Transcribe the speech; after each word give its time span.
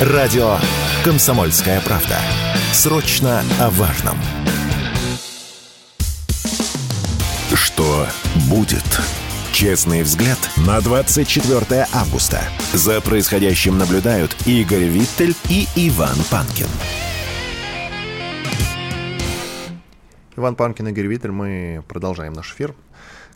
Радио 0.00 0.56
«Комсомольская 1.04 1.80
правда». 1.80 2.18
Срочно 2.72 3.44
о 3.60 3.70
важном. 3.70 4.16
Что 7.54 8.04
будет? 8.50 8.82
Честный 9.52 10.02
взгляд 10.02 10.38
на 10.56 10.80
24 10.80 11.86
августа. 11.92 12.40
За 12.72 13.00
происходящим 13.00 13.78
наблюдают 13.78 14.36
Игорь 14.46 14.88
Виттель 14.88 15.36
и 15.48 15.68
Иван 15.76 16.16
Панкин. 16.28 16.66
Иван 20.36 20.56
Панкин, 20.56 20.88
Игорь 20.88 21.06
Виттель. 21.06 21.30
Мы 21.30 21.84
продолжаем 21.86 22.32
наш 22.32 22.52
эфир. 22.52 22.74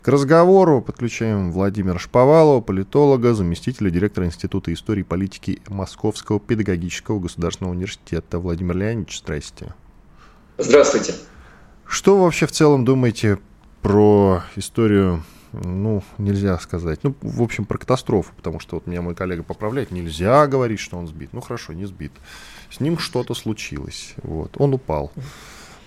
Разговору 0.09 0.81
подключаем 0.81 1.51
Владимира 1.51 1.99
Шповалова, 1.99 2.61
политолога, 2.61 3.35
заместителя 3.35 3.91
директора 3.91 4.25
Института 4.25 4.73
истории 4.73 5.01
и 5.01 5.03
политики 5.03 5.61
Московского 5.67 6.39
педагогического 6.39 7.19
государственного 7.19 7.73
университета. 7.73 8.39
Владимир 8.39 8.75
Леонидович, 8.75 9.19
здрасте. 9.19 9.75
Здравствуйте. 10.57 11.13
Что 11.85 12.17
вы 12.17 12.23
вообще 12.23 12.47
в 12.47 12.51
целом 12.51 12.85
думаете 12.85 13.37
про 13.83 14.41
историю 14.55 15.23
ну, 15.53 16.03
нельзя 16.17 16.57
сказать. 16.57 17.01
Ну, 17.03 17.13
в 17.21 17.43
общем, 17.43 17.65
про 17.65 17.77
катастрофу, 17.77 18.33
потому 18.35 18.59
что 18.59 18.77
вот 18.77 18.87
меня 18.87 19.03
мой 19.03 19.13
коллега 19.13 19.43
поправляет, 19.43 19.91
нельзя 19.91 20.47
говорить, 20.47 20.79
что 20.79 20.97
он 20.97 21.07
сбит. 21.07 21.33
Ну, 21.33 21.41
хорошо, 21.41 21.73
не 21.73 21.85
сбит. 21.85 22.13
С 22.71 22.79
ним 22.79 22.97
что-то 22.97 23.35
случилось. 23.35 24.15
Вот. 24.23 24.55
Он 24.57 24.73
упал. 24.73 25.11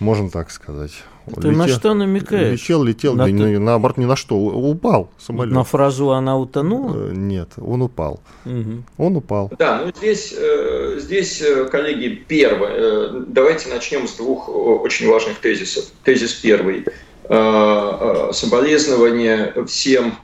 Можно 0.02 0.30
так 0.30 0.50
сказать. 0.50 0.92
Ты 1.26 1.48
летел, 1.48 1.52
на 1.52 1.68
что 1.68 1.94
намекаешь? 1.94 2.60
Летел, 2.60 2.82
летел, 2.82 3.14
на 3.14 3.26
да, 3.26 3.30
ты... 3.30 3.58
наоборот, 3.60 3.96
ни 3.96 4.04
на 4.04 4.16
что. 4.16 4.36
Упал 4.36 5.10
самолет. 5.18 5.54
На 5.54 5.62
фразу 5.62 6.10
«она 6.10 6.36
утонула»? 6.36 7.10
Э, 7.10 7.12
нет, 7.14 7.50
он 7.58 7.82
упал. 7.82 8.20
Угу. 8.44 8.82
Он 8.98 9.16
упал. 9.16 9.52
Да, 9.56 9.82
ну 9.84 9.92
здесь, 9.96 10.34
э, 10.36 10.98
здесь, 10.98 11.40
э, 11.40 11.66
коллеги, 11.66 12.24
первое. 12.26 13.20
Давайте 13.28 13.68
начнем 13.68 14.08
с 14.08 14.16
двух 14.16 14.48
очень 14.48 15.08
важных 15.08 15.38
тезисов. 15.38 15.84
Тезис 16.02 16.32
первый– 16.34 16.84
соболезнования 18.32 19.54
всем 19.66 20.16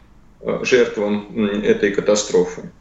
жертвам 0.62 1.62
этой 1.62 1.93
катастрофы. 1.93 2.73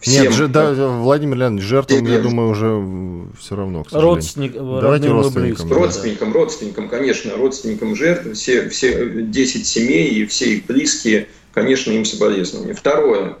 Всем, 0.00 0.24
Нет, 0.24 0.32
же, 0.32 0.48
да, 0.48 0.72
Владимир 0.72 1.36
Леонидович, 1.36 1.66
жертвам, 1.66 2.06
я 2.06 2.20
думаю, 2.20 2.50
уже 2.50 3.28
все 3.38 3.56
равно, 3.56 3.84
к 3.84 3.92
Родственник, 3.92 4.52
Давайте 4.54 5.08
родственникам. 5.08 5.72
Родственникам, 5.72 6.32
да. 6.32 6.38
родственникам, 6.38 6.88
конечно, 6.88 7.36
родственникам 7.36 7.96
жертв, 7.96 8.32
все, 8.34 8.68
все 8.68 9.22
10 9.22 9.66
семей 9.66 10.10
и 10.10 10.26
все 10.26 10.54
их 10.54 10.66
близкие, 10.66 11.28
конечно, 11.52 11.90
им 11.90 12.04
соболезнования. 12.04 12.74
Второе. 12.74 13.36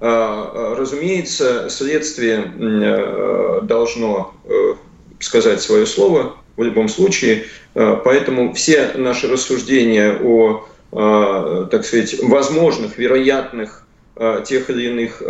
Разумеется, 0.00 1.68
следствие 1.68 3.60
должно 3.62 4.32
сказать 5.20 5.60
свое 5.60 5.86
слово 5.86 6.36
в 6.56 6.62
любом 6.62 6.88
случае. 6.88 7.44
Э, 7.74 7.96
поэтому 8.04 8.52
все 8.54 8.92
наши 8.96 9.28
рассуждения 9.28 10.18
о, 10.22 10.66
э, 10.92 11.66
так 11.70 11.84
сказать, 11.84 12.16
возможных, 12.22 12.98
вероятных 12.98 13.84
э, 13.84 13.87
тех 14.46 14.70
или 14.70 14.88
иных 14.88 15.22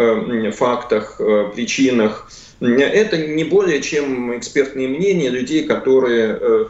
фактах, 0.57 1.21
причинах, 1.55 2.31
это 2.61 3.17
не 3.19 3.45
более 3.45 3.81
чем 3.83 4.37
экспертные 4.37 4.89
мнения 4.89 5.29
людей, 5.29 5.65
которые 5.65 6.69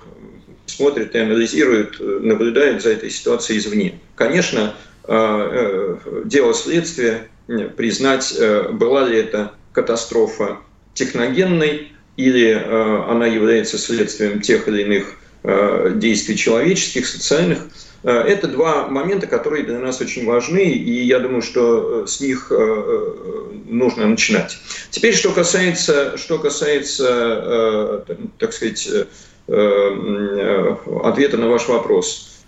смотрят 0.66 1.14
и 1.14 1.18
анализируют, 1.18 1.98
наблюдают 2.00 2.82
за 2.82 2.90
этой 2.90 3.10
ситуацией 3.10 3.58
извне. 3.58 4.00
Конечно, 4.14 4.74
дело 5.06 6.54
следствия 6.54 7.28
признать, 7.76 8.36
была 8.72 9.08
ли 9.08 9.18
это 9.18 9.52
катастрофа 9.72 10.58
техногенной, 10.94 11.92
или 12.18 12.50
э, 12.50 13.04
она 13.08 13.26
является 13.26 13.78
следствием 13.78 14.42
тех 14.42 14.66
или 14.68 14.82
иных 14.82 15.14
э, 15.44 15.92
действий 15.94 16.36
человеческих, 16.36 17.06
социальных. 17.06 17.60
Э, 18.02 18.10
это 18.10 18.48
два 18.48 18.88
момента, 18.88 19.26
которые 19.26 19.64
для 19.64 19.78
нас 19.78 20.00
очень 20.00 20.24
важны, 20.26 20.64
и 20.64 21.04
я 21.04 21.18
думаю, 21.18 21.42
что 21.42 22.06
с 22.06 22.20
них 22.20 22.50
нужно 23.66 24.06
начинать. 24.06 24.58
Теперь, 24.90 25.14
что 25.14 25.32
касается, 25.32 26.16
что 26.16 26.38
касается 26.38 28.04
так 28.38 28.52
сказать, 28.52 28.88
ответа 29.46 31.36
на 31.36 31.48
ваш 31.48 31.68
вопрос. 31.68 32.44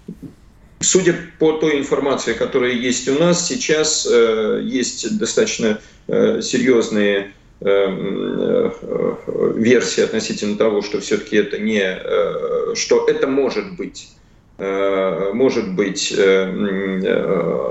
Судя 0.81 1.15
по 1.38 1.53
той 1.53 1.78
информации, 1.78 2.32
которая 2.32 2.72
есть 2.72 3.09
у 3.09 3.19
нас, 3.19 3.47
сейчас 3.47 4.06
есть 4.06 5.19
достаточно 5.19 5.78
серьезные 6.09 7.32
э, 7.61 8.71
версии 9.56 10.03
относительно 10.03 10.56
того, 10.56 10.82
что 10.82 11.00
все-таки 11.00 11.37
это 11.37 11.59
не, 11.59 11.82
э, 11.82 12.75
что 12.75 13.06
это 13.06 13.27
может 13.27 13.77
быть, 13.77 14.09
э, 14.15 14.19
может 15.32 15.72
быть 15.72 16.15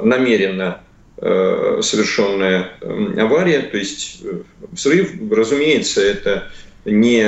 намеренно 0.03 0.81
совершенная 1.17 2.72
авария, 3.17 3.61
то 3.61 3.77
есть 3.77 4.23
взрыв, 4.72 5.11
разумеется, 5.31 6.01
это 6.01 6.49
не 6.85 7.22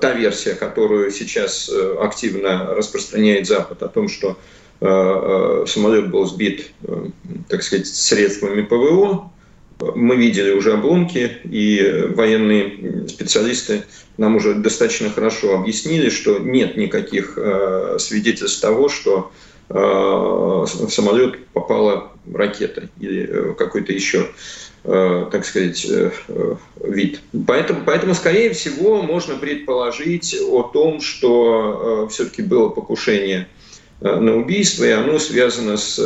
та 0.00 0.14
версия, 0.14 0.54
которую 0.54 1.10
сейчас 1.12 1.70
активно 2.00 2.74
распространяет 2.74 3.46
Запад 3.46 3.82
о 3.82 3.88
том, 3.88 4.08
что 4.08 4.36
самолет 4.80 6.10
был 6.10 6.26
сбит, 6.26 6.72
так 7.48 7.62
сказать, 7.62 7.86
средствами 7.86 8.62
ПВО, 8.62 9.30
мы 9.94 10.16
видели 10.16 10.52
уже 10.52 10.72
обломки, 10.72 11.38
и 11.44 12.06
военные 12.14 13.08
специалисты 13.08 13.84
нам 14.16 14.36
уже 14.36 14.54
достаточно 14.54 15.10
хорошо 15.10 15.54
объяснили, 15.54 16.08
что 16.08 16.38
нет 16.38 16.76
никаких 16.76 17.34
э, 17.36 17.96
свидетельств 17.98 18.60
того, 18.60 18.88
что 18.88 19.32
э, 19.68 19.74
в 19.74 20.88
самолет 20.88 21.46
попала 21.48 22.12
ракета 22.32 22.88
или 23.00 23.28
э, 23.28 23.54
какой-то 23.54 23.92
еще, 23.92 24.28
так 24.84 25.46
сказать, 25.46 25.86
вид. 26.82 27.20
Поэтому, 27.46 27.84
поэтому, 27.86 28.12
скорее 28.12 28.52
всего, 28.52 29.00
можно 29.00 29.34
предположить 29.36 30.36
о 30.46 30.62
том, 30.62 31.00
что 31.00 32.06
все-таки 32.12 32.42
было 32.42 32.68
покушение 32.68 33.48
на 34.02 34.36
убийство, 34.36 34.84
и 34.84 34.90
оно 34.90 35.18
связано 35.18 35.78
с 35.78 35.96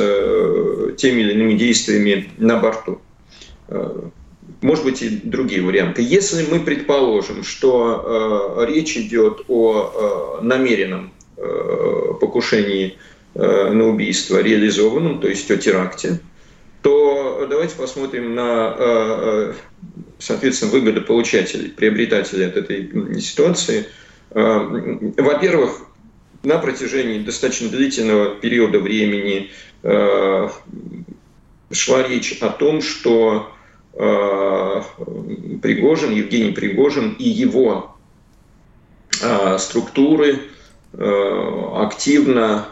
теми 0.97 1.23
или 1.23 1.33
иными 1.33 1.55
действиями 1.55 2.31
на 2.39 2.59
борту. 2.59 3.01
Э, 3.69 4.09
может 4.63 4.85
быть 4.85 5.03
и 5.03 5.09
другие 5.23 5.63
варианты. 5.63 6.03
Если 6.03 6.47
мы 6.51 6.61
предположим, 6.61 7.45
что 7.45 8.65
э, 8.67 8.73
речь 8.73 8.97
идет 8.97 9.43
о 9.49 10.39
э, 10.41 10.45
намеренном 10.45 11.13
э, 11.37 12.15
покушении 12.21 12.97
э, 13.35 13.71
на 13.71 13.89
убийство 13.89 14.41
реализованном, 14.41 15.21
то 15.21 15.29
есть 15.29 15.51
о 15.51 15.57
теракте, 15.57 16.21
то 16.83 17.47
давайте 17.49 17.77
посмотрим 17.77 18.35
на, 18.35 18.75
э, 18.79 19.53
соответственно, 20.19 20.73
выгодополучателей, 20.73 21.71
приобретателей 21.71 22.47
от 22.47 22.57
этой 22.57 23.21
ситуации. 23.21 23.87
Во-первых, 24.31 25.81
на 26.43 26.59
протяжении 26.59 27.21
достаточно 27.21 27.69
длительного 27.71 28.35
периода 28.35 28.79
времени 28.79 29.51
шла 31.73 32.03
речь 32.07 32.37
о 32.43 32.51
том, 32.51 32.83
что 32.83 33.51
Э, 33.51 33.58
Пригожин, 35.63 36.13
Евгений 36.13 36.53
Пригожин 36.53 37.17
и 37.19 37.29
его 37.29 37.97
э, 39.21 39.59
структуры 39.59 40.39
э, 40.93 41.63
активно 41.77 42.69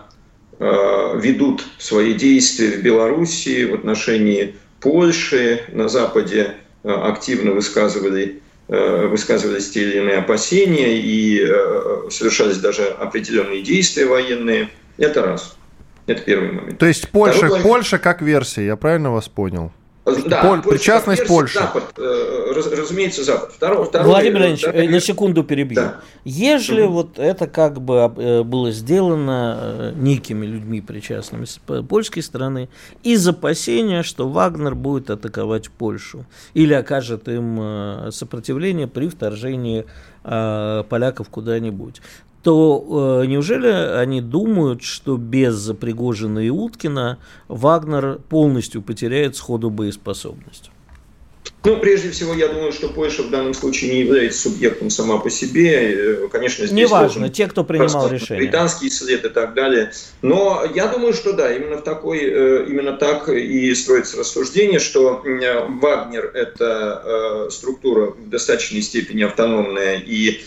ведут 0.58 1.62
свои 1.76 2.14
действия 2.14 2.78
в 2.78 2.82
Белоруссии 2.82 3.66
в 3.66 3.74
отношении 3.74 4.54
Польши. 4.80 5.64
На 5.68 5.88
Западе 5.88 6.54
активно 6.82 7.50
высказывали, 7.52 8.40
высказывались 8.66 9.68
те 9.68 9.82
или 9.82 9.98
иные 9.98 10.16
опасения 10.16 10.96
и 10.96 11.46
совершались 12.10 12.56
даже 12.56 12.84
определенные 12.86 13.60
действия 13.60 14.06
военные. 14.06 14.70
Это 14.96 15.20
раз. 15.20 15.58
Это 16.06 16.22
первый 16.22 16.52
момент. 16.52 16.78
То 16.78 16.86
есть 16.86 17.10
Польша, 17.10 17.36
Второй... 17.38 17.60
Польша 17.60 17.98
как 17.98 18.22
версия, 18.22 18.64
я 18.64 18.76
правильно 18.76 19.12
вас 19.12 19.28
понял? 19.28 19.72
Да, 20.06 20.42
Поль, 20.42 20.62
причастность 20.62 21.22
Персия, 21.22 21.36
Польши. 21.36 21.58
Запад, 21.58 21.82
э, 21.96 22.52
раз, 22.54 22.70
разумеется, 22.70 23.24
Запад. 23.24 23.52
Второе, 23.52 23.84
второе, 23.86 24.08
Владимир 24.08 24.46
Ильич, 24.46 24.62
да, 24.62 24.72
на 24.72 25.00
секунду 25.00 25.42
перебью. 25.42 25.74
Да. 25.74 25.96
Ежели 26.24 26.82
угу. 26.82 26.92
вот 26.92 27.18
это 27.18 27.48
как 27.48 27.80
бы 27.80 28.12
э, 28.16 28.42
было 28.44 28.70
сделано 28.70 29.58
э, 29.60 29.92
некими 29.96 30.46
людьми, 30.46 30.80
причастными 30.80 31.44
с 31.44 31.58
польской 31.88 32.22
стороны, 32.22 32.68
из 33.02 33.26
опасения, 33.26 34.04
что 34.04 34.28
Вагнер 34.28 34.76
будет 34.76 35.10
атаковать 35.10 35.70
Польшу 35.70 36.24
или 36.54 36.72
окажет 36.72 37.26
им 37.28 38.10
сопротивление 38.12 38.86
при 38.86 39.08
вторжении 39.08 39.86
поляков 40.22 41.28
куда-нибудь 41.28 42.00
то 42.46 43.22
э, 43.22 43.26
неужели 43.26 43.66
они 43.66 44.20
думают, 44.20 44.80
что 44.80 45.16
без 45.16 45.68
Пригожина 45.80 46.38
и 46.38 46.48
Уткина 46.48 47.18
Вагнер 47.48 48.20
полностью 48.28 48.82
потеряет 48.82 49.34
сходу 49.34 49.68
боеспособность? 49.68 50.70
Ну, 51.64 51.76
прежде 51.78 52.12
всего, 52.12 52.34
я 52.34 52.46
думаю, 52.46 52.70
что 52.70 52.88
Польша 52.88 53.24
в 53.24 53.30
данном 53.30 53.52
случае 53.52 53.94
не 53.94 54.00
является 54.02 54.48
субъектом 54.48 54.90
сама 54.90 55.18
по 55.18 55.28
себе. 55.28 55.92
Э, 55.92 56.28
конечно, 56.30 56.64
здесь 56.66 56.78
Неважно, 56.78 57.30
те, 57.30 57.48
кто 57.48 57.64
принимал 57.64 58.08
решение. 58.08 58.44
Британский 58.44 58.90
след 58.90 59.24
и 59.24 59.28
так 59.28 59.54
далее. 59.54 59.90
Но 60.22 60.64
я 60.72 60.86
думаю, 60.86 61.14
что 61.14 61.32
да, 61.32 61.52
именно, 61.52 61.78
в 61.78 61.82
такой, 61.82 62.20
э, 62.20 62.66
именно 62.68 62.92
так 62.92 63.28
и 63.28 63.74
строится 63.74 64.18
рассуждение, 64.18 64.78
что 64.78 65.20
Вагнер– 65.24 66.30
это 66.34 67.48
структура 67.50 68.12
в 68.12 68.28
достаточной 68.28 68.82
степени 68.82 69.24
автономная 69.24 69.96
и 69.98 70.42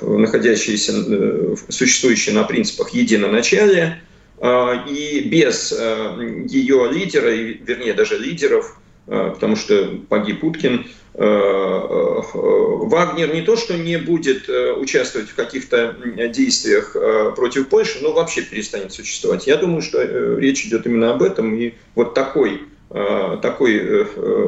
находящаяся, 0.00 1.56
существующая 1.68 2.32
на 2.32 2.44
принципах 2.44 2.90
единоначалия, 2.90 4.00
и 4.40 5.28
без 5.28 5.72
ее 5.72 6.88
лидера, 6.92 7.30
вернее, 7.30 7.94
даже 7.94 8.16
лидеров– 8.18 8.78
Э, 9.06 9.30
потому 9.34 9.56
что 9.56 9.98
погиб 10.08 10.42
Уткин. 10.42 10.86
Э, 11.14 11.22
э, 11.22 12.20
Вагнер 12.34 13.34
не 13.34 13.42
то, 13.42 13.56
что 13.56 13.76
не 13.76 13.98
будет 13.98 14.48
участвовать 14.48 15.28
в 15.28 15.34
каких-то 15.34 15.96
действиях 16.28 16.96
против 17.36 17.68
Польши, 17.68 17.98
но 18.02 18.12
вообще 18.12 18.42
перестанет 18.42 18.92
существовать. 18.92 19.46
Я 19.46 19.56
думаю, 19.56 19.82
что 19.82 20.02
речь 20.38 20.66
идет 20.66 20.86
именно 20.86 21.12
об 21.12 21.22
этом, 21.22 21.54
и 21.54 21.74
вот 21.94 22.14
такой 22.14 22.62
такой, 22.88 24.06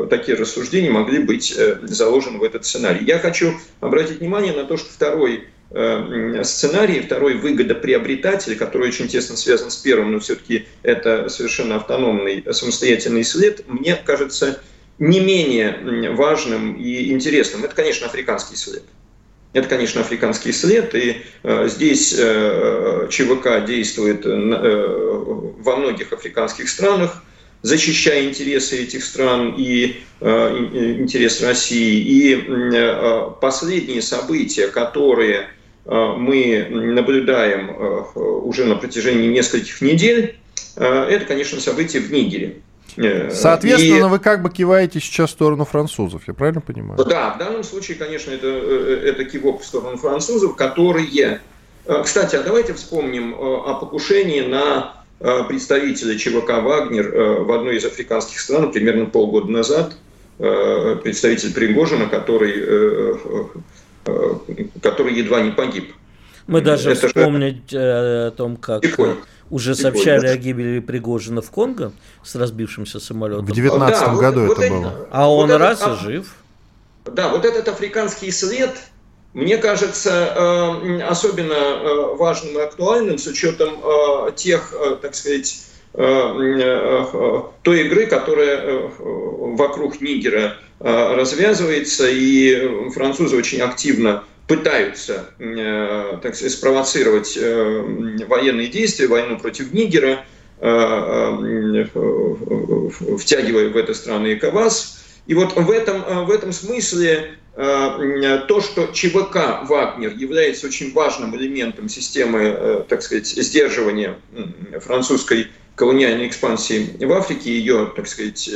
такие 0.08 0.36
рассуждения 0.36 0.90
могли 0.90 1.18
быть 1.18 1.58
заложены 1.82 2.38
в 2.38 2.42
этот 2.44 2.64
сценарий. 2.64 3.04
Я 3.04 3.18
хочу 3.18 3.54
обратить 3.80 4.20
внимание 4.20 4.52
на 4.52 4.64
то, 4.64 4.76
что 4.76 4.92
второй 4.92 5.48
Э, 5.70 6.42
сценарий, 6.44 7.00
второй 7.00 7.34
выгодоприобретатель, 7.34 8.56
который 8.56 8.88
очень 8.88 9.08
тесно 9.08 9.36
связан 9.36 9.70
с 9.70 9.76
первым, 9.76 10.12
но 10.12 10.20
все-таки 10.20 10.66
это 10.84 11.28
совершенно 11.28 11.76
автономный 11.76 12.44
самостоятельный 12.52 13.24
след, 13.24 13.68
мне 13.68 13.96
кажется 13.96 14.60
не 15.00 15.18
менее 15.18 16.12
важным 16.12 16.76
и 16.76 17.10
интересным. 17.10 17.64
Это, 17.64 17.74
конечно, 17.74 18.06
африканский 18.06 18.54
след. 18.54 18.84
Это, 19.54 19.68
конечно, 19.68 20.02
африканский 20.02 20.52
след, 20.52 20.94
и 20.94 21.22
э, 21.42 21.68
здесь 21.68 22.14
э, 22.16 23.08
ЧВК 23.10 23.64
действует 23.66 24.24
э, 24.24 25.54
во 25.58 25.76
многих 25.76 26.12
африканских 26.12 26.68
странах, 26.68 27.24
защищая 27.62 28.28
интересы 28.28 28.82
этих 28.82 29.04
стран 29.04 29.54
и 29.56 29.96
э, 30.20 30.98
интерес 31.00 31.42
России. 31.42 32.00
И 32.00 32.34
э, 32.34 33.30
последние 33.40 34.02
события, 34.02 34.68
которые 34.68 35.48
Э, 35.86 36.14
мы 36.16 36.66
наблюдаем 36.68 37.70
э, 37.70 38.18
уже 38.18 38.64
на 38.64 38.74
протяжении 38.74 39.28
нескольких 39.28 39.80
недель, 39.80 40.36
э, 40.76 40.84
это, 40.84 41.24
конечно, 41.24 41.60
события 41.60 42.00
в 42.00 42.10
Нигере. 42.10 42.60
Соответственно, 43.30 44.06
и... 44.06 44.08
вы 44.08 44.18
как 44.18 44.42
бы 44.42 44.50
киваете 44.50 45.00
сейчас 45.00 45.30
в 45.30 45.32
сторону 45.34 45.64
французов, 45.66 46.22
я 46.26 46.34
правильно 46.34 46.62
понимаю? 46.62 47.04
Да, 47.04 47.34
в 47.34 47.38
данном 47.38 47.62
случае, 47.62 47.98
конечно, 47.98 48.30
это, 48.30 48.46
это 48.46 49.24
кивок 49.24 49.60
в 49.60 49.66
сторону 49.66 49.98
французов, 49.98 50.56
которые... 50.56 51.40
Кстати, 52.02 52.36
а 52.36 52.42
давайте 52.42 52.72
вспомним 52.72 53.34
о 53.38 53.74
покушении 53.74 54.40
на 54.40 55.04
представителя 55.18 56.18
ЧВК 56.18 56.62
«Вагнер» 56.62 57.42
в 57.42 57.52
одной 57.52 57.76
из 57.76 57.84
африканских 57.84 58.40
стран 58.40 58.72
примерно 58.72 59.06
полгода 59.06 59.50
назад. 59.50 59.96
Представитель 60.38 61.54
Пригожина, 61.54 62.06
который 62.06 63.16
Э, 64.06 64.34
который 64.82 65.14
едва 65.14 65.40
не 65.40 65.50
погиб. 65.50 65.92
Мы 66.46 66.60
даже 66.60 66.92
это 66.92 67.08
вспомнить 67.08 67.70
же... 67.70 67.78
Э, 67.78 68.26
о 68.28 68.30
том, 68.30 68.56
как 68.56 68.82
Тихо. 68.82 69.16
уже 69.50 69.74
Тихо. 69.74 69.90
сообщали 69.90 70.28
о 70.28 70.36
гибели 70.36 70.78
Пригожина 70.78 71.42
в 71.42 71.50
Конго 71.50 71.92
с 72.22 72.36
разбившимся 72.36 73.00
самолетом. 73.00 73.46
В 73.46 73.52
19 73.52 74.00
да, 74.00 74.14
году 74.14 74.46
вот, 74.46 74.58
это 74.58 74.72
вот 74.72 74.80
было. 74.80 74.90
Это, 74.90 75.08
а 75.10 75.30
он 75.30 75.50
вот 75.50 75.58
раз 75.58 75.82
этот, 75.82 76.00
и 76.00 76.04
жив. 76.04 76.34
Да, 77.04 77.28
вот 77.30 77.44
этот 77.44 77.66
африканский 77.68 78.30
след, 78.30 78.70
мне 79.36 79.58
кажется, 79.58 80.32
э, 80.34 81.02
особенно 81.02 82.14
важным 82.14 82.58
и 82.58 82.62
актуальным 82.62 83.18
с 83.18 83.26
учетом 83.26 83.80
тех, 84.34 84.74
так 85.02 85.14
сказать, 85.14 85.62
той 85.92 87.80
игры, 87.86 88.06
которая 88.06 88.90
вокруг 88.98 90.00
Нигера 90.00 90.56
Э, 90.78 91.14
развязывается, 91.14 92.06
и 92.06 92.90
французы 92.90 93.34
очень 93.36 93.62
активно 93.62 94.24
пытаются, 94.46 95.30
э, 95.38 96.18
так 96.22 96.34
сказать, 96.34 96.52
спровоцировать 96.52 97.34
э, 97.40 98.24
военные 98.28 98.68
действия, 98.68 99.06
войну 99.06 99.38
против 99.38 99.72
Нигера, 99.72 100.24
втягивая 103.18 103.68
в 103.68 103.76
это 103.76 103.92
страны 103.92 104.34
ЭКОВАС. 104.34 105.04
И 105.26 105.34
вот 105.34 105.56
в 105.56 105.70
этом, 105.70 106.26
в 106.26 106.30
этом 106.30 106.52
смысле 106.52 107.36
то, 107.56 108.60
что 108.60 108.88
ЧВК 108.92 109.62
«Вагнер» 109.66 110.12
является 110.14 110.66
очень 110.66 110.92
важным 110.92 111.34
элементом 111.36 111.88
системы, 111.88 112.84
так 112.88 113.02
сказать, 113.02 113.26
сдерживания 113.26 114.18
французской 114.80 115.46
колониальной 115.74 116.28
экспансии 116.28 116.94
в 117.02 117.12
Африке, 117.12 117.50
ее, 117.50 117.90
так 117.96 118.08
сказать, 118.08 118.50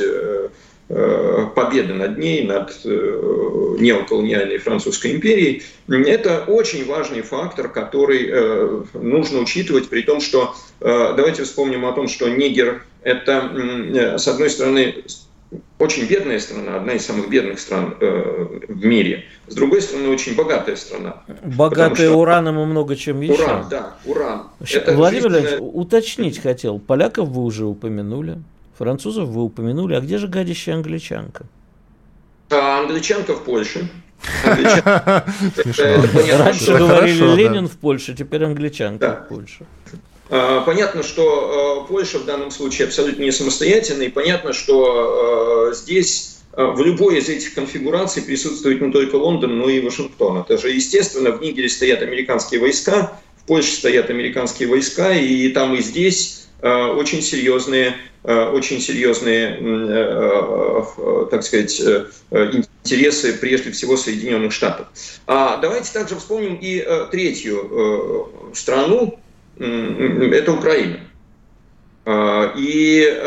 Э, 0.93 1.47
победы 1.55 1.93
над 1.93 2.17
ней, 2.17 2.45
над 2.45 2.81
э, 2.83 3.75
неоколониальной 3.79 4.57
французской 4.57 5.13
империей, 5.13 5.63
это 5.87 6.43
очень 6.47 6.85
важный 6.85 7.21
фактор, 7.21 7.69
который 7.69 8.27
э, 8.29 8.83
нужно 8.95 9.39
учитывать, 9.39 9.87
при 9.87 10.01
том, 10.01 10.19
что 10.19 10.53
давайте 10.81 11.43
вспомним 11.43 11.85
о 11.85 11.93
том, 11.93 12.09
что 12.09 12.27
Нигер– 12.27 12.83
это, 13.03 14.17
с 14.17 14.27
одной 14.27 14.49
стороны, 14.49 15.03
очень 15.79 16.05
бедная 16.05 16.39
страна, 16.39 16.77
одна 16.77 16.93
из 16.93 17.05
самых 17.05 17.29
бедных 17.29 17.59
стран 17.59 17.95
в 17.99 18.85
мире. 18.85 19.25
С 19.47 19.55
другой 19.55 19.81
стороны, 19.81 20.09
очень 20.09 20.35
богатая 20.35 20.75
страна. 20.75 21.23
Богатая 21.43 22.07
что... 22.07 22.17
ураном 22.17 22.61
и 22.61 22.65
много 22.65 22.95
чем 22.95 23.21
еще. 23.21 23.43
Уран, 23.43 23.69
да, 23.69 23.95
уран. 24.05 24.43
Владимир 24.59 25.31
жизненная... 25.31 25.59
уточнить 25.59 26.39
хотел. 26.39 26.79
Поляков 26.79 27.29
вы 27.29 27.43
уже 27.43 27.65
упомянули. 27.65 28.37
Французов 28.77 29.29
вы 29.29 29.43
упомянули. 29.43 29.95
А 29.95 30.01
где 30.01 30.17
же 30.17 30.27
гадящая 30.27 30.75
англичанка? 30.75 31.45
А, 32.49 32.79
англичанка 32.79 33.33
в 33.33 33.43
Польше. 33.43 33.89
Раньше 34.43 34.81
говорили 36.77 37.35
Ленин 37.35 37.67
в 37.67 37.77
Польше, 37.77 38.13
теперь 38.13 38.45
англичанка 38.45 39.25
в 39.25 39.33
Польше. 39.33 39.65
А, 40.31 40.61
понятно, 40.61 41.03
что 41.03 41.83
а, 41.83 41.87
Польша 41.87 42.17
в 42.17 42.25
данном 42.25 42.49
случае 42.49 42.87
абсолютно 42.87 43.21
не 43.21 43.31
самостоятельна, 43.31 44.03
и 44.03 44.09
понятно, 44.09 44.53
что 44.53 45.71
здесь 45.73 46.37
в 46.53 46.81
любой 46.81 47.19
из 47.19 47.29
этих 47.29 47.53
конфигураций 47.53 48.23
присутствует 48.23 48.81
не 48.81 48.91
только 48.91 49.15
Лондон, 49.15 49.59
но 49.59 49.69
и 49.69 49.79
Вашингтон. 49.79 50.39
Это 50.39 50.57
же 50.57 50.71
естественно, 50.71 51.31
в 51.31 51.41
Нигере 51.41 51.69
стоят 51.69 52.01
американские 52.01 52.59
войска, 52.59 53.13
в 53.37 53.45
Польше 53.45 53.71
стоят 53.71 54.09
американские 54.09 54.67
войска, 54.67 55.13
и 55.13 55.47
там 55.49 55.75
и 55.75 55.81
здесь 55.81 56.47
очень 56.61 57.21
серьезные 57.21 57.95
Э, 58.23 58.49
очень 58.49 58.79
серьезные, 58.79 59.57
э, 59.59 60.83
э, 60.97 61.25
так 61.31 61.41
сказать, 61.43 61.81
интересы 62.31 63.33
прежде 63.33 63.71
всего 63.71 63.97
Соединенных 63.97 64.51
Штатов. 64.53 64.87
А 65.25 65.57
давайте 65.57 65.91
также 65.91 66.15
вспомним 66.15 66.57
и 66.61 66.85
третью 67.09 68.29
страну, 68.53 69.19
это 69.57 70.53
Украина. 70.53 70.99
И 72.57 73.21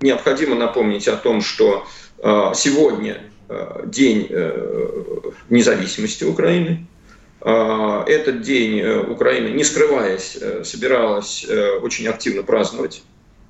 необходимо 0.00 0.56
напомнить 0.56 1.08
о 1.08 1.16
том, 1.16 1.40
что 1.40 1.86
сегодня 2.54 3.22
день 3.86 4.28
независимости 5.48 6.24
Украины, 6.24 6.86
а, 7.46 8.04
этот 8.06 8.40
день 8.40 8.80
э, 8.80 9.00
Украина, 9.00 9.48
не 9.48 9.64
скрываясь, 9.64 10.38
э, 10.40 10.64
собиралась 10.64 11.44
э, 11.46 11.78
очень 11.82 12.08
активно 12.08 12.42
праздновать, 12.42 13.02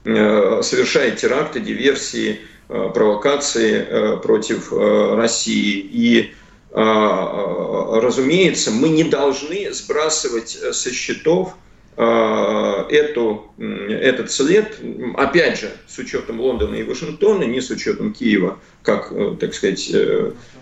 совершая 0.04 1.12
теракты, 1.12 1.60
диверсии, 1.60 2.40
провокации 2.68 4.18
против 4.18 4.70
России. 4.70 5.78
И, 5.78 6.34
разумеется, 6.74 8.72
мы 8.72 8.88
не 8.88 9.04
должны 9.04 9.72
сбрасывать 9.72 10.48
со 10.48 10.92
счетов 10.92 11.54
эту, 11.96 13.52
этот 13.56 14.32
след, 14.32 14.80
опять 15.16 15.60
же, 15.60 15.70
с 15.86 15.96
учетом 15.98 16.40
Лондона 16.40 16.74
и 16.74 16.82
Вашингтона, 16.82 17.44
не 17.44 17.60
с 17.60 17.70
учетом 17.70 18.12
Киева, 18.12 18.58
как, 18.82 19.12
так 19.38 19.54
сказать, 19.54 19.88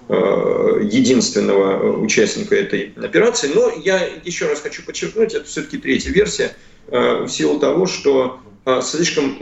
Э, 0.09 0.81
единственного 0.83 1.97
участника 2.03 2.57
этой 2.57 2.93
операции. 3.03 3.51
Но 3.55 3.73
я 3.83 4.05
еще 4.25 4.47
раз 4.47 4.61
хочу 4.61 4.83
подчеркнуть, 4.83 5.33
это 5.33 5.45
все-таки 5.45 5.79
третья 5.79 6.11
версия, 6.11 6.57
э, 6.89 7.23
в 7.23 7.29
силу 7.29 7.61
того, 7.61 7.87
что 7.87 8.41
э, 8.67 8.81
слишком 8.83 9.39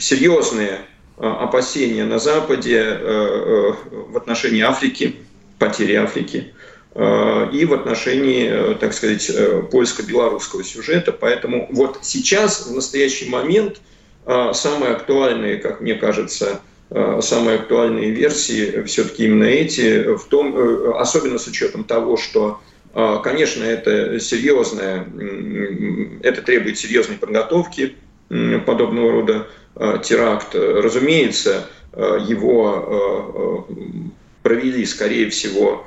серьезные 0.00 0.80
опасения 1.18 2.04
на 2.04 2.18
Западе 2.18 2.98
в 3.00 4.16
отношении 4.16 4.62
Африки, 4.62 5.16
потери 5.58 5.94
Африки, 5.94 6.52
и 6.94 7.66
в 7.66 7.74
отношении, 7.74 8.74
так 8.74 8.94
сказать, 8.94 9.30
польско-белорусского 9.70 10.64
сюжета. 10.64 11.12
Поэтому 11.12 11.68
вот 11.70 11.98
сейчас, 12.02 12.66
в 12.66 12.74
настоящий 12.74 13.28
момент, 13.28 13.80
самые 14.52 14.92
актуальные, 14.92 15.58
как 15.58 15.80
мне 15.80 15.94
кажется, 15.94 16.60
самые 17.20 17.56
актуальные 17.56 18.10
версии 18.10 18.82
все-таки 18.84 19.24
именно 19.24 19.44
эти, 19.44 20.14
в 20.16 20.24
том, 20.24 20.96
особенно 20.96 21.38
с 21.38 21.46
учетом 21.46 21.84
того, 21.84 22.16
что 22.16 22.60
Конечно, 23.22 23.62
это 23.62 24.18
серьезное, 24.18 25.06
это 26.22 26.40
требует 26.40 26.78
серьезной 26.78 27.18
подготовки 27.18 27.96
подобного 28.28 29.12
рода 29.12 29.46
теракт. 30.02 30.54
Разумеется, 30.54 31.66
его 31.94 33.66
провели, 34.42 34.84
скорее 34.86 35.30
всего, 35.30 35.86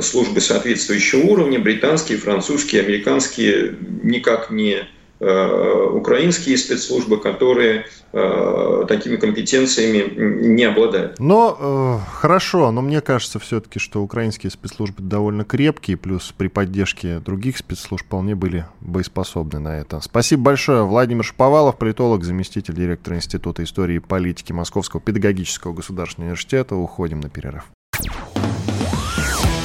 службы 0.00 0.40
соответствующего 0.40 1.22
уровня, 1.22 1.58
британские, 1.58 2.18
французские, 2.18 2.82
американские, 2.82 3.76
никак 4.02 4.50
не 4.50 4.86
украинские 5.18 6.58
спецслужбы, 6.58 7.18
которые 7.18 7.86
э, 8.12 8.84
такими 8.86 9.16
компетенциями 9.16 10.12
не 10.46 10.64
обладают. 10.64 11.18
Но 11.18 11.56
э, 11.58 11.98
хорошо, 12.12 12.70
но 12.70 12.82
мне 12.82 13.00
кажется 13.00 13.38
все-таки, 13.38 13.78
что 13.78 14.02
украинские 14.02 14.50
спецслужбы 14.50 15.02
довольно 15.02 15.44
крепкие, 15.44 15.96
плюс 15.96 16.34
при 16.36 16.48
поддержке 16.48 17.18
других 17.18 17.56
спецслужб 17.56 18.04
вполне 18.04 18.34
были 18.34 18.66
боеспособны 18.80 19.58
на 19.58 19.78
это. 19.78 20.00
Спасибо 20.00 20.42
большое. 20.42 20.84
Владимир 20.84 21.24
Шаповалов, 21.24 21.78
политолог, 21.78 22.22
заместитель 22.22 22.74
директора 22.74 23.16
Института 23.16 23.62
истории 23.62 23.96
и 23.96 24.00
политики 24.00 24.52
Московского 24.52 25.00
педагогического 25.00 25.72
государственного 25.72 26.28
университета. 26.28 26.76
Уходим 26.76 27.20
на 27.20 27.30
перерыв. 27.30 27.64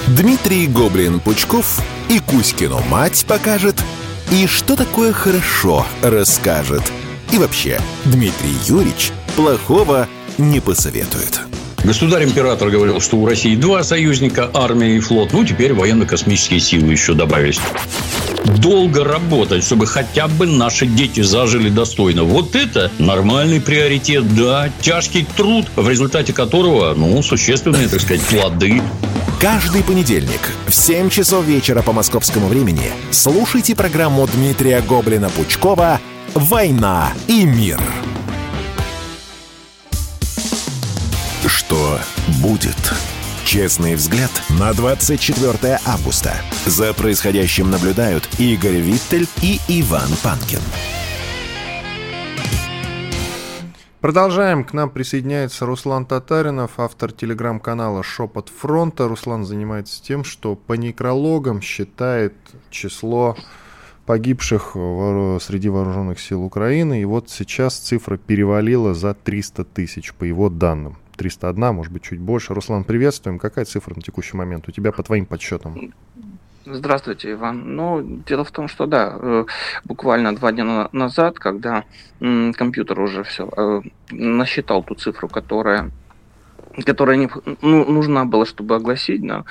Дмитрий 0.08 0.68
Гоблин-Пучков 0.68 1.82
и 2.10 2.20
Кузькину 2.20 2.80
мать 2.90 3.26
покажет– 3.28 3.76
и 4.32 4.48
что 4.48 4.76
такое 4.76 5.12
хорошо 5.12 5.86
расскажет. 6.02 6.82
И 7.32 7.38
вообще, 7.38 7.80
Дмитрий 8.06 8.56
Юрьевич 8.66 9.12
плохого 9.36 10.08
не 10.38 10.60
посоветует. 10.60 11.42
Государь-император 11.84 12.70
говорил, 12.70 13.02
что 13.02 13.18
у 13.18 13.26
России 13.26 13.56
два 13.56 13.84
союзника, 13.84 14.50
армия 14.54 14.96
и 14.96 15.00
флот. 15.00 15.34
Ну, 15.34 15.44
теперь 15.44 15.74
военно-космические 15.74 16.60
силы 16.60 16.92
еще 16.92 17.14
добавились. 17.14 17.60
Долго 18.58 19.04
работать, 19.04 19.64
чтобы 19.64 19.88
хотя 19.88 20.28
бы 20.28 20.46
наши 20.46 20.86
дети 20.86 21.22
зажили 21.22 21.70
достойно. 21.70 22.24
Вот 22.24 22.56
это 22.56 22.92
нормальный 23.00 23.60
приоритет, 23.60 24.36
да. 24.36 24.70
Тяжкий 24.82 25.26
труд, 25.36 25.68
в 25.76 25.90
результате 25.90 26.34
которого, 26.34 26.94
ну, 26.94 27.22
существенные, 27.24 27.88
так 27.88 28.00
сказать, 28.00 28.22
плоды. 28.26 28.82
Каждый 29.42 29.84
понедельник 29.84 30.40
в 30.68 30.76
7 30.76 31.10
часов 31.10 31.46
вечера 31.46 31.82
по 31.82 31.94
московскому 31.94 32.46
времени 32.46 32.92
слушайте 33.10 33.76
программу 33.76 34.28
Дмитрия 34.28 34.82
Гоблина-Пучкова 34.82 35.98
«Война 36.36 37.12
и 37.28 37.46
мир». 37.46 37.82
Что 41.48 42.00
будет? 42.44 42.94
Честный 43.44 43.96
взгляд 43.96 44.30
на 44.50 44.74
24 44.74 45.80
августа. 45.86 46.36
За 46.68 46.94
происходящим 46.94 47.72
наблюдают 47.72 48.30
Игорь 48.38 48.78
Виттель 48.78 49.28
и 49.42 49.60
Иван 49.68 50.10
Панкин. 50.22 50.62
Продолжаем. 54.02 54.64
К 54.64 54.74
нам 54.74 54.90
присоединяется 54.90 55.68
Руслан 55.68 56.08
Татаринов, 56.08 56.80
автор 56.80 57.12
телеграм-канала 57.12 58.02
«Шепот 58.02 58.50
фронта». 58.50 59.08
Руслан 59.08 59.46
занимается 59.46 60.02
тем, 60.02 60.24
что 60.24 60.56
по 60.56 60.74
некрологам 60.74 61.62
считает 61.62 62.34
число 62.72 63.38
погибших 64.08 64.72
среди 65.40 65.70
вооруженных 65.70 66.20
сил 66.20 66.44
Украины. 66.44 67.04
И 67.04 67.06
вот 67.06 67.30
сейчас 67.30 67.78
цифра 67.78 68.18
перевалила 68.18 68.96
за 68.96 69.14
300 69.14 69.66
тысяч, 69.66 70.16
по 70.16 70.24
его 70.24 70.50
данным. 70.50 70.98
301, 71.18 71.76
может 71.76 71.94
быть, 71.94 72.02
чуть 72.02 72.20
больше. 72.20 72.56
Руслан, 72.56 72.84
приветствуем. 72.84 73.38
Какая 73.38 73.66
цифра 73.66 73.94
на 73.94 74.02
текущий 74.02 74.36
момент 74.36 74.68
у 74.68 74.72
тебя 74.72 74.92
по 74.92 75.04
твоим 75.04 75.28
подсчетам? 75.28 75.94
Здравствуйте, 76.66 77.32
Иван. 77.32 77.76
Ну, 77.76 78.22
дело 78.28 78.44
в 78.44 78.52
том, 78.52 78.68
что 78.68 78.86
да, 78.86 79.18
э, 79.20 79.46
буквально 79.84 80.36
два 80.36 80.52
дня 80.52 80.90
назад, 80.92 81.40
когда 81.40 81.86
компьютер 82.20 83.00
уже 83.00 83.24
все 83.24 83.50
э, 83.58 83.82
насчитал 84.12 84.84
ту 84.84 84.94
цифру, 84.94 85.28
которая, 85.28 85.90
которая 86.86 87.18
не, 87.18 87.30
ну, 87.64 87.92
нужна 87.92 88.26
была, 88.26 88.46
чтобы 88.46 88.76
огласить, 88.76 89.24
но 89.24 89.46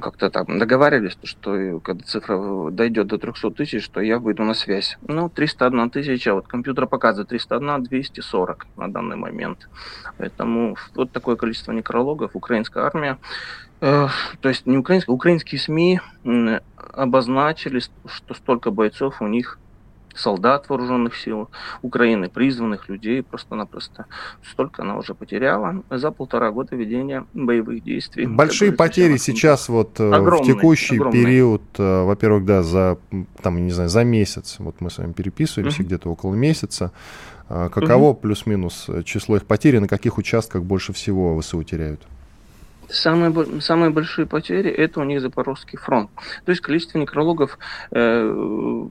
как-то 0.00 0.30
там 0.30 0.58
договаривались, 0.58 1.18
что 1.24 1.80
когда 1.80 2.02
цифра 2.04 2.70
дойдет 2.70 3.08
до 3.08 3.18
300 3.18 3.50
тысяч, 3.50 3.84
что 3.84 4.00
я 4.00 4.18
выйду 4.18 4.42
на 4.44 4.54
связь. 4.54 4.96
Ну, 5.06 5.28
301 5.28 5.90
тысяча, 5.90 6.32
вот 6.32 6.48
компьютер 6.48 6.86
показывает 6.86 7.28
301 7.28 7.82
240 7.82 8.66
на 8.76 8.90
данный 8.90 9.16
момент. 9.16 9.68
Поэтому 10.16 10.76
вот 10.94 11.12
такое 11.12 11.36
количество 11.36 11.72
некрологов. 11.72 12.30
Украинская 12.34 12.84
армия 12.84 13.18
Э, 13.18 13.67
то 13.80 14.48
есть 14.48 14.66
не 14.66 14.76
украинские, 14.76 15.14
украинские 15.14 15.60
СМИ 15.60 16.00
обозначили, 16.92 17.80
что 18.06 18.34
столько 18.34 18.70
бойцов 18.70 19.22
у 19.22 19.26
них 19.26 19.58
солдат 20.18 20.68
вооруженных 20.68 21.16
сил 21.16 21.48
Украины, 21.82 22.28
призванных 22.28 22.88
людей 22.88 23.22
просто-напросто. 23.22 24.06
Столько 24.42 24.82
она 24.82 24.96
уже 24.96 25.14
потеряла 25.14 25.82
за 25.90 26.10
полтора 26.10 26.50
года 26.50 26.76
ведения 26.76 27.24
боевых 27.34 27.82
действий. 27.84 28.26
Большие 28.26 28.72
потери 28.72 29.16
сейчас 29.16 29.68
вот 29.68 30.00
э, 30.00 30.12
огромные, 30.12 30.42
в 30.42 30.56
текущий 30.56 30.96
огромные. 30.96 31.24
период, 31.24 31.62
э, 31.78 32.02
во-первых, 32.02 32.44
да, 32.44 32.62
за, 32.62 32.98
там, 33.42 33.64
не 33.64 33.70
знаю, 33.70 33.88
за 33.88 34.04
месяц, 34.04 34.56
вот 34.58 34.80
мы 34.80 34.90
с 34.90 34.98
вами 34.98 35.12
переписываемся 35.12 35.82
uh-huh. 35.82 35.86
где-то 35.86 36.10
около 36.10 36.34
месяца. 36.34 36.92
Каково 37.48 38.10
uh-huh. 38.10 38.20
плюс-минус 38.20 38.90
число 39.04 39.36
их 39.36 39.46
потерь, 39.46 39.80
на 39.80 39.88
каких 39.88 40.18
участках 40.18 40.64
больше 40.64 40.92
всего 40.92 41.40
ВСУ 41.40 41.62
теряют? 41.62 42.06
Самые, 42.88 43.60
самые 43.60 43.90
большие 43.90 44.26
потери 44.26 44.70
это 44.70 45.00
у 45.00 45.04
них 45.04 45.20
Запорожский 45.20 45.78
фронт. 45.78 46.10
То 46.44 46.50
есть 46.50 46.62
количество 46.62 46.98
некрологов 46.98 47.58
э, 47.90 48.88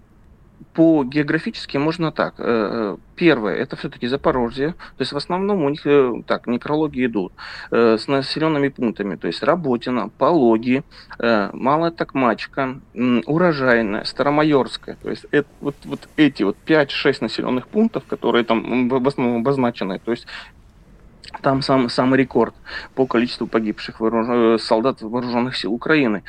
по 0.77 1.03
географически 1.03 1.77
можно 1.77 2.11
так. 2.11 2.35
Э, 2.37 2.97
первое, 3.15 3.55
это 3.55 3.75
все-таки 3.75 4.07
Запорожье. 4.07 4.73
То 4.97 5.01
есть 5.01 5.11
в 5.11 5.17
основном 5.17 5.63
у 5.63 5.69
них 5.69 5.81
э, 5.85 6.21
так, 6.27 6.45
некрологи 6.45 7.03
идут 7.05 7.33
э, 7.71 7.97
с 7.97 8.07
населенными 8.07 8.69
пунктами. 8.69 9.15
То 9.15 9.25
есть 9.25 9.41
Работина, 9.41 10.09
Пологи, 10.09 10.83
Малая 11.17 11.89
Токмачка, 11.89 12.79
Урожайная, 12.93 14.03
Старомайорская. 14.03 14.97
То 15.01 15.09
есть 15.09 15.25
это, 15.31 15.49
вот, 15.61 15.75
вот 15.85 16.07
эти 16.15 16.43
вот 16.43 16.57
5-6 16.67 17.17
населенных 17.21 17.67
пунктов, 17.67 18.03
которые 18.05 18.43
там 18.43 18.87
в 18.87 19.07
основном 19.07 19.41
обозначены. 19.41 19.97
То 19.97 20.11
есть 20.11 20.27
там 21.41 21.61
сам, 21.61 21.89
самый 21.89 22.19
рекорд 22.19 22.53
по 22.95 23.05
количеству 23.05 23.47
погибших 23.47 23.99
вооруж... 23.99 24.27
Э, 24.29 24.57
солдат 24.59 25.01
вооруженных 25.01 25.57
сил 25.57 25.73
Украины. 25.73 26.23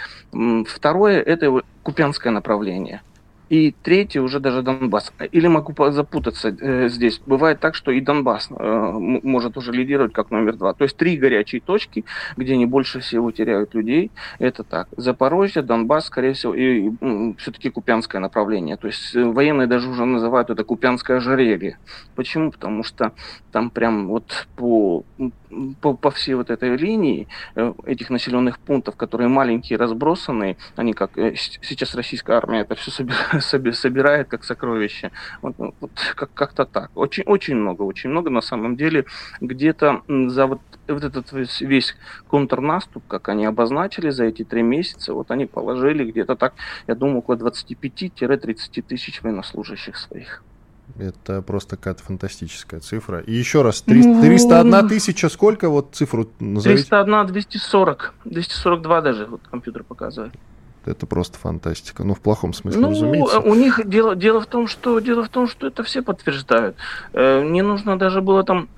Второе– 0.67 1.21
это 1.27 1.63
Купянское 1.83 2.33
направление. 2.33 3.03
И 3.49 3.75
третий 3.83 4.21
уже 4.21 4.41
даже 4.41 4.63
Донбасс. 4.63 5.13
Или 5.33 5.49
могу 5.49 5.75
запутаться 5.91 6.49
э, 6.49 6.89
здесь. 6.89 7.21
Бывает 7.27 7.61
так, 7.61 7.75
что 7.75 7.91
и 7.91 8.01
Донбасс 8.01 8.49
э, 8.51 8.91
может 9.23 9.57
уже 9.57 9.73
лидировать 9.73 10.13
как 10.13 10.31
номер 10.31 10.57
два. 10.57 10.75
То 10.75 10.85
есть 10.85 10.97
три 10.97 11.17
горячие 11.17 11.61
точки, 11.61 12.05
где 12.37 12.55
они 12.55 12.67
больше 12.67 13.01
всего 13.01 13.31
теряют 13.31 13.75
людей. 13.75 14.11
Это 14.39 14.65
так. 14.65 14.89
Запорожье, 14.97 15.63
Донбасс, 15.63 16.07
скорее 16.07 16.35
всего, 16.35 16.55
и, 16.55 16.89
и 16.89 17.35
все-таки 17.39 17.71
Купянское 17.71 18.21
направление. 18.21 18.77
То 18.77 18.87
есть 18.87 19.15
э, 19.17 19.25
военные 19.25 19.67
даже 19.67 19.89
уже 19.89 20.05
называют 20.05 20.51
это 20.51 20.65
Купянское 20.65 21.17
ожерелье. 21.17 21.79
Почему? 22.15 22.51
Потому 22.51 22.85
что 22.85 23.13
там 23.51 23.71
прям 23.71 24.09
вот 24.09 24.47
по 24.57 25.05
по, 25.81 25.95
по 25.95 26.11
всей 26.11 26.35
вот 26.35 26.51
этой 26.51 26.77
линии 26.77 27.29
э, 27.55 27.73
этих 27.87 28.11
населенных 28.11 28.59
пунктов, 28.59 28.97
которые 28.97 29.29
маленькие, 29.29 29.79
разбросанные, 29.79 30.57
они 30.77 30.93
как 30.93 31.17
э, 31.19 31.35
сейчас 31.37 31.95
российская 31.95 32.37
армия 32.37 32.61
это 32.61 32.75
все 32.75 32.91
собирает, 32.91 33.45
собирает 33.77 34.29
как 34.29 34.45
сокровище. 34.45 35.11
Вот, 35.43 35.59
ну, 35.59 35.75
вот 35.81 35.91
как, 36.15 36.33
как-то 36.35 36.65
так. 36.65 36.91
Очень, 36.95 37.25
очень 37.25 37.57
много, 37.57 37.83
очень 37.83 38.11
много 38.11 38.31
на 38.31 38.41
самом 38.41 38.77
деле. 38.77 39.05
Где-то 39.41 40.03
за 40.09 40.47
вот, 40.47 40.61
вот 40.87 41.05
этот 41.05 41.33
весь, 41.33 41.61
весь 41.61 41.97
контрнаступ, 42.29 43.03
как 43.09 43.29
они 43.29 43.47
обозначили 43.47 44.11
за 44.11 44.25
эти 44.25 44.45
три 44.45 44.63
месяца, 44.63 45.15
вот 45.15 45.31
они 45.31 45.47
положили 45.47 46.11
где-то 46.11 46.37
так, 46.37 46.55
я 46.87 46.95
думаю, 46.95 47.19
около 47.19 47.37
25-30 47.37 48.83
тысяч 48.83 49.23
военнослужащих 49.23 49.97
своих. 49.97 50.43
Это 50.97 51.43
просто 51.43 51.77
какая-то 51.77 52.03
фантастическая 52.03 52.81
цифра. 52.81 53.21
И 53.21 53.33
еще 53.33 53.63
раз, 53.63 53.83
300, 53.83 54.21
301 54.21 54.71
ну, 54.71 54.89
тысяча, 54.89 55.29
сколько 55.29 55.69
вот 55.69 55.95
цифру 55.95 56.29
назовите? 56.41 56.89
301, 56.89 57.27
240, 57.27 58.15
242 58.25 59.01
даже, 59.01 59.27
вот 59.27 59.41
компьютер 59.51 59.85
показывает. 59.85 60.33
Это 60.85 61.07
просто 61.07 61.39
фантастика. 61.39 62.03
Ну, 62.03 62.15
в 62.15 62.21
плохом 62.21 62.53
смысле, 62.53 62.81
ну, 62.81 62.91
разумеется. 62.91 63.41
У 63.41 63.55
них 63.55 63.87
дело, 63.87 64.17
дело, 64.17 64.41
в 64.41 64.47
том, 64.47 64.67
что, 64.67 64.99
дело 65.01 65.25
в 65.25 65.29
том, 65.29 65.47
что 65.47 65.67
это 65.67 65.83
все 65.83 66.03
подтверждают. 66.03 66.77
Э, 67.13 67.45
не 67.45 67.63
нужно 67.63 67.99
даже 67.99 68.23
было 68.23 68.43
там 68.43 68.69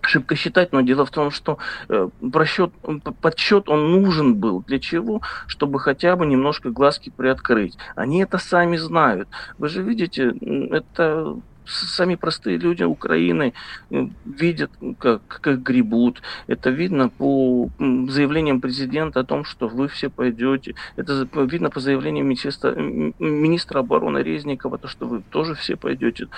ошибка 0.00 0.36
считать, 0.36 0.72
но 0.72 0.80
дело 0.82 1.04
в 1.04 1.10
том, 1.10 1.30
что 1.30 1.58
э, 1.88 2.08
просчет, 2.32 2.72
подсчет 3.20 3.68
он 3.68 3.90
нужен 3.90 4.36
был. 4.36 4.62
Для 4.62 4.78
чего? 4.78 5.22
Чтобы 5.46 5.80
хотя 5.80 6.14
бы 6.14 6.26
немножко 6.26 6.70
глазки 6.70 7.10
приоткрыть. 7.10 7.76
Они 7.96 8.22
это 8.22 8.38
сами 8.38 8.76
знают. 8.76 9.28
Вы 9.58 9.68
же 9.68 9.82
видите, 9.82 10.32
это 10.70 11.36
сами 11.66 12.14
простые 12.14 12.56
люди 12.56 12.82
Украины 12.82 13.52
э, 13.90 14.08
видят, 14.24 14.70
как, 14.98 15.22
как 15.26 15.62
гребут. 15.62 16.22
Это 16.46 16.70
видно 16.70 17.08
по 17.08 17.68
заявлениям 17.78 18.60
президента 18.60 19.20
о 19.20 19.24
том, 19.24 19.44
что 19.44 19.68
вы 19.68 19.88
все 19.88 20.08
пойдете. 20.08 20.74
Это 20.96 21.26
видно 21.34 21.70
по 21.70 21.80
заявлениям 21.80 22.26
министра, 22.26 22.74
министра 22.74 23.80
обороны 23.80 24.18
Резникова, 24.18 24.78
то, 24.78 24.88
что 24.88 25.06
вы 25.06 25.22
тоже 25.30 25.54
все 25.54 25.76
пойдете. 25.76 26.28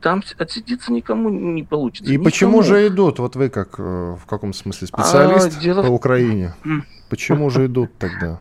Там 0.00 0.22
отсидеться 0.38 0.92
никому 0.92 1.28
не 1.28 1.62
получится. 1.62 2.10
И 2.10 2.12
никому. 2.12 2.24
почему 2.24 2.62
же 2.62 2.86
идут? 2.86 3.18
Вот 3.18 3.36
вы 3.36 3.48
как 3.48 3.78
э, 3.78 3.82
в 3.82 4.26
каком 4.26 4.52
смысле 4.52 4.88
а, 4.92 5.02
специалист 5.02 5.58
а, 5.58 5.60
дело... 5.60 5.82
по 5.82 5.90
Украине? 5.90 6.54
Почему 7.08 7.50
же 7.50 7.66
идут 7.66 7.90
тогда? 7.98 8.40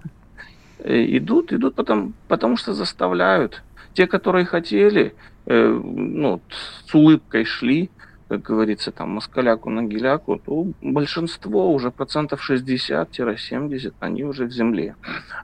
Э, 0.79 1.17
идут, 1.17 1.53
идут 1.53 1.75
потому, 1.75 2.13
потому 2.27 2.57
что 2.57 2.73
заставляют. 2.73 3.61
Те, 3.93 4.07
которые 4.07 4.45
хотели, 4.45 5.13
ну, 5.45 6.41
с 6.85 6.93
улыбкой 6.93 7.45
шли, 7.45 7.89
как 8.31 8.43
говорится, 8.43 8.93
там, 8.93 9.09
москаляку 9.09 9.69
на 9.69 9.83
геляку, 9.83 10.37
то 10.37 10.65
большинство, 10.81 11.73
уже 11.73 11.91
процентов 11.91 12.49
60-70, 12.49 13.93
они 13.99 14.23
уже 14.23 14.45
в 14.45 14.51
земле. 14.51 14.95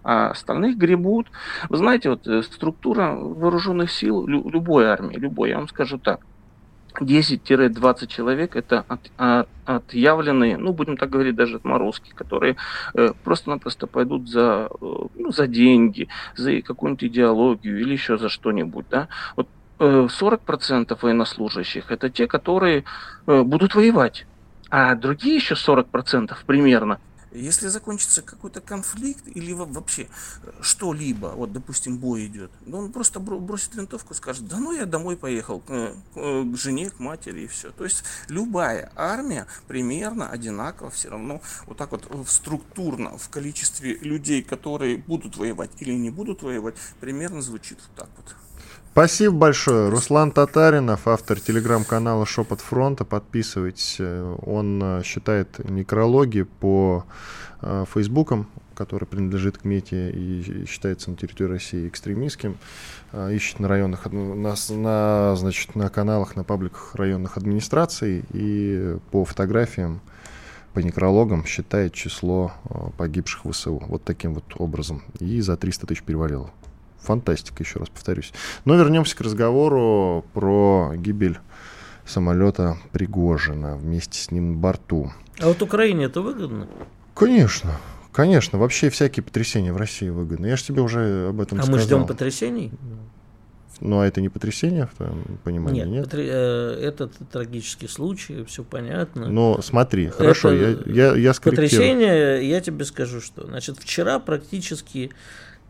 А 0.03 0.29
остальных 0.29 0.77
гребут. 0.77 1.27
Вы 1.67 1.77
знаете, 1.77 2.09
вот 2.09 2.25
э, 2.27 2.41
структура 2.43 3.11
вооруженных 3.13 3.91
сил 3.91 4.25
любой 4.25 4.85
армии, 4.85 5.17
любой, 5.17 5.49
я 5.49 5.57
вам 5.57 5.67
скажу 5.67 5.97
так, 5.97 6.21
10-20 7.01 8.07
человек 8.07 8.55
это 8.55 8.85
от, 8.87 9.11
от, 9.17 9.49
отъявленные, 9.65 10.57
ну, 10.57 10.73
будем 10.73 10.97
так 10.97 11.09
говорить, 11.09 11.35
даже 11.35 11.57
отморозки, 11.57 12.11
которые 12.11 12.55
э, 12.93 13.11
просто-напросто 13.23 13.87
пойдут 13.87 14.29
за, 14.29 14.69
э, 14.69 14.85
ну, 15.15 15.31
за 15.31 15.47
деньги, 15.47 16.07
за 16.35 16.61
какую-нибудь 16.61 17.03
идеологию 17.03 17.79
или 17.79 17.93
еще 17.93 18.17
за 18.17 18.29
что-нибудь, 18.29 18.85
да. 18.89 19.09
Вот 19.35 19.47
э, 19.47 19.56
40% 19.79 20.97
военнослужащих 21.01 21.91
это 21.91 22.09
те, 22.09 22.27
которые 22.27 22.83
э, 23.25 23.41
будут 23.43 23.75
воевать. 23.75 24.25
А 24.69 24.95
другие 24.95 25.35
еще 25.35 25.55
40% 25.55 26.35
примерно 26.45 26.99
если 27.31 27.67
закончится 27.67 28.21
какой-то 28.21 28.61
конфликт 28.61 29.27
или 29.27 29.53
вообще 29.53 30.07
э, 30.43 30.51
что-либо, 30.61 31.27
вот, 31.27 31.51
допустим, 31.51 31.97
бой 31.97 32.27
идет, 32.27 32.51
ну, 32.65 32.79
он 32.79 32.91
просто 32.91 33.19
бросит 33.19 33.75
винтовку 33.75 34.13
скажет, 34.13 34.47
да 34.47 34.57
ну 34.57 34.71
я 34.71 34.85
домой 34.85 35.17
поехал 35.17 35.59
к, 35.59 35.93
к 36.13 36.57
жене, 36.57 36.89
к 36.89 36.99
матери 36.99 37.41
и 37.41 37.47
все. 37.47 37.71
То 37.71 37.83
есть 37.83 38.03
любая 38.29 38.91
армия 38.95 39.47
примерно 39.67 40.29
одинаково 40.29 40.89
все 40.89 41.09
равно 41.09 41.41
вот 41.65 41.77
так 41.77 41.91
вот 41.91 42.07
структурно 42.27 43.17
в 43.17 43.29
количестве 43.29 43.95
людей, 43.95 44.41
которые 44.41 44.97
будут 44.97 45.37
воевать 45.37 45.71
или 45.79 45.93
не 45.93 46.09
будут 46.09 46.41
воевать, 46.41 46.75
примерно 46.99 47.41
звучит 47.41 47.79
вот 47.81 47.95
так 47.95 48.09
вот. 48.17 48.35
Спасибо 48.97 49.35
большое. 49.35 49.89
Руслан 49.89 50.31
Татаринов, 50.31 51.07
автор 51.07 51.39
телеграм-канала 51.39 52.25
Шепот 52.25 52.61
фронта. 52.61 53.05
Подписывайтесь. 53.05 54.01
Он 54.01 54.81
э, 54.81 55.03
считает 55.03 55.59
некрологи 55.69 56.41
по 56.41 57.05
э, 57.61 57.85
фейсбукам, 57.93 58.47
который 58.73 59.05
принадлежит 59.05 59.59
к 59.59 59.65
МЕТе 59.65 60.09
и 60.09 60.65
считается 60.65 61.11
на 61.11 61.15
территории 61.15 61.51
России 61.51 61.87
экстремистским. 61.87 62.57
Э, 63.11 63.31
ищет 63.31 63.59
на 63.59 63.67
районах, 63.67 64.07
на, 64.11 64.55
на, 64.71 65.35
значит, 65.35 65.75
на 65.75 65.89
каналах, 65.91 66.35
на 66.35 66.43
пабликах 66.43 66.95
районных 66.95 67.37
администраций 67.37 68.25
и 68.33 68.97
по 69.11 69.25
фотографиям 69.25 70.01
по 70.73 70.79
некрологам 70.79 71.45
считает 71.45 71.93
число 71.93 72.51
погибших 72.97 73.45
в 73.45 73.51
ВСУ. 73.51 73.77
Вот 73.89 74.03
таким 74.03 74.33
вот 74.33 74.45
образом. 74.55 75.03
И 75.19 75.39
за 75.41 75.55
300 75.55 75.85
тысяч 75.85 76.01
перевалило 76.01 76.49
фантастика, 77.07 77.63
еще 77.63 77.79
раз 77.79 77.89
повторюсь. 77.89 78.33
Но 78.65 78.75
вернемся 78.75 79.15
к 79.15 79.21
разговору 79.21 80.25
про 80.33 80.93
гибель 80.95 81.39
самолета 82.05 82.77
Пригожина 82.91 83.75
вместе 83.77 84.19
с 84.19 84.31
ним 84.31 84.53
на 84.53 84.57
борту. 84.57 85.11
А 85.39 85.47
вот 85.47 85.61
Украине 85.61 86.05
это 86.05 86.21
выгодно? 86.21 86.67
Конечно. 87.13 87.77
Конечно, 88.11 88.57
вообще 88.57 88.89
всякие 88.89 89.23
потрясения 89.23 89.71
в 89.71 89.77
России 89.77 90.09
выгодны. 90.09 90.47
Я 90.47 90.55
же 90.55 90.63
тебе 90.63 90.81
уже 90.81 91.27
об 91.29 91.39
этом 91.41 91.59
а 91.59 91.63
сказал. 91.63 91.75
А 91.75 91.77
мы 91.77 91.83
ждем 91.83 92.07
потрясений? 92.07 92.71
Ну, 93.79 93.99
а 93.99 94.07
это 94.07 94.21
не 94.21 94.29
потрясение, 94.29 94.87
в 94.87 94.95
твоем 94.95 95.39
понимании, 95.43 95.81
нет? 95.81 95.89
Нет, 95.89 96.03
потр... 96.05 96.17
Э, 96.19 96.79
это 96.81 97.07
трагический 97.31 97.87
случай, 97.87 98.43
все 98.45 98.63
понятно. 98.63 99.27
Ну, 99.27 99.59
смотри, 99.61 100.07
хорошо, 100.07 100.49
это... 100.49 100.89
я, 100.89 101.13
я, 101.13 101.15
я 101.15 101.33
Потрясение, 101.33 102.49
я 102.49 102.59
тебе 102.59 102.85
скажу, 102.85 103.21
что, 103.21 103.45
значит, 103.45 103.77
вчера 103.77 104.17
практически 104.17 105.11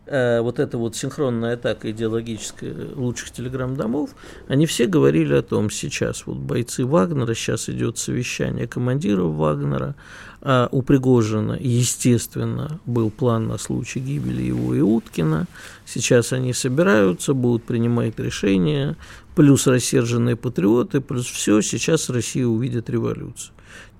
э, 0.08 0.40
вот 0.40 0.58
эта 0.58 0.78
вот 0.78 0.96
синхронная 0.96 1.54
атака 1.54 1.90
идеологическая 1.90 2.74
лучших 2.94 3.30
телеграм-домов, 3.30 4.10
они 4.48 4.66
все 4.66 4.86
говорили 4.86 5.34
о 5.34 5.42
том, 5.42 5.70
сейчас 5.70 6.26
вот 6.26 6.36
бойцы 6.36 6.84
Вагнера, 6.84 7.34
сейчас 7.34 7.68
идет 7.68 7.98
совещание 7.98 8.66
командиров 8.66 9.34
Вагнера, 9.34 9.94
а 10.40 10.68
у 10.70 10.82
Пригожина, 10.82 11.58
естественно, 11.60 12.80
был 12.86 13.10
план 13.10 13.48
на 13.48 13.58
случай 13.58 14.00
гибели 14.00 14.42
его 14.42 14.74
и 14.74 14.80
Уткина. 14.80 15.46
Сейчас 15.84 16.32
они 16.32 16.52
собираются, 16.52 17.34
будут 17.34 17.64
принимать 17.64 18.18
решения, 18.18 18.96
плюс 19.34 19.66
рассерженные 19.66 20.36
патриоты, 20.36 21.00
плюс 21.00 21.26
все, 21.26 21.60
сейчас 21.60 22.08
Россия 22.08 22.46
увидит 22.46 22.88
революцию 22.88 23.52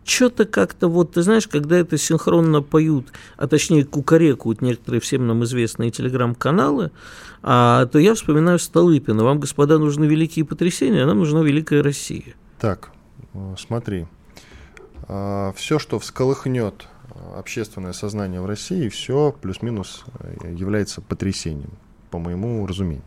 что-то 0.09 0.47
как-то 0.47 0.89
вот, 0.89 1.13
ты 1.13 1.23
знаешь, 1.23 1.47
когда 1.47 1.77
это 1.77 1.99
синхронно 1.99 2.63
поют, 2.63 3.13
а 3.37 3.47
точнее 3.47 3.85
кукарекают 3.85 4.63
некоторые 4.63 5.01
всем 5.01 5.27
нам 5.27 5.45
известные 5.45 5.91
телеграм-каналы, 5.91 6.91
а, 7.43 7.87
то 7.87 7.99
я 7.99 8.15
вспоминаю 8.15 8.59
Столыпина. 8.59 9.23
Вам, 9.25 9.41
господа, 9.41 9.79
нужны 9.79 10.05
великие 10.05 10.45
потрясения, 10.45 11.03
а 11.03 11.07
нам 11.07 11.19
нужна 11.19 11.43
великая 11.43 11.83
Россия. 11.83 12.35
Так, 12.59 12.91
э, 13.35 13.55
смотри. 13.59 14.07
А, 15.07 15.53
все, 15.55 15.79
что 15.79 15.99
всколыхнет 15.99 16.87
общественное 17.37 17.93
сознание 17.93 18.41
в 18.41 18.47
России, 18.47 18.89
все 18.89 19.35
плюс-минус 19.41 20.05
э, 20.21 20.55
является 20.55 21.01
потрясением 21.01 21.71
по 22.11 22.19
моему 22.19 22.67
разумению. 22.67 23.05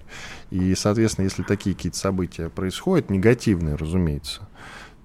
И, 0.51 0.75
соответственно, 0.75 1.25
если 1.25 1.43
такие 1.43 1.75
какие-то 1.75 1.97
события 1.97 2.49
происходят, 2.49 3.09
негативные, 3.09 3.75
разумеется, 3.75 4.47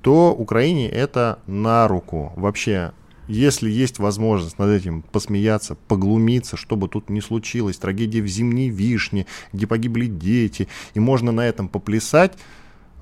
то 0.06 0.32
Украине 0.32 0.88
это 0.88 1.40
на 1.48 1.88
руку. 1.88 2.32
Вообще, 2.36 2.92
если 3.26 3.68
есть 3.68 3.98
возможность 3.98 4.56
над 4.56 4.70
этим 4.70 5.02
посмеяться, 5.02 5.76
поглумиться, 5.88 6.56
чтобы 6.56 6.86
тут 6.88 7.10
не 7.10 7.20
случилось, 7.20 7.76
трагедия 7.76 8.22
в 8.22 8.28
Зимней 8.28 8.68
Вишне, 8.68 9.26
где 9.52 9.66
погибли 9.66 10.06
дети, 10.06 10.68
и 10.94 11.00
можно 11.00 11.32
на 11.32 11.40
этом 11.40 11.66
поплясать, 11.68 12.38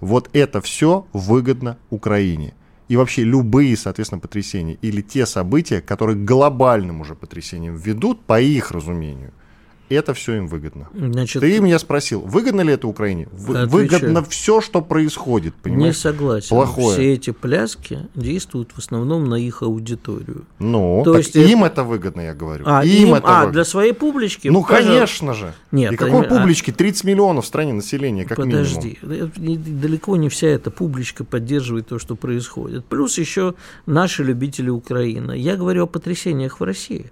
вот 0.00 0.30
это 0.32 0.62
все 0.62 1.06
выгодно 1.12 1.76
Украине. 1.90 2.54
И 2.88 2.96
вообще 2.96 3.22
любые, 3.22 3.76
соответственно, 3.76 4.22
потрясения 4.22 4.78
или 4.80 5.02
те 5.02 5.26
события, 5.26 5.82
которые 5.82 6.16
глобальным 6.16 7.02
уже 7.02 7.14
потрясением 7.14 7.76
ведут, 7.76 8.22
по 8.22 8.40
их 8.40 8.70
разумению– 8.70 9.34
это 9.88 10.14
все 10.14 10.36
им 10.36 10.46
выгодно. 10.46 10.88
Значит, 10.94 11.40
Ты 11.42 11.60
меня 11.60 11.78
спросил, 11.78 12.20
выгодно 12.20 12.62
ли 12.62 12.72
это 12.72 12.88
Украине? 12.88 13.28
Отвечаю. 13.32 13.68
Выгодно 13.68 14.24
все, 14.24 14.60
что 14.60 14.80
происходит, 14.80 15.54
понимаешь? 15.54 15.94
Не 15.96 16.00
согласен. 16.00 16.48
Плохое. 16.48 16.94
Все 16.94 17.12
эти 17.12 17.30
пляски 17.30 18.08
действуют 18.14 18.72
в 18.72 18.78
основном 18.78 19.28
на 19.28 19.34
их 19.34 19.62
аудиторию. 19.62 20.44
Ну, 20.58 21.02
То 21.04 21.18
есть 21.18 21.36
им 21.36 21.64
это... 21.64 21.74
это 21.74 21.84
выгодно, 21.84 22.22
я 22.22 22.34
говорю. 22.34 22.64
А, 22.66 22.84
им, 22.84 23.08
им 23.08 23.14
это 23.14 23.26
а 23.26 23.40
выгодно. 23.40 23.52
для 23.52 23.64
своей 23.64 23.92
публички? 23.92 24.48
Ну, 24.48 24.62
пожалуйста. 24.62 24.88
конечно 24.88 25.34
же. 25.34 25.54
Нет, 25.70 25.92
И 25.92 25.96
какой 25.96 26.26
а... 26.26 26.28
публички? 26.28 26.70
30 26.70 27.04
миллионов 27.04 27.44
в 27.44 27.48
стране 27.48 27.72
населения, 27.72 28.24
как 28.24 28.38
Подожди. 28.38 28.98
минимум. 29.02 29.30
Подожди, 29.30 29.56
далеко 29.56 30.16
не 30.16 30.28
вся 30.28 30.48
эта 30.48 30.70
публичка 30.70 31.24
поддерживает 31.24 31.88
то, 31.88 31.98
что 31.98 32.16
происходит. 32.16 32.84
Плюс 32.86 33.18
еще 33.18 33.54
наши 33.86 34.24
любители 34.24 34.70
Украины. 34.70 35.32
Я 35.36 35.56
говорю 35.56 35.84
о 35.84 35.86
потрясениях 35.86 36.60
в 36.60 36.64
России. 36.64 37.10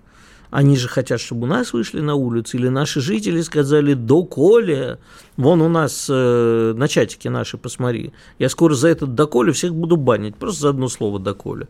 Они 0.52 0.76
же 0.76 0.86
хотят, 0.86 1.18
чтобы 1.18 1.44
у 1.44 1.46
нас 1.46 1.72
вышли 1.72 2.02
на 2.02 2.14
улицу, 2.14 2.58
или 2.58 2.68
наши 2.68 3.00
жители 3.00 3.40
сказали 3.40 3.94
«доколе». 3.94 4.98
Вон 5.38 5.62
у 5.62 5.68
нас 5.70 6.08
э, 6.10 6.74
на 6.76 6.88
чатике 6.88 7.30
наши, 7.30 7.56
посмотри. 7.56 8.12
Я 8.38 8.50
скоро 8.50 8.74
за 8.74 8.88
этот 8.88 9.14
«доколе» 9.14 9.52
всех 9.52 9.74
буду 9.74 9.96
банить, 9.96 10.36
просто 10.36 10.60
за 10.60 10.68
одно 10.68 10.88
слово 10.88 11.18
«доколе». 11.18 11.68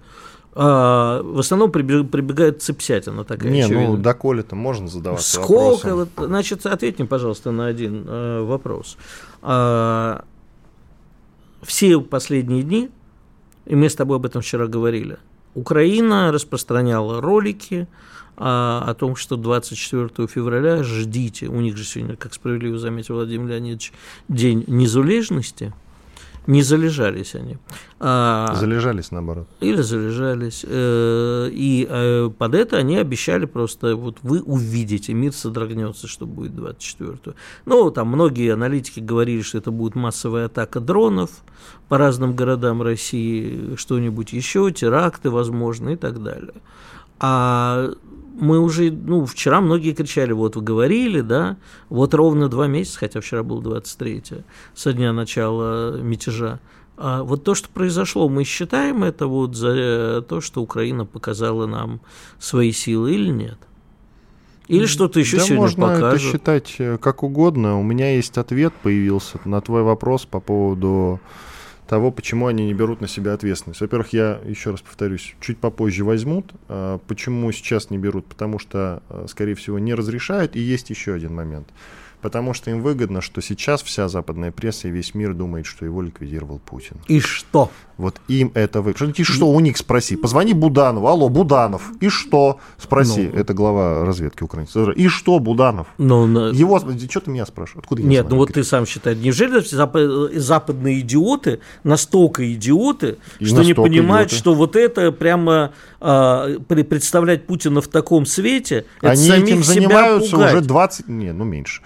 А, 0.54 1.22
в 1.22 1.38
основном 1.38 1.70
прибегает 1.70 2.60
цепсятина 2.60 3.22
такая. 3.22 3.52
Не, 3.52 3.62
очевидно. 3.62 3.90
ну 3.90 3.96
доколе-то 3.98 4.56
можно 4.56 4.88
задавать 4.88 5.22
Сколько? 5.22 5.94
Вот, 5.94 6.08
значит, 6.16 6.66
ответь 6.66 6.98
мне, 6.98 7.06
пожалуйста, 7.06 7.52
на 7.52 7.66
один 7.66 8.04
э, 8.08 8.42
вопрос. 8.42 8.98
А, 9.42 10.24
все 11.62 12.00
последние 12.00 12.64
дни, 12.64 12.90
и 13.64 13.76
мы 13.76 13.88
с 13.88 13.94
тобой 13.94 14.16
об 14.16 14.26
этом 14.26 14.42
вчера 14.42 14.66
говорили, 14.66 15.18
Украина 15.54 16.32
распространяла 16.32 17.20
ролики, 17.20 17.86
а, 18.36 18.82
о 18.86 18.94
том, 18.94 19.14
что 19.14 19.36
24 19.36 20.26
февраля 20.26 20.82
ждите, 20.82 21.46
у 21.48 21.60
них 21.60 21.76
же 21.76 21.84
сегодня, 21.84 22.16
как 22.16 22.32
справедливо 22.34 22.78
заметил 22.78 23.16
Владимир 23.16 23.48
Леонидович, 23.48 23.92
день 24.28 24.64
незалежности, 24.66 25.72
Не 26.48 26.62
залежались 26.62 27.36
они. 27.36 27.58
А, 28.00 28.52
залежались, 28.54 29.12
наоборот. 29.12 29.46
Или 29.60 29.80
залежались. 29.80 30.64
Э, 30.66 31.48
и 31.52 31.86
э, 31.88 32.30
под 32.36 32.54
это 32.56 32.78
они 32.78 32.96
обещали 32.96 33.44
просто, 33.44 33.94
вот 33.94 34.16
вы 34.22 34.42
увидите, 34.42 35.12
мир 35.14 35.32
содрогнется, 35.32 36.08
что 36.08 36.26
будет 36.26 36.52
24-го. 36.52 37.34
Ну, 37.64 37.90
там 37.92 38.08
многие 38.08 38.52
аналитики 38.52 38.98
говорили, 38.98 39.42
что 39.42 39.58
это 39.58 39.70
будет 39.70 39.94
массовая 39.94 40.46
атака 40.46 40.80
дронов 40.80 41.30
по 41.88 41.96
разным 41.96 42.34
городам 42.34 42.82
России, 42.82 43.76
что-нибудь 43.76 44.32
еще, 44.32 44.72
теракты, 44.72 45.30
возможно, 45.30 45.90
и 45.90 45.96
так 45.96 46.20
далее. 46.24 46.54
А 47.20 47.92
мы 48.34 48.60
уже, 48.60 48.90
ну, 48.90 49.26
вчера 49.26 49.60
многие 49.60 49.92
кричали, 49.92 50.32
вот 50.32 50.56
вы 50.56 50.62
говорили, 50.62 51.20
да, 51.20 51.56
вот 51.88 52.14
ровно 52.14 52.48
два 52.48 52.66
месяца, 52.66 52.98
хотя 52.98 53.20
вчера 53.20 53.42
был 53.42 53.60
23 53.60 54.22
со 54.74 54.92
дня 54.92 55.12
начала 55.12 55.98
мятежа. 56.00 56.60
А 56.96 57.22
вот 57.22 57.44
то, 57.44 57.54
что 57.54 57.68
произошло, 57.68 58.28
мы 58.28 58.44
считаем 58.44 59.02
это 59.02 59.26
вот 59.26 59.56
за 59.56 60.24
то, 60.28 60.40
что 60.40 60.62
Украина 60.62 61.04
показала 61.04 61.66
нам 61.66 62.00
свои 62.38 62.72
силы 62.72 63.14
или 63.14 63.28
нет? 63.28 63.58
Или 64.68 64.86
что-то 64.86 65.18
еще 65.18 65.38
да 65.38 65.42
сегодня 65.42 65.62
можно 65.62 65.86
покажут? 65.88 66.20
это 66.20 66.32
считать 66.32 66.74
э, 66.78 66.98
как 66.98 67.22
угодно. 67.22 67.78
У 67.78 67.82
меня 67.82 68.14
есть 68.14 68.38
ответ 68.38 68.72
появился 68.82 69.40
на 69.44 69.60
твой 69.60 69.82
вопрос 69.82 70.24
по 70.24 70.40
поводу 70.40 71.20
того, 71.92 72.10
почему 72.10 72.46
они 72.46 72.64
не 72.64 72.72
берут 72.72 73.02
на 73.02 73.06
себя 73.06 73.34
ответственность. 73.34 73.82
Во-первых, 73.82 74.14
я 74.14 74.40
еще 74.46 74.70
раз 74.70 74.80
повторюсь, 74.80 75.34
чуть 75.42 75.58
попозже 75.58 76.04
возьмут. 76.04 76.50
А 76.70 76.96
почему 77.06 77.52
сейчас 77.52 77.90
не 77.90 77.98
берут? 77.98 78.24
Потому 78.24 78.58
что, 78.58 79.02
э, 79.10 79.26
скорее 79.28 79.54
всего, 79.54 79.78
не 79.78 79.92
разрешают. 79.92 80.56
И 80.56 80.60
есть 80.60 80.88
еще 80.88 81.12
один 81.12 81.34
момент. 81.34 81.68
Потому 82.22 82.54
что 82.54 82.70
им 82.70 82.82
выгодно, 82.82 83.20
что 83.20 83.42
сейчас 83.42 83.82
вся 83.82 84.08
западная 84.08 84.52
пресса 84.52 84.88
и 84.88 84.90
весь 84.90 85.14
мир 85.14 85.34
думает, 85.34 85.66
что 85.66 85.84
его 85.84 86.00
ликвидировал 86.00 86.60
Путин. 86.60 86.96
И 87.08 87.20
что? 87.20 87.70
Вот 87.98 88.20
им 88.28 88.52
это 88.54 88.80
выгодно. 88.80 89.12
И 89.16 89.22
что 89.24 89.48
у 89.48 89.60
них 89.60 89.76
спроси? 89.76 90.16
Позвони 90.16 90.54
Буданову. 90.54 91.06
Алло, 91.08 91.28
Буданов. 91.28 91.92
И 92.00 92.08
что? 92.08 92.58
Спроси. 92.78 93.30
Ну, 93.32 93.38
это 93.38 93.54
глава 93.54 94.04
разведки 94.04 94.42
украинцев. 94.42 94.88
И 94.96 95.08
что, 95.08 95.38
Буданов? 95.38 95.88
Ну. 95.98 96.26
Его... 96.52 96.78
Что 96.78 97.20
ты 97.20 97.30
меня 97.30 97.44
спрашиваешь? 97.44 97.82
Откуда 97.82 98.02
Нет, 98.02 98.28
ну 98.30 98.36
вот 98.36 98.52
ты 98.52 98.64
сам 98.64 98.86
считаешь. 98.86 99.18
Неужели 99.18 99.60
западные 100.38 101.00
идиоты 101.00 101.60
настолько 101.84 102.52
идиоты, 102.52 103.18
и 103.38 103.44
что 103.44 103.56
настолько 103.56 103.82
не 103.82 103.88
понимают, 103.88 104.28
идиоты. 104.28 104.40
что 104.40 104.54
вот 104.54 104.76
это 104.76 105.12
прямо 105.12 105.72
а, 106.04 106.58
представлять 106.68 107.46
Путина 107.46 107.80
в 107.80 107.88
таком 107.88 108.26
свете, 108.26 108.84
это 109.00 109.10
Они 109.12 109.28
самих 109.28 109.44
этим 109.44 109.62
занимаются 109.62 110.28
себя 110.28 110.36
пугать. 110.38 110.54
уже 110.54 110.64
20... 110.64 111.08
Не, 111.08 111.32
ну 111.32 111.44
меньше 111.44 111.82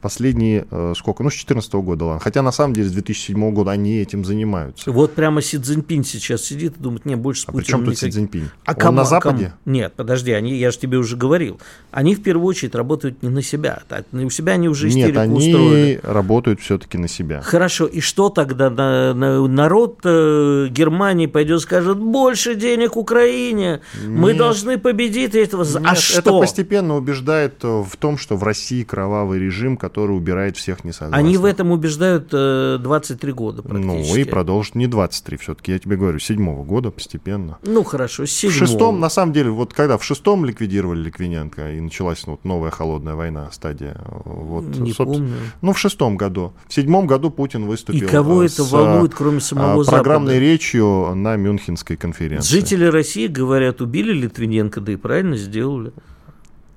последние, 0.00 0.66
э, 0.70 0.94
сколько, 0.96 1.22
ну, 1.22 1.30
с 1.30 1.34
2014 1.34 1.74
года, 1.74 2.04
ладно. 2.04 2.20
Хотя, 2.20 2.42
на 2.42 2.52
самом 2.52 2.74
деле, 2.74 2.88
с 2.88 2.92
2007 2.92 3.52
года 3.52 3.70
они 3.70 3.98
этим 3.98 4.24
занимаются. 4.24 4.90
Вот 4.90 5.14
прямо 5.14 5.42
Си 5.42 5.58
Цзиньпинь 5.58 6.04
сейчас 6.04 6.42
сидит 6.42 6.76
и 6.78 6.80
думает, 6.80 7.04
не, 7.04 7.16
больше 7.16 7.42
с 7.42 7.44
а 7.48 7.52
Путиным 7.52 7.64
при 7.64 7.70
чем 7.70 7.84
тут 7.84 7.98
Си 7.98 8.10
Цзиньпинь? 8.10 8.50
А 8.64 8.72
Он 8.72 8.76
кому, 8.76 8.96
на 8.98 9.04
Западе? 9.04 9.44
Кому? 9.64 9.76
Нет, 9.76 9.92
подожди, 9.96 10.32
они, 10.32 10.56
я 10.56 10.70
же 10.70 10.78
тебе 10.78 10.98
уже 10.98 11.16
говорил. 11.16 11.60
Они, 11.90 12.14
в 12.14 12.22
первую 12.22 12.46
очередь, 12.46 12.74
работают 12.74 13.22
не 13.22 13.28
на 13.28 13.42
себя. 13.42 13.82
У 14.12 14.30
себя 14.30 14.54
они 14.54 14.68
уже 14.68 14.88
истерику 14.88 15.08
Нет, 15.08 15.18
они 15.18 15.34
устроили. 15.34 16.00
работают 16.02 16.60
все-таки 16.60 16.98
на 16.98 17.08
себя. 17.08 17.40
Хорошо, 17.42 17.86
и 17.86 18.00
что 18.00 18.28
тогда 18.28 18.70
на, 18.70 19.14
на, 19.14 19.46
народ 19.46 20.00
э, 20.04 20.68
Германии 20.70 21.26
пойдет 21.26 21.60
скажет, 21.60 21.98
больше 21.98 22.54
денег 22.54 22.96
Украине, 22.96 23.80
Нет. 24.00 24.08
мы 24.08 24.34
должны 24.34 24.78
победить 24.78 25.34
этого. 25.34 25.64
А 25.64 25.80
Нет, 25.80 25.82
а 25.84 25.94
что? 25.94 26.18
Это 26.18 26.38
постепенно 26.38 26.96
убеждает 26.96 27.64
э, 27.64 27.82
в 27.82 27.96
том, 27.96 28.18
что 28.18 28.36
в 28.36 28.42
России 28.42 28.82
кровавый 28.82 29.40
режим, 29.40 29.76
который 29.86 30.16
убирает 30.16 30.56
всех 30.56 30.84
несогласных. 30.84 31.18
Они 31.18 31.36
в 31.36 31.44
этом 31.44 31.70
убеждают 31.70 32.30
э, 32.32 32.78
23 32.80 33.32
года 33.32 33.62
практически. 33.62 34.12
Ну 34.12 34.16
и 34.16 34.24
продолжат 34.24 34.74
не 34.74 34.88
23 34.88 35.36
все-таки, 35.36 35.72
я 35.72 35.78
тебе 35.78 35.96
говорю, 35.96 36.18
седьмого 36.18 36.64
года 36.64 36.90
постепенно. 36.90 37.58
Ну 37.62 37.84
хорошо, 37.84 38.26
с 38.26 38.32
седьмого. 38.32 38.56
В 38.56 38.68
шестом, 38.68 39.00
на 39.00 39.08
самом 39.08 39.32
деле, 39.32 39.50
вот 39.50 39.72
когда 39.72 39.96
в 39.96 40.04
шестом 40.04 40.44
ликвидировали 40.44 41.04
Ликвиненко 41.04 41.72
и 41.72 41.80
началась 41.80 42.26
ну, 42.26 42.32
вот, 42.32 42.44
новая 42.44 42.70
холодная 42.70 43.14
война, 43.14 43.48
стадия. 43.52 43.96
Вот, 44.24 44.64
не 44.76 44.92
помню. 44.92 45.34
Ну 45.62 45.72
в 45.72 45.78
шестом 45.78 46.16
году. 46.16 46.52
В 46.66 46.74
седьмом 46.74 47.06
году 47.06 47.30
Путин 47.30 47.66
выступил. 47.66 48.06
И 48.06 48.10
кого 48.10 48.42
это 48.42 48.64
волнует, 48.64 49.14
кроме 49.14 49.40
самого 49.40 49.84
Запада? 49.84 50.02
Программной 50.02 50.40
речью 50.40 51.14
на 51.14 51.36
Мюнхенской 51.36 51.96
конференции. 51.96 52.50
Жители 52.50 52.86
России 52.86 53.28
говорят, 53.28 53.80
убили 53.80 54.12
Литвиненко, 54.12 54.80
да 54.80 54.92
и 54.92 54.96
правильно 54.96 55.36
сделали. 55.36 55.92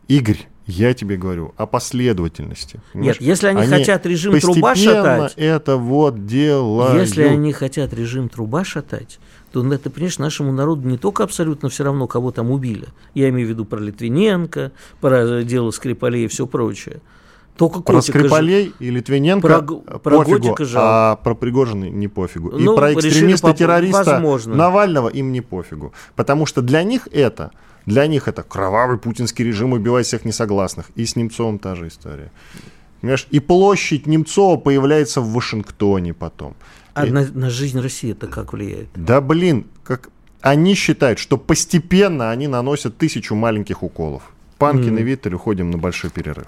Игорь, 0.07 0.47
я 0.69 0.93
тебе 0.93 1.17
говорю 1.17 1.53
о 1.57 1.65
последовательности. 1.65 2.79
Понимаешь? 2.93 3.19
Нет, 3.19 3.27
если 3.27 3.47
они, 3.47 3.61
они 3.61 3.71
хотят 3.71 4.05
режим 4.05 4.39
труба 4.39 4.75
шатать... 4.75 5.33
это 5.35 5.77
вот 5.77 6.25
делают. 6.25 7.01
Если 7.01 7.23
они 7.23 7.51
хотят 7.53 7.93
режим 7.93 8.29
труба 8.29 8.63
шатать, 8.63 9.19
то 9.51 9.65
это, 9.73 9.89
понимаешь, 9.89 10.19
нашему 10.19 10.51
народу 10.51 10.87
не 10.87 10.97
только 10.97 11.23
абсолютно 11.23 11.69
все 11.69 11.83
равно, 11.83 12.07
кого 12.07 12.31
там 12.31 12.51
убили. 12.51 12.87
Я 13.15 13.29
имею 13.29 13.47
в 13.47 13.49
виду 13.49 13.65
про 13.65 13.79
Литвиненко, 13.79 14.71
про 15.01 15.43
дело 15.43 15.71
Скрипалей 15.71 16.25
и 16.25 16.27
все 16.27 16.45
прочее. 16.45 17.01
Только 17.57 17.81
про 17.81 18.01
Скрипалей 18.01 18.67
ж... 18.67 18.71
и 18.79 18.89
Литвиненко 18.89 19.47
про, 19.47 19.99
про 19.99 20.23
пофигу, 20.23 20.55
а 20.75 21.15
про 21.17 21.35
Пригожина 21.35 21.89
не 21.89 22.07
пофигу. 22.07 22.51
Ну, 22.51 22.73
и 22.73 22.75
про 22.75 22.93
экстремиста-террориста 22.93 24.19
Навального 24.45 25.09
им 25.09 25.31
не 25.33 25.41
пофигу. 25.41 25.93
Потому 26.15 26.45
что 26.45 26.61
для 26.61 26.83
них 26.83 27.07
это 27.11 27.51
для 27.89 28.07
них 28.07 28.27
это 28.27 28.43
кровавый 28.43 28.97
путинский 28.97 29.45
режим 29.45 29.73
убивает 29.73 30.05
всех 30.05 30.25
несогласных. 30.25 30.91
И 30.95 31.05
с 31.05 31.15
Немцовым 31.15 31.57
та 31.59 31.75
же 31.75 31.87
история. 31.87 32.31
Понимаешь? 33.01 33.27
И 33.31 33.39
площадь 33.39 34.07
Немцова 34.07 34.57
появляется 34.57 35.21
в 35.21 35.33
Вашингтоне 35.33 36.13
потом. 36.13 36.53
А 36.93 37.07
и... 37.07 37.11
на, 37.11 37.25
на 37.33 37.49
жизнь 37.49 37.79
России 37.79 38.11
это 38.11 38.27
как 38.27 38.53
влияет? 38.53 38.89
Да 38.95 39.21
блин, 39.21 39.65
как 39.83 40.09
они 40.41 40.75
считают, 40.75 41.19
что 41.19 41.37
постепенно 41.37 42.31
они 42.31 42.47
наносят 42.47 42.97
тысячу 42.97 43.35
маленьких 43.35 43.83
уколов. 43.83 44.21
Панкин 44.57 44.97
mm. 44.97 44.99
и 44.99 45.03
Виттель 45.03 45.33
уходим 45.33 45.71
на 45.71 45.77
большой 45.77 46.09
перерыв. 46.11 46.47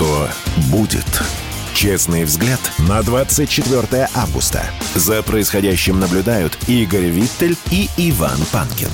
Что 0.00 0.28
будет? 0.72 1.04
Честный 1.74 2.24
взгляд 2.24 2.58
на 2.88 3.02
24 3.02 4.08
августа. 4.14 4.64
За 4.94 5.22
происходящим 5.22 6.00
наблюдают 6.00 6.56
Игорь 6.68 7.10
Виттель 7.10 7.54
и 7.70 7.86
Иван 7.98 8.38
Панкин. 8.50 8.88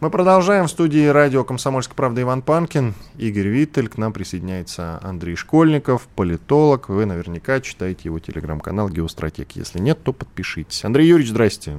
Мы 0.00 0.08
продолжаем 0.08 0.68
в 0.68 0.70
студии 0.70 1.06
радио 1.06 1.44
«Комсомольская 1.44 1.94
правда» 1.94 2.22
Иван 2.22 2.40
Панкин, 2.40 2.94
Игорь 3.18 3.48
Виттель, 3.48 3.88
к 3.88 3.98
нам 3.98 4.14
присоединяется 4.14 4.98
Андрей 5.02 5.36
Школьников, 5.36 6.08
политолог. 6.16 6.88
Вы 6.88 7.04
наверняка 7.04 7.60
читаете 7.60 8.04
его 8.04 8.20
телеграм-канал 8.20 8.88
«Геостратег». 8.88 9.48
Если 9.56 9.80
нет, 9.80 10.02
то 10.02 10.14
подпишитесь. 10.14 10.82
Андрей 10.86 11.08
Юрьевич, 11.08 11.32
здрасте. 11.32 11.78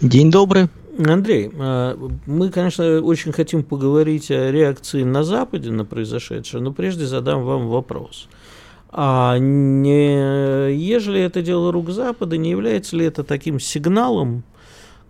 День 0.00 0.30
добрый. 0.30 0.70
Андрей, 1.06 1.50
а, 1.58 1.96
мы, 2.26 2.50
конечно, 2.50 3.00
очень 3.00 3.32
хотим 3.32 3.62
поговорить 3.62 4.30
о 4.30 4.50
реакции 4.50 5.04
на 5.04 5.22
Западе 5.22 5.70
на 5.70 5.84
произошедшее, 5.84 6.62
но 6.62 6.72
прежде 6.72 7.06
задам 7.06 7.44
вам 7.44 7.68
вопрос. 7.68 8.28
А 8.90 9.38
не, 9.38 10.74
ежели 10.74 11.20
это 11.20 11.42
дело 11.42 11.70
рук 11.72 11.90
Запада, 11.90 12.36
не 12.36 12.50
является 12.50 12.96
ли 12.96 13.04
это 13.04 13.22
таким 13.22 13.60
сигналом, 13.60 14.42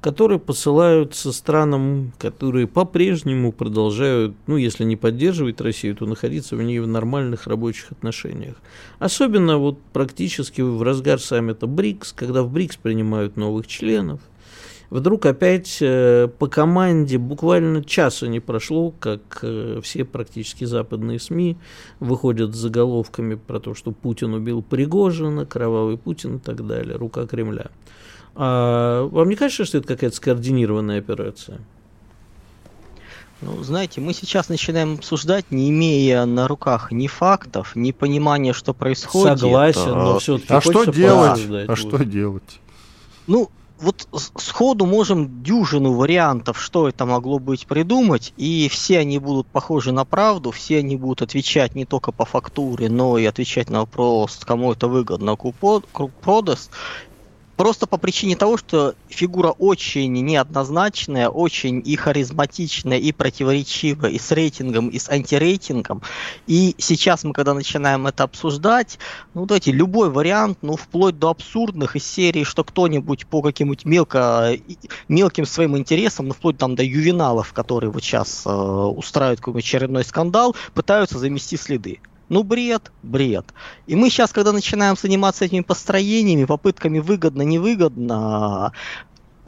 который 0.01 0.38
посылаются 0.38 1.33
странам, 1.33 2.12
которые 2.18 2.66
по-прежнему 2.66 3.53
продолжают, 3.53 4.35
ну, 4.46 4.57
если 4.57 4.85
не 4.85 4.96
поддерживать 4.96 5.61
Россию, 5.61 5.96
то 5.96 6.07
находиться 6.07 6.55
в 6.55 6.62
ней 6.62 6.81
в 6.81 6.87
нормальных 6.87 7.46
рабочих 7.46 7.92
отношениях. 7.92 8.57
Особенно 8.98 9.59
вот 9.59 9.81
практически 9.92 10.61
в 10.61 10.83
разгар 10.83 11.20
саммита 11.20 11.66
БРИКС, 11.66 12.12
когда 12.12 12.42
в 12.42 12.53
БРИКС 12.53 12.77
принимают 12.77 13.37
новых 13.37 13.66
членов– 13.66 14.20
Вдруг 14.90 15.27
опять 15.27 15.79
э, 15.83 16.29
по 16.38 16.46
команде 16.46 17.18
буквально 17.18 17.85
часа 17.85 18.27
не 18.27 18.40
прошло, 18.40 18.90
как 18.98 19.40
э, 19.42 19.81
все 19.83 20.05
практически 20.05 20.64
западные 20.64 21.20
СМИ 21.20 21.59
выходят 22.01 22.55
с 22.55 22.59
заголовками 22.59 23.35
про 23.35 23.61
то, 23.61 23.74
что 23.74 23.92
Путин 23.92 24.33
убил 24.33 24.62
Пригожина, 24.62 25.44
кровавый 25.44 25.98
Путин 25.98 26.37
и 26.37 26.38
так 26.38 26.66
далее, 26.66 26.96
рука 26.96 27.27
Кремля. 27.27 27.66
А 28.35 29.07
вам 29.09 29.29
не 29.29 29.37
кажется, 29.37 29.66
что 29.66 29.79
это 29.79 29.88
какая-то 29.88 30.16
скоординированная 30.16 31.01
операция? 31.01 31.61
Ну, 33.40 33.62
знаете, 33.62 34.01
мы 34.01 34.14
сейчас 34.14 34.48
начинаем 34.48 34.94
обсуждать, 34.94 35.51
не 35.51 35.70
имея 35.70 36.24
на 36.24 36.48
руках 36.48 36.90
ни 36.90 37.07
фактов, 37.07 37.77
ни 37.77 37.92
понимания, 37.92 38.53
что 38.53 38.74
происходит. 38.74 39.38
Согласен, 39.38 39.90
но 39.90 40.16
А, 40.16 40.18
все-таки 40.18 40.53
а 40.53 40.61
что 40.61 40.85
делать? 40.87 41.40
А 41.48 41.66
вот. 41.68 41.79
что 41.79 42.05
делать? 42.05 42.61
Ну, 43.27 43.51
вот 43.81 44.09
сходу 44.37 44.87
можем 44.87 45.43
дюжину 45.43 45.93
вариантов, 45.93 46.61
что 46.61 46.88
это 46.88 47.07
могло 47.07 47.38
быть 47.38 47.67
придумать, 47.67 48.33
и 48.37 48.69
все 48.69 48.99
они 48.99 49.19
будут 49.19 49.47
похожи 49.47 49.93
на 49.93 50.05
правду, 50.05 50.51
все 50.51 50.79
они 50.79 50.97
будут 50.97 51.23
отвечать 51.23 51.75
не 51.75 51.85
только 51.85 52.12
по 52.12 52.25
фактуре, 52.25 52.88
но 52.88 53.19
и 53.19 53.25
отвечать 53.25 53.71
на 53.71 53.81
вопрос, 53.81 54.41
кому 54.45 54.73
это 54.73 54.88
выгодно, 54.88 55.37
круг 55.37 56.12
продаст. 56.21 56.71
Просто 57.59 57.88
по 57.88 57.97
причине 57.97 58.37
того, 58.37 58.57
что 58.57 58.94
фигура 59.09 59.51
очень 59.51 60.12
неоднозначная, 60.12 61.29
очень 61.29 61.83
и 61.85 61.97
харизматичная, 61.97 62.99
и 62.99 63.11
противоречивая, 63.11 64.11
и 64.11 64.18
с 64.21 64.31
рейтингом, 64.31 64.90
и 64.90 65.01
с 65.01 65.09
антирейтингом. 65.11 66.03
И 66.47 66.77
сейчас 66.79 67.25
мы, 67.25 67.33
когда 67.33 67.55
начинаем 67.55 68.07
это 68.07 68.23
обсуждать, 68.23 69.01
ну, 69.35 69.44
давайте, 69.44 69.73
любой 69.73 70.09
вариант, 70.09 70.59
ну, 70.62 70.77
вплоть 70.77 71.18
до 71.18 71.31
абсурдных 71.31 71.97
из 71.97 72.07
серии, 72.07 72.44
что 72.44 72.62
кто-нибудь 72.62 73.27
по 73.27 73.42
каким-нибудь 73.42 73.85
мелко, 73.85 74.53
мелким 75.09 75.44
своим 75.44 75.77
интересам, 75.77 76.29
ну, 76.29 76.35
вплоть 76.35 76.59
там 76.59 76.77
до 76.77 76.85
ювеналов, 76.85 77.53
которые 77.53 77.90
вот 77.90 78.05
сейчас 78.05 78.44
э, 78.47 78.51
устраивают 78.51 79.40
какой-нибудь 79.40 79.64
очередной 79.64 80.05
скандал, 80.05 80.55
пытаются 80.75 81.18
замести 81.18 81.57
следы. 81.57 81.99
Ну, 82.29 82.43
бред, 82.43 82.93
бред. 83.03 83.47
И 83.87 83.97
мы 83.97 84.11
сейчас, 84.11 84.33
когда 84.33 84.53
начинаем 84.53 84.97
заниматься 84.97 85.45
этими 85.45 85.62
построениями, 85.62 86.45
попытками 86.45 86.99
выгодно, 86.99 87.43
невыгодно, 87.43 88.73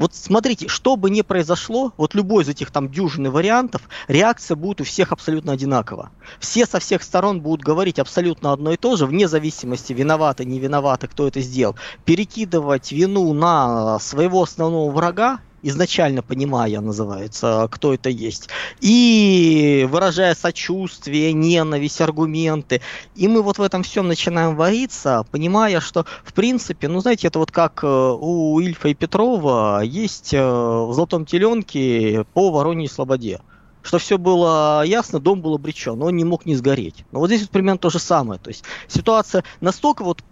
вот 0.00 0.14
смотрите, 0.14 0.66
что 0.66 0.96
бы 0.96 1.10
ни 1.10 1.20
произошло, 1.20 1.92
вот 1.98 2.14
любой 2.14 2.44
из 2.44 2.48
этих 2.48 2.70
там 2.70 2.90
дюжины 2.90 3.30
вариантов, 3.30 3.82
реакция 4.08 4.54
будет 4.56 4.80
у 4.80 4.84
всех 4.84 5.12
абсолютно 5.12 5.52
одинакова. 5.52 6.10
Все 6.38 6.64
со 6.64 6.78
всех 6.78 7.02
сторон 7.02 7.42
будут 7.42 7.62
говорить 7.62 7.98
абсолютно 7.98 8.54
одно 8.54 8.72
и 8.72 8.78
то 8.78 8.96
же, 8.96 9.04
вне 9.04 9.28
зависимости, 9.28 9.92
виноваты, 9.92 10.46
не 10.46 10.58
виноваты, 10.58 11.06
кто 11.06 11.28
это 11.28 11.42
сделал. 11.42 11.76
Перекидывать 12.06 12.92
вину 12.92 13.34
на 13.34 13.98
своего 13.98 14.42
основного 14.42 14.90
врага, 14.90 15.40
изначально 15.62 16.22
понимая, 16.22 16.80
называется, 16.80 17.68
кто 17.70 17.94
это 17.94 18.08
есть, 18.08 18.48
и 18.80 19.86
выражая 19.90 20.34
сочувствие, 20.34 21.32
ненависть, 21.32 22.00
аргументы. 22.00 22.80
И 23.14 23.28
мы 23.28 23.42
вот 23.42 23.58
в 23.58 23.62
этом 23.62 23.82
всем 23.82 24.08
начинаем 24.08 24.56
вариться, 24.56 25.24
понимая, 25.30 25.80
что, 25.80 26.06
в 26.24 26.32
принципе, 26.32 26.88
ну, 26.88 27.00
знаете, 27.00 27.28
это 27.28 27.38
вот 27.38 27.50
как 27.50 27.82
э, 27.82 27.86
у 27.86 28.60
Ильфа 28.60 28.88
и 28.88 28.94
Петрова 28.94 29.82
есть 29.82 30.34
э, 30.34 30.40
в 30.40 30.92
«Золотом 30.92 31.26
теленке» 31.26 32.24
по 32.34 32.50
Вороньей 32.50 32.88
Слободе. 32.88 33.40
Что 33.82 33.98
все 33.98 34.18
было 34.18 34.82
ясно, 34.84 35.20
дом 35.20 35.40
был 35.40 35.54
обречен, 35.54 36.02
он 36.02 36.14
не 36.14 36.24
мог 36.24 36.44
не 36.44 36.54
сгореть. 36.54 37.04
Но 37.12 37.20
вот 37.20 37.28
здесь 37.28 37.40
вот 37.42 37.50
примерно 37.50 37.78
то 37.78 37.88
же 37.88 37.98
самое. 37.98 38.38
То 38.38 38.48
есть 38.48 38.62
ситуация 38.88 39.42
настолько 39.60 40.04
вот 40.04 40.22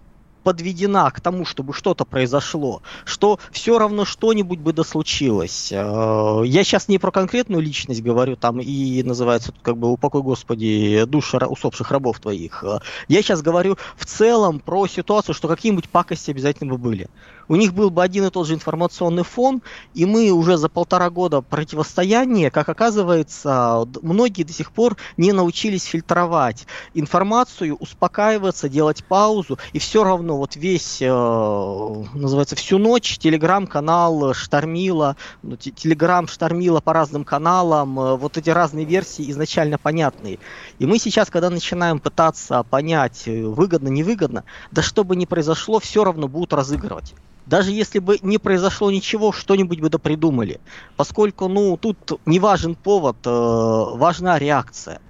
подведена 0.43 1.09
к 1.11 1.21
тому, 1.21 1.45
чтобы 1.45 1.73
что-то 1.73 2.05
произошло, 2.05 2.81
что 3.05 3.39
все 3.51 3.77
равно 3.79 4.05
что-нибудь 4.05 4.59
бы 4.59 4.73
да 4.73 4.83
случилось. 4.83 5.69
Э, 5.71 6.41
Я 6.45 6.63
сейчас 6.63 6.87
не 6.87 6.97
про 6.97 7.11
конкретную 7.11 7.61
личность 7.61 8.01
говорю, 8.01 8.35
там 8.35 8.59
и 8.59 9.03
называется 9.03 9.53
как 9.61 9.77
бы 9.77 9.91
упокой 9.91 10.21
Господи 10.21 11.03
души 11.05 11.37
усопших 11.37 11.91
рабов 11.91 12.19
твоих. 12.19 12.63
Э, 12.63 12.79
Я 13.07 13.21
сейчас 13.21 13.41
говорю 13.41 13.77
в 13.97 14.05
целом 14.05 14.59
про 14.59 14.87
ситуацию, 14.87 15.35
что 15.35 15.47
какие-нибудь 15.47 15.89
пакости 15.89 16.31
обязательно 16.31 16.71
бы 16.71 16.77
были. 16.77 17.09
У 17.49 17.55
них 17.55 17.73
был 17.73 17.89
бы 17.89 18.03
один 18.03 18.25
и 18.25 18.29
тот 18.29 18.45
же 18.45 18.53
информационный 18.53 19.23
фон, 19.23 19.63
и 19.95 20.05
мы 20.05 20.29
уже 20.29 20.55
за 20.57 20.69
полтора 20.69 21.09
года 21.09 21.41
противостояния, 21.41 22.51
как 22.51 22.69
оказывается, 22.69 23.87
многие 24.03 24.43
до 24.43 24.53
сих 24.53 24.71
пор 24.71 24.97
не 25.17 25.33
научились 25.33 25.83
фильтровать 25.83 26.67
информацию, 26.93 27.75
успокаиваться, 27.75 28.69
делать 28.69 29.03
паузу, 29.03 29.57
и 29.73 29.79
все 29.79 30.03
равно 30.03 30.37
вот 30.37 30.55
весь, 30.55 31.01
э, 31.01 31.07
называется, 31.07 32.55
всю 32.55 32.77
ночь 32.77 33.17
телеграм-канал 33.17 34.35
Штормила, 34.35 35.15
ну, 35.41 35.57
те- 35.57 35.71
телеграм 35.71 36.27
Штормила 36.27 36.81
по 36.81 36.93
разным 36.93 37.23
каналам, 37.23 37.99
э, 37.99 38.15
вот 38.15 38.37
эти 38.37 38.51
разные 38.51 38.85
версии 38.85 39.29
изначально 39.31 39.79
понятные. 39.79 40.37
И 40.77 40.85
мы 40.85 40.99
сейчас, 40.99 41.31
когда 41.31 41.49
начинаем 41.49 41.99
пытаться 41.99 42.61
понять, 42.61 43.23
э, 43.25 43.43
выгодно, 43.43 43.87
невыгодно, 43.87 44.43
да 44.69 44.83
что 44.83 45.03
бы 45.03 45.15
ни 45.15 45.25
произошло, 45.25 45.79
все 45.79 46.03
равно 46.03 46.27
будут 46.27 46.53
разыгрывать. 46.53 47.15
Даже 47.49 47.71
если 47.71 47.97
бы 47.97 48.19
не 48.21 48.37
произошло 48.37 48.91
ничего, 48.91 49.31
что-нибудь 49.31 49.79
бы 49.79 49.89
допридумали. 49.89 50.61
Поскольку, 50.95 51.47
ну, 51.47 51.77
тут 51.77 51.97
не 52.27 52.39
важен 52.39 52.75
повод, 52.75 53.17
э, 53.25 53.29
важна 53.29 54.37
реакция. 54.37 55.01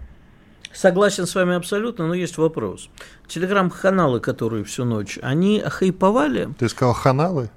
Согласен 0.74 1.28
с 1.28 1.36
вами 1.36 1.56
абсолютно, 1.56 2.08
но 2.08 2.14
есть 2.14 2.38
вопрос. 2.38 2.90
Телеграм-каналы, 3.28 4.22
которые 4.22 4.64
всю 4.64 4.86
ночь, 4.86 5.20
они 5.22 5.62
хайповали, 5.66 6.50
Ты 6.58 6.70
сказал 6.70 6.94
ханалы? 6.94 7.50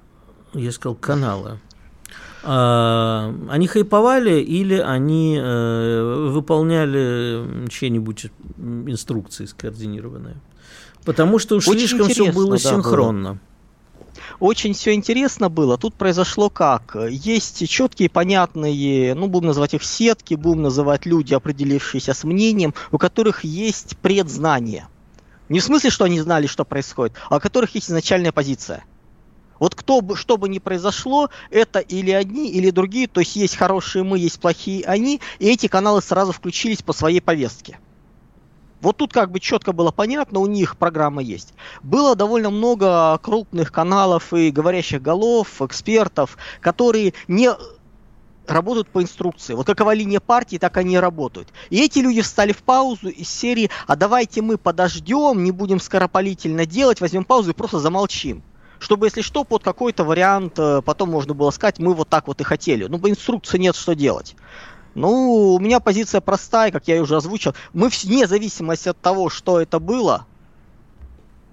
я 0.53 0.71
сказал 0.73 0.95
каналы, 0.95 1.59
А, 2.43 3.33
они 3.49 3.67
хайповали 3.67 4.41
или 4.41 4.75
они 4.75 5.39
э, 5.41 6.29
выполняли 6.29 7.69
чьи-нибудь 7.69 8.25
инструкции 8.87 9.45
скоординированные? 9.45 10.35
Потому 11.05 11.39
что 11.39 11.55
уж 11.55 11.69
Очень 11.69 11.87
слишком 11.87 12.09
все 12.09 12.31
было 12.33 12.57
да, 12.57 12.57
синхронно. 12.57 13.39
Очень 14.43 14.73
все 14.73 14.93
интересно 14.93 15.47
было. 15.47 15.77
Тут 15.77 15.93
произошло 15.95 16.49
как? 16.49 16.97
Есть 17.09 17.65
четкие, 17.69 18.09
понятные, 18.09 19.15
ну, 19.15 19.27
будем 19.27 19.47
называть 19.47 19.73
их 19.73 19.85
сетки, 19.85 20.33
будем 20.33 20.63
называть 20.63 21.05
люди, 21.05 21.33
определившиеся 21.33 22.13
с 22.13 22.25
мнением, 22.25 22.73
у 22.91 22.97
которых 22.97 23.45
есть 23.45 23.95
предзнание. 23.99 24.89
Не 25.47 25.61
в 25.61 25.63
смысле, 25.63 25.91
что 25.91 26.03
они 26.03 26.19
знали, 26.19 26.47
что 26.47 26.65
происходит, 26.65 27.15
а 27.29 27.37
у 27.37 27.39
которых 27.39 27.73
есть 27.73 27.89
изначальная 27.89 28.33
позиция. 28.33 28.83
Вот 29.59 29.75
кто 29.75 30.01
бы, 30.01 30.17
что 30.17 30.35
бы 30.35 30.49
ни 30.49 30.59
произошло, 30.59 31.29
это 31.49 31.79
или 31.79 32.11
одни, 32.11 32.51
или 32.51 32.69
другие, 32.69 33.07
то 33.07 33.21
есть 33.21 33.37
есть 33.37 33.55
хорошие 33.55 34.03
мы, 34.03 34.19
есть 34.19 34.41
плохие 34.41 34.83
они, 34.83 35.21
и 35.39 35.47
эти 35.47 35.67
каналы 35.67 36.01
сразу 36.01 36.33
включились 36.33 36.81
по 36.81 36.91
своей 36.91 37.21
повестке. 37.21 37.79
Вот 38.83 38.97
тут 38.97 39.13
как 39.13 39.31
бы 39.31 39.39
четко 39.39 39.71
было 39.71 39.91
понятно, 39.91 40.39
у 40.39 40.45
них 40.45 40.75
программа 40.75 41.23
есть. 41.23 41.53
Было 41.83 42.17
довольно 42.17 42.49
много 42.49 43.17
крупных 43.19 43.71
каналов 43.71 44.33
и 44.33 44.51
говорящих 44.51 45.01
голов, 45.01 45.61
экспертов, 45.61 46.37
которые 46.59 47.13
не 47.29 47.49
работают 48.45 48.89
по 48.89 49.01
инструкции. 49.01 49.53
Вот 49.53 49.67
какова 49.67 49.93
линия 49.93 50.19
партии, 50.19 50.57
так 50.57 50.75
они 50.75 50.95
и 50.95 50.97
работают. 50.97 51.47
И 51.69 51.81
эти 51.81 51.99
люди 51.99 52.21
встали 52.21 52.51
в 52.51 52.61
паузу 52.61 53.07
из 53.07 53.29
серии 53.29 53.69
«А 53.87 53.95
давайте 53.95 54.41
мы 54.41 54.57
подождем, 54.57 55.45
не 55.45 55.51
будем 55.51 55.79
скоропалительно 55.79 56.65
делать, 56.65 56.99
возьмем 56.99 57.23
паузу 57.23 57.51
и 57.51 57.53
просто 57.53 57.79
замолчим». 57.79 58.43
Чтобы, 58.79 59.07
если 59.07 59.21
что, 59.21 59.45
под 59.45 59.63
какой-то 59.63 60.03
вариант 60.03 60.59
э, 60.59 60.81
потом 60.81 61.09
можно 61.09 61.33
было 61.33 61.51
сказать, 61.51 61.79
мы 61.79 61.93
вот 61.93 62.09
так 62.09 62.27
вот 62.27 62.41
и 62.41 62.43
хотели. 62.43 62.83
Ну, 62.87 62.99
по 62.99 63.09
инструкции 63.09 63.57
нет, 63.57 63.77
что 63.77 63.95
делать. 63.95 64.35
Ну, 64.95 65.55
у 65.55 65.59
меня 65.59 65.79
позиция 65.79 66.21
простая, 66.21 66.71
как 66.71 66.87
я 66.87 67.01
уже 67.01 67.15
озвучил. 67.15 67.53
Мы 67.73 67.89
вне 67.89 68.27
зависимости 68.27 68.89
от 68.89 68.97
того, 68.99 69.29
что 69.29 69.59
это 69.59 69.79
было, 69.79 70.25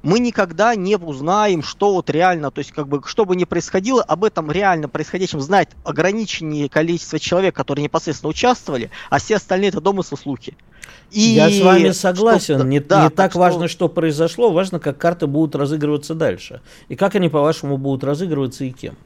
мы 0.02 0.18
никогда 0.18 0.74
не 0.74 0.96
узнаем, 0.96 1.62
что 1.62 1.92
вот 1.92 2.08
реально, 2.10 2.50
то 2.50 2.58
есть 2.60 2.72
как 2.72 2.88
бы 2.88 3.02
что 3.04 3.24
бы 3.24 3.36
ни 3.36 3.44
происходило, 3.44 4.02
об 4.02 4.24
этом 4.24 4.50
реально 4.50 4.88
происходящем 4.88 5.40
знает 5.40 5.70
ограниченное 5.84 6.68
количество 6.68 7.18
человек, 7.18 7.54
которые 7.54 7.82
непосредственно 7.84 8.30
участвовали, 8.30 8.90
а 9.10 9.18
все 9.18 9.36
остальные 9.36 9.68
это 9.68 9.80
домыслы, 9.80 10.16
слухи. 10.16 10.56
И 11.10 11.20
Я 11.20 11.50
с 11.50 11.60
вами 11.60 11.90
что- 11.90 12.00
согласен. 12.00 12.68
не 12.68 12.80
да, 12.80 13.04
не 13.04 13.10
так 13.10 13.32
что- 13.32 13.40
важно, 13.40 13.68
что 13.68 13.88
произошло, 13.88 14.50
важно, 14.50 14.80
как 14.80 14.96
карты 14.96 15.26
будут 15.26 15.54
разыгрываться 15.54 16.14
дальше. 16.14 16.62
И 16.88 16.96
как 16.96 17.14
они, 17.14 17.28
по-вашему, 17.28 17.76
будут 17.76 18.02
разыгрываться 18.04 18.64
и 18.64 18.70
кем. 18.70 18.96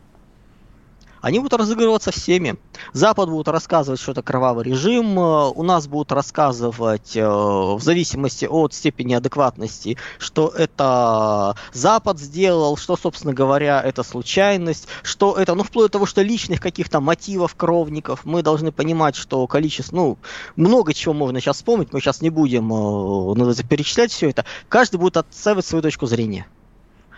Они 1.25 1.39
будут 1.39 1.55
разыгрываться 1.55 2.11
всеми. 2.11 2.57
Запад 2.93 3.31
будет 3.31 3.49
рассказывать, 3.49 3.99
что 3.99 4.13
это 4.13 4.23
кровавый 4.23 4.63
режим, 4.67 5.19
э, 5.19 5.49
у 5.55 5.63
нас 5.63 5.87
будут 5.87 6.13
рассказывать, 6.13 7.17
э, 7.17 7.27
в 7.27 7.81
зависимости 7.81 8.45
от 8.45 8.75
степени 8.75 9.15
адекватности, 9.15 9.97
что 10.19 10.49
это 10.49 11.57
Запад 11.73 12.19
сделал, 12.19 12.77
что, 12.77 12.99
собственно 12.99 13.33
говоря, 13.33 13.81
это 13.81 14.03
случайность, 14.03 14.87
что 15.03 15.39
это, 15.39 15.55
ну, 15.55 15.63
вплоть 15.63 15.87
до 15.87 15.93
того, 15.93 16.05
что 16.05 16.21
личных 16.21 16.61
каких-то 16.61 17.01
мотивов 17.01 17.55
кровников, 17.55 18.27
мы 18.27 18.43
должны 18.43 18.71
понимать, 18.71 19.17
что 19.17 19.47
количество, 19.47 19.97
ну, 19.97 20.19
много 20.57 20.93
чего 20.93 21.15
можно 21.15 21.41
сейчас 21.41 21.57
вспомнить, 21.57 21.95
мы 21.95 22.01
сейчас 22.01 22.21
не 22.21 22.29
будем 22.29 22.71
э, 22.71 23.35
называется, 23.35 23.67
перечислять 23.67 24.13
все 24.13 24.29
это, 24.29 24.45
каждый 24.69 24.97
будет 24.97 25.17
отстаивать 25.17 25.65
свою 25.65 25.81
точку 25.81 26.05
зрения. 26.05 26.47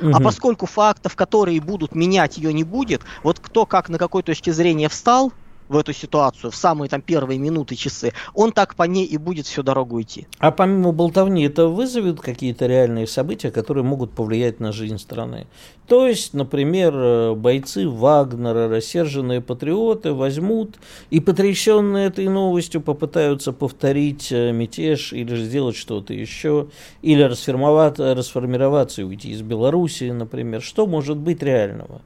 А 0.01 0.05
Мгм. 0.07 0.25
поскольку 0.25 0.67
фактов, 0.67 1.17
которые 1.17 1.61
будут 1.61 1.95
менять 1.95 2.37
ее, 2.37 2.53
не 2.53 2.65
будет, 2.65 3.05
вот 3.23 3.41
кто 3.41 3.67
как 3.67 3.89
на 3.89 3.99
какой 3.99 4.23
точке 4.23 4.53
зрения 4.53 4.89
встал, 4.89 5.33
в 5.69 5.77
эту 5.77 5.93
ситуацию 5.93 6.51
в 6.51 6.57
самые 6.57 6.89
там 6.89 7.01
первые 7.01 7.39
минуты, 7.39 7.77
часы, 7.77 8.13
он 8.35 8.53
так 8.53 8.75
по 8.75 8.85
ней 8.85 9.05
и 9.05 9.17
будет 9.17 9.47
всю 9.47 9.63
дорогу 9.63 10.01
идти. 10.01 10.27
А 10.39 10.51
помимо 10.51 10.93
болтовни 10.93 11.45
это 11.45 11.69
вызовет 11.69 12.21
какие-то 12.21 12.67
реальные 12.67 13.07
события, 13.07 13.51
которые 13.51 13.85
могут 13.85 14.13
повлиять 14.13 14.61
на 14.61 14.73
жизнь 14.73 14.99
страны? 14.99 15.47
То 15.87 16.07
есть, 16.07 16.35
например, 16.35 16.95
э, 16.97 17.35
бойцы 17.35 17.89
Вагнера, 17.89 18.69
рассерженные 18.69 19.41
патриоты 19.41 20.13
возьмут 20.13 20.77
и 21.11 21.21
потрясенные 21.21 22.09
этой 22.09 22.29
новостью 22.29 22.81
попытаются 22.81 23.53
повторить 23.53 24.33
э, 24.33 24.53
мятеж 24.53 25.13
или 25.13 25.37
сделать 25.37 25.77
что-то 25.77 26.13
еще, 26.13 26.69
или 27.03 27.23
расформироваться 27.23 29.03
и 29.03 29.05
уйти 29.05 29.31
из 29.31 29.43
Белоруссии, 29.43 30.11
например. 30.11 30.61
Что 30.61 30.87
может 30.87 31.19
быть 31.19 31.43
реального? 31.43 32.03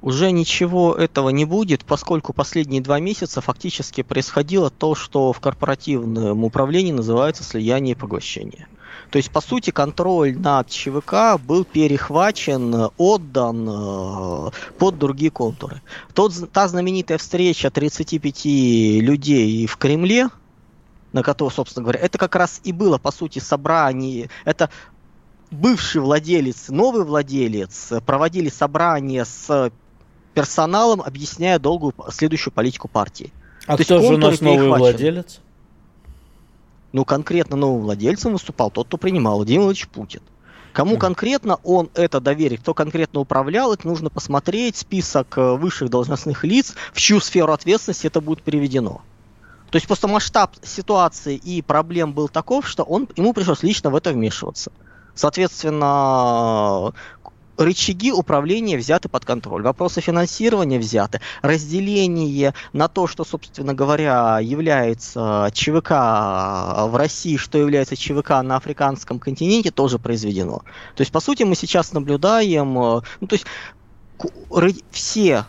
Уже 0.00 0.30
ничего 0.30 0.94
этого 0.94 1.30
не 1.30 1.44
будет, 1.44 1.84
поскольку 1.84 2.32
последние 2.32 2.80
два 2.80 3.00
месяца 3.00 3.40
фактически 3.40 4.02
происходило 4.02 4.70
то, 4.70 4.94
что 4.94 5.32
в 5.32 5.40
корпоративном 5.40 6.44
управлении 6.44 6.92
называется 6.92 7.42
слияние 7.42 7.94
и 7.94 7.98
поглощение. 7.98 8.68
То 9.10 9.16
есть, 9.16 9.30
по 9.30 9.40
сути, 9.40 9.70
контроль 9.70 10.36
над 10.36 10.68
ЧВК 10.68 11.40
был 11.42 11.64
перехвачен, 11.64 12.90
отдан 12.98 13.68
э, 13.68 14.50
под 14.78 14.98
другие 14.98 15.30
контуры. 15.30 15.80
Тот, 16.12 16.34
та 16.52 16.68
знаменитая 16.68 17.16
встреча 17.16 17.70
35 17.70 18.44
людей 18.44 19.66
в 19.66 19.76
Кремле, 19.78 20.28
на 21.12 21.22
которую, 21.22 21.52
собственно 21.54 21.84
говоря, 21.84 22.00
это 22.00 22.18
как 22.18 22.36
раз 22.36 22.60
и 22.64 22.72
было, 22.72 22.98
по 22.98 23.10
сути, 23.10 23.38
собрание, 23.38 24.28
это 24.44 24.68
бывший 25.50 26.02
владелец, 26.02 26.68
новый 26.68 27.04
владелец 27.04 27.92
проводили 28.04 28.50
собрание 28.50 29.24
с 29.24 29.72
персоналом, 30.38 31.02
объясняя 31.02 31.58
долгую 31.58 31.92
следующую 32.10 32.54
политику 32.54 32.86
партии. 32.86 33.32
А 33.66 33.76
То 33.76 33.82
кто 33.82 34.00
же 34.00 34.14
у 34.14 34.16
нас 34.16 34.40
новый 34.40 34.68
владелец? 34.68 35.40
Ну, 36.92 37.04
конкретно 37.04 37.56
новым 37.56 37.82
владельцем 37.82 38.32
выступал 38.32 38.70
тот, 38.70 38.86
кто 38.86 38.96
принимал, 38.96 39.36
Владимир 39.36 39.62
Владимирович 39.62 39.88
Путин. 39.88 40.20
Кому 40.72 40.96
конкретно 40.96 41.58
он 41.64 41.90
это 41.94 42.20
доверит, 42.20 42.60
кто 42.60 42.72
конкретно 42.72 43.18
управлял, 43.18 43.72
это 43.72 43.86
нужно 43.88 44.10
посмотреть 44.10 44.76
список 44.76 45.36
э, 45.36 45.54
высших 45.54 45.90
должностных 45.90 46.44
лиц, 46.44 46.74
в 46.92 47.00
чью 47.00 47.20
сферу 47.20 47.52
ответственности 47.52 48.06
это 48.06 48.20
будет 48.20 48.42
переведено. 48.42 49.00
То 49.70 49.76
есть 49.76 49.88
просто 49.88 50.06
масштаб 50.06 50.54
ситуации 50.62 51.34
и 51.34 51.62
проблем 51.62 52.12
был 52.12 52.28
таков, 52.28 52.68
что 52.68 52.84
он, 52.84 53.08
ему 53.16 53.34
пришлось 53.34 53.64
лично 53.64 53.90
в 53.90 53.96
это 53.96 54.12
вмешиваться. 54.12 54.70
Соответственно, 55.16 56.92
рычаги 57.58 58.12
управления 58.12 58.78
взяты 58.78 59.08
под 59.08 59.24
контроль, 59.24 59.62
вопросы 59.62 60.00
финансирования 60.00 60.78
взяты, 60.78 61.20
разделение 61.42 62.54
на 62.72 62.88
то, 62.88 63.06
что, 63.06 63.24
собственно 63.24 63.74
говоря, 63.74 64.38
является 64.40 65.50
ЧВК 65.52 65.90
в 65.90 66.92
России, 66.94 67.36
что 67.36 67.58
является 67.58 67.96
ЧВК 67.96 68.42
на 68.42 68.56
африканском 68.56 69.18
континенте, 69.18 69.70
тоже 69.70 69.98
произведено. 69.98 70.62
То 70.94 71.02
есть, 71.02 71.12
по 71.12 71.20
сути, 71.20 71.42
мы 71.42 71.56
сейчас 71.56 71.92
наблюдаем, 71.92 72.78
э, 72.78 73.00
ну, 73.20 73.26
то 73.26 73.34
есть 73.34 73.46
все 74.90 75.44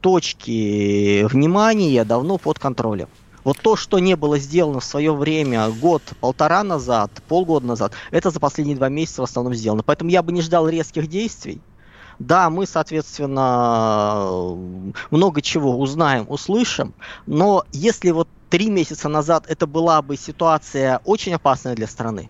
точки 0.00 1.24
внимания 1.24 2.04
давно 2.04 2.38
под 2.38 2.58
контролем. 2.58 3.08
Вот 3.46 3.58
то, 3.62 3.76
что 3.76 4.00
не 4.00 4.16
было 4.16 4.40
сделано 4.40 4.80
в 4.80 4.84
свое 4.84 5.14
время 5.14 5.70
год, 5.70 6.02
полтора 6.18 6.64
назад, 6.64 7.12
полгода 7.28 7.64
назад, 7.64 7.92
это 8.10 8.30
за 8.32 8.40
последние 8.40 8.76
два 8.76 8.88
месяца 8.88 9.20
в 9.20 9.24
основном 9.24 9.54
сделано. 9.54 9.84
Поэтому 9.84 10.10
я 10.10 10.24
бы 10.24 10.32
не 10.32 10.42
ждал 10.42 10.68
резких 10.68 11.06
действий. 11.06 11.60
Да, 12.18 12.50
мы, 12.50 12.66
соответственно, 12.66 14.26
много 15.12 15.42
чего 15.42 15.78
узнаем, 15.78 16.26
услышим, 16.28 16.92
но 17.26 17.62
если 17.70 18.10
вот 18.10 18.28
три 18.48 18.68
месяца 18.68 19.08
назад 19.08 19.44
это 19.46 19.68
была 19.68 20.02
бы 20.02 20.16
ситуация 20.16 21.00
очень 21.04 21.34
опасная 21.34 21.76
для 21.76 21.86
страны, 21.86 22.28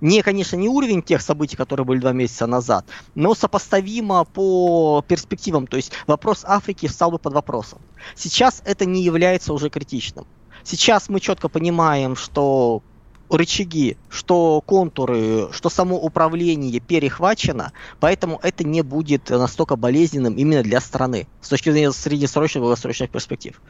не, 0.00 0.22
конечно, 0.22 0.56
не 0.56 0.68
уровень 0.68 1.02
тех 1.02 1.22
событий, 1.22 1.56
которые 1.56 1.86
были 1.86 2.00
два 2.00 2.12
месяца 2.12 2.46
назад, 2.46 2.86
но 3.14 3.34
сопоставимо 3.34 4.24
по 4.24 5.04
перспективам. 5.06 5.66
То 5.66 5.76
есть 5.76 5.92
вопрос 6.06 6.44
Африки 6.44 6.86
стал 6.86 7.10
бы 7.10 7.18
под 7.18 7.32
вопросом. 7.32 7.80
Сейчас 8.14 8.62
это 8.64 8.84
не 8.84 9.02
является 9.02 9.52
уже 9.52 9.70
критичным. 9.70 10.26
Сейчас 10.64 11.08
мы 11.08 11.20
четко 11.20 11.48
понимаем, 11.48 12.16
что 12.16 12.82
рычаги, 13.30 13.96
что 14.08 14.60
контуры, 14.64 15.48
что 15.52 15.68
само 15.68 15.96
управление 15.96 16.80
перехвачено, 16.80 17.72
поэтому 18.00 18.38
это 18.42 18.64
не 18.64 18.82
будет 18.82 19.30
настолько 19.30 19.76
болезненным 19.76 20.34
именно 20.34 20.62
для 20.62 20.80
страны 20.80 21.26
с 21.40 21.48
точки 21.48 21.70
зрения 21.70 21.92
среднесрочных 21.92 22.56
и 22.56 22.60
долгосрочных 22.60 23.10
перспектив. 23.10 23.60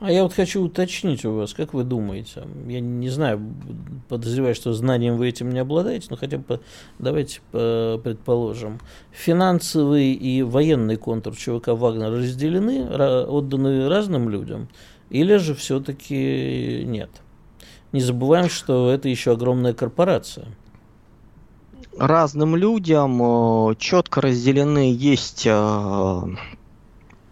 А 0.00 0.12
я 0.12 0.22
вот 0.22 0.32
хочу 0.32 0.62
уточнить 0.62 1.24
у 1.24 1.32
вас, 1.32 1.54
как 1.54 1.74
вы 1.74 1.82
думаете, 1.82 2.46
я 2.68 2.80
не 2.80 3.08
знаю, 3.08 3.40
подозреваю, 4.08 4.54
что 4.54 4.72
знанием 4.72 5.16
вы 5.16 5.28
этим 5.28 5.50
не 5.50 5.58
обладаете, 5.58 6.06
но 6.10 6.16
хотя 6.16 6.38
бы 6.38 6.60
давайте 7.00 7.40
предположим, 7.50 8.80
финансовый 9.10 10.12
и 10.12 10.42
военный 10.42 10.96
контур 10.96 11.34
ЧВК 11.36 11.68
Вагнер 11.68 12.12
разделены, 12.12 12.86
отданы 13.24 13.88
разным 13.88 14.28
людям, 14.28 14.68
или 15.10 15.36
же 15.36 15.54
все-таки 15.54 16.84
нет? 16.86 17.10
Не 17.90 18.00
забываем, 18.00 18.48
что 18.50 18.90
это 18.90 19.08
еще 19.08 19.32
огромная 19.32 19.72
корпорация. 19.72 20.46
Разным 21.98 22.54
людям 22.54 23.20
э, 23.70 23.74
четко 23.78 24.20
разделены 24.20 24.94
есть 24.94 25.46
э, 25.46 26.22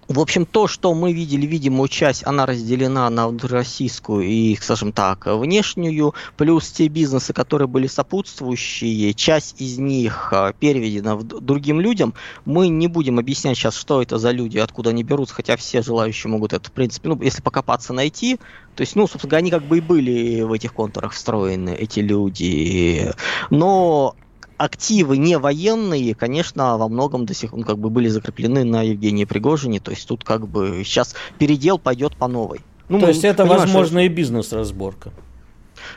в 0.08 0.20
общем, 0.20 0.46
то, 0.46 0.68
что 0.68 0.94
мы 0.94 1.12
видели, 1.12 1.46
видимую 1.46 1.88
часть, 1.88 2.24
она 2.26 2.46
разделена 2.46 3.10
на 3.10 3.36
российскую 3.42 4.22
и, 4.24 4.56
скажем 4.56 4.92
так, 4.92 5.26
внешнюю, 5.26 6.14
плюс 6.36 6.70
те 6.70 6.86
бизнесы, 6.86 7.32
которые 7.32 7.66
были 7.66 7.88
сопутствующие, 7.88 9.14
часть 9.14 9.60
из 9.60 9.78
них 9.78 10.32
а, 10.32 10.52
переведена 10.52 11.16
другим 11.20 11.80
людям. 11.80 12.14
Мы 12.44 12.68
не 12.68 12.86
будем 12.86 13.18
объяснять 13.18 13.56
сейчас, 13.56 13.76
что 13.76 14.00
это 14.00 14.18
за 14.18 14.30
люди, 14.30 14.58
откуда 14.58 14.90
они 14.90 15.02
берутся, 15.02 15.34
хотя 15.34 15.56
все 15.56 15.82
желающие 15.82 16.30
могут 16.30 16.52
это, 16.52 16.68
в 16.68 16.72
принципе, 16.72 17.08
ну, 17.08 17.20
если 17.20 17.42
покопаться, 17.42 17.92
найти. 17.92 18.38
То 18.76 18.82
есть, 18.82 18.94
ну, 18.94 19.08
собственно, 19.08 19.38
они 19.38 19.50
как 19.50 19.64
бы 19.64 19.78
и 19.78 19.80
были 19.80 20.42
в 20.42 20.52
этих 20.52 20.72
контурах 20.72 21.12
встроены, 21.12 21.70
эти 21.70 22.00
люди. 22.00 23.12
Но 23.50 24.14
активы 24.56 25.18
не 25.18 25.38
военные, 25.38 26.14
конечно, 26.14 26.76
во 26.76 26.88
многом 26.88 27.26
до 27.26 27.34
сих 27.34 27.50
пор 27.50 27.60
ну, 27.60 27.64
как 27.64 27.78
бы 27.78 27.90
были 27.90 28.08
закреплены 28.08 28.64
на 28.64 28.82
Евгении 28.82 29.24
Пригожине. 29.24 29.80
То 29.80 29.90
есть 29.90 30.06
тут 30.06 30.24
как 30.24 30.48
бы 30.48 30.82
сейчас 30.84 31.14
передел 31.38 31.78
пойдет 31.78 32.16
по 32.16 32.28
новой. 32.28 32.60
Ну, 32.88 33.00
То 33.00 33.08
есть 33.08 33.24
это, 33.24 33.44
возможно, 33.44 34.04
и 34.04 34.08
бизнес-разборка. 34.08 35.12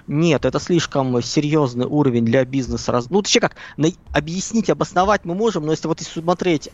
Нет, 0.08 0.46
это 0.46 0.60
слишком 0.60 1.22
серьезный 1.22 1.86
уровень 1.86 2.26
для 2.26 2.46
бизнеса. 2.46 3.02
Ну, 3.10 3.22
точнее 3.22 3.42
как, 3.42 3.56
объяснить, 4.12 4.70
обосновать 4.70 5.26
мы 5.26 5.36
можем, 5.36 5.66
но 5.66 5.72
если 5.72 5.88
вот 5.88 6.00
если 6.00 6.22
смотреть 6.22 6.70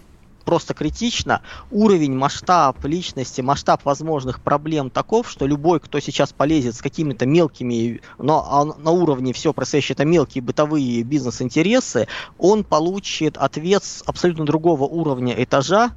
просто 0.45 0.73
критично. 0.73 1.41
Уровень, 1.71 2.15
масштаб 2.15 2.83
личности, 2.85 3.41
масштаб 3.41 3.83
возможных 3.83 4.41
проблем 4.41 4.89
таков, 4.89 5.29
что 5.29 5.45
любой, 5.45 5.79
кто 5.79 5.99
сейчас 5.99 6.31
полезет 6.31 6.75
с 6.75 6.81
какими-то 6.81 7.25
мелкими, 7.25 8.01
но 8.17 8.45
а 8.49 8.63
на 8.79 8.91
уровне 8.91 9.33
все 9.33 9.51
происходящее 9.51 9.95
это 9.95 10.05
мелкие 10.05 10.41
бытовые 10.41 11.03
бизнес-интересы, 11.03 12.07
он 12.37 12.63
получит 12.63 13.37
ответ 13.37 13.83
с 13.83 14.03
абсолютно 14.05 14.45
другого 14.45 14.83
уровня 14.83 15.33
этажа, 15.43 15.91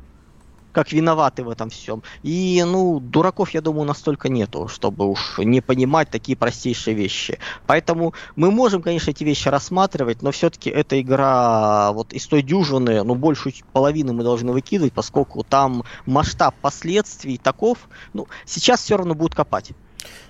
как 0.72 0.92
виноваты 0.92 1.44
в 1.44 1.50
этом 1.50 1.70
всем. 1.70 2.02
И, 2.22 2.62
ну, 2.66 3.00
дураков, 3.00 3.50
я 3.50 3.60
думаю, 3.60 3.86
настолько 3.86 4.28
нету, 4.28 4.68
чтобы 4.68 5.06
уж 5.06 5.38
не 5.38 5.60
понимать 5.60 6.10
такие 6.10 6.36
простейшие 6.36 6.94
вещи. 6.94 7.38
Поэтому 7.66 8.14
мы 8.36 8.50
можем, 8.50 8.82
конечно, 8.82 9.10
эти 9.10 9.24
вещи 9.24 9.48
рассматривать, 9.48 10.22
но 10.22 10.30
все-таки 10.30 10.70
эта 10.70 11.00
игра 11.00 11.92
вот 11.92 12.12
из 12.12 12.26
той 12.26 12.42
дюжины, 12.42 13.02
ну, 13.02 13.14
большую 13.14 13.54
половину 13.72 14.12
мы 14.12 14.22
должны 14.22 14.52
выкидывать, 14.52 14.92
поскольку 14.92 15.44
там 15.44 15.84
масштаб 16.06 16.54
последствий 16.60 17.38
таков, 17.38 17.78
ну, 18.12 18.26
сейчас 18.44 18.82
все 18.82 18.96
равно 18.96 19.14
будут 19.14 19.34
копать. 19.34 19.72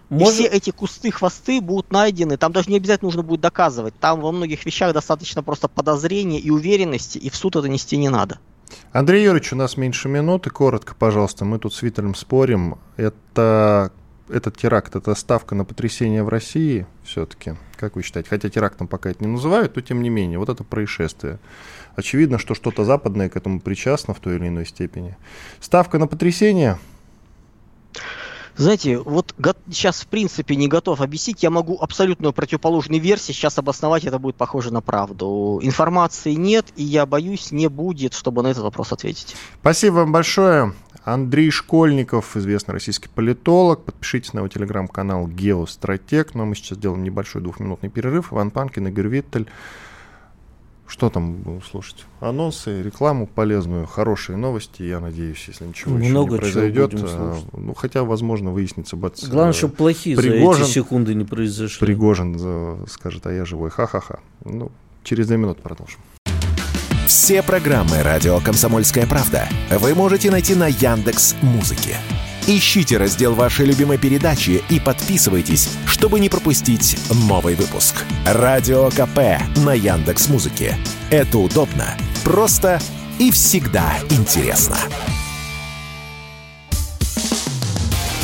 Может... 0.08 0.34
И 0.34 0.36
все 0.38 0.48
эти 0.48 0.70
кусты, 0.70 1.10
хвосты 1.10 1.60
будут 1.60 1.92
найдены. 1.92 2.36
Там 2.38 2.52
даже 2.52 2.70
не 2.70 2.76
обязательно 2.78 3.08
нужно 3.08 3.22
будет 3.22 3.40
доказывать. 3.40 3.94
Там 4.00 4.20
во 4.20 4.32
многих 4.32 4.64
вещах 4.64 4.94
достаточно 4.94 5.42
просто 5.42 5.68
подозрения 5.68 6.38
и 6.38 6.50
уверенности, 6.50 7.18
и 7.18 7.28
в 7.28 7.36
суд 7.36 7.56
это 7.56 7.68
нести 7.68 7.96
не 7.96 8.08
надо. 8.08 8.38
Андрей 8.92 9.24
Юрьевич, 9.24 9.52
у 9.52 9.56
нас 9.56 9.76
меньше 9.76 10.08
минуты. 10.08 10.50
Коротко, 10.50 10.94
пожалуйста. 10.94 11.44
Мы 11.44 11.58
тут 11.58 11.74
с 11.74 11.82
Виталем 11.82 12.14
спорим. 12.14 12.78
Это 12.96 13.92
этот 14.30 14.56
теракт, 14.56 14.94
это 14.96 15.14
ставка 15.14 15.54
на 15.54 15.64
потрясение 15.64 16.22
в 16.22 16.28
России 16.28 16.86
все-таки, 17.04 17.54
как 17.76 17.96
вы 17.96 18.02
считаете? 18.02 18.28
Хотя 18.28 18.48
терактом 18.48 18.86
пока 18.86 19.10
это 19.10 19.24
не 19.24 19.30
называют, 19.30 19.76
но 19.76 19.82
тем 19.82 20.02
не 20.02 20.10
менее, 20.10 20.38
вот 20.38 20.48
это 20.48 20.64
происшествие. 20.64 21.38
Очевидно, 21.96 22.38
что 22.38 22.54
что-то 22.54 22.84
западное 22.84 23.28
к 23.28 23.36
этому 23.36 23.60
причастно 23.60 24.14
в 24.14 24.20
той 24.20 24.36
или 24.36 24.48
иной 24.48 24.66
степени. 24.66 25.16
Ставка 25.60 25.98
на 25.98 26.06
потрясение? 26.06 26.78
Знаете, 28.58 28.98
вот 28.98 29.34
сейчас 29.70 30.02
в 30.02 30.08
принципе 30.08 30.56
не 30.56 30.66
готов 30.66 31.00
объяснить, 31.00 31.44
я 31.44 31.50
могу 31.50 31.78
абсолютно 31.80 32.32
противоположной 32.32 32.98
версии 32.98 33.32
сейчас 33.32 33.56
обосновать, 33.56 34.04
это 34.04 34.18
будет 34.18 34.34
похоже 34.34 34.72
на 34.72 34.80
правду. 34.80 35.60
Информации 35.62 36.32
нет, 36.32 36.66
и 36.74 36.82
я 36.82 37.06
боюсь, 37.06 37.52
не 37.52 37.68
будет, 37.68 38.14
чтобы 38.14 38.42
на 38.42 38.48
этот 38.48 38.64
вопрос 38.64 38.92
ответить. 38.92 39.36
Спасибо 39.60 39.94
вам 39.94 40.12
большое. 40.12 40.74
Андрей 41.04 41.50
Школьников, 41.50 42.36
известный 42.36 42.72
российский 42.72 43.08
политолог. 43.08 43.84
Подпишитесь 43.84 44.32
на 44.34 44.40
его 44.40 44.48
телеграм-канал 44.48 45.26
Геостратег. 45.26 46.34
Но 46.34 46.44
мы 46.44 46.54
сейчас 46.54 46.78
сделаем 46.78 47.02
небольшой 47.02 47.40
двухминутный 47.40 47.88
перерыв. 47.88 48.32
Иван 48.32 48.50
Панкин, 48.50 48.88
Игорь 48.88 49.08
Виттель. 49.08 49.46
Что 50.88 51.10
там 51.10 51.34
будем 51.34 51.62
слушать? 51.62 52.06
Анонсы, 52.20 52.82
рекламу 52.82 53.26
полезную, 53.26 53.86
хорошие 53.86 54.38
новости, 54.38 54.82
я 54.82 55.00
надеюсь, 55.00 55.44
если 55.46 55.66
ничего 55.66 55.96
Много 55.96 56.06
еще 56.08 56.22
не 56.34 56.38
произойдет. 56.40 56.94
А, 56.94 57.38
ну, 57.52 57.74
хотя, 57.74 58.04
возможно, 58.04 58.50
выяснится. 58.50 58.96
Бац, 58.96 59.24
Главное, 59.24 59.52
чтобы 59.52 59.74
плохие 59.74 60.16
Пригожин, 60.16 60.64
за 60.64 60.70
эти 60.70 60.74
секунды 60.74 61.14
не 61.14 61.24
произошли. 61.24 61.86
Пригожин 61.86 62.86
скажет, 62.88 63.26
а 63.26 63.32
я 63.32 63.44
живой, 63.44 63.68
ха-ха-ха. 63.68 64.20
Ну, 64.44 64.72
через 65.04 65.26
две 65.26 65.36
минуты 65.36 65.60
продолжим. 65.60 66.00
Все 67.06 67.42
программы 67.42 68.02
«Радио 68.02 68.38
Комсомольская 68.40 69.06
правда» 69.06 69.48
вы 69.70 69.94
можете 69.94 70.30
найти 70.30 70.54
на 70.54 70.68
Яндекс 70.68 71.36
Музыке. 71.42 71.96
Ищите 72.50 72.96
раздел 72.96 73.34
вашей 73.34 73.66
любимой 73.66 73.98
передачи 73.98 74.62
и 74.70 74.80
подписывайтесь, 74.80 75.68
чтобы 75.86 76.18
не 76.18 76.30
пропустить 76.30 76.96
новый 77.10 77.54
выпуск. 77.54 78.06
Радио 78.24 78.88
КП 78.88 79.38
на 79.56 79.74
Яндекс 79.74 80.28
Музыке. 80.28 80.74
Это 81.10 81.36
удобно, 81.36 81.94
просто 82.24 82.80
и 83.18 83.30
всегда 83.30 83.92
интересно. 84.08 84.78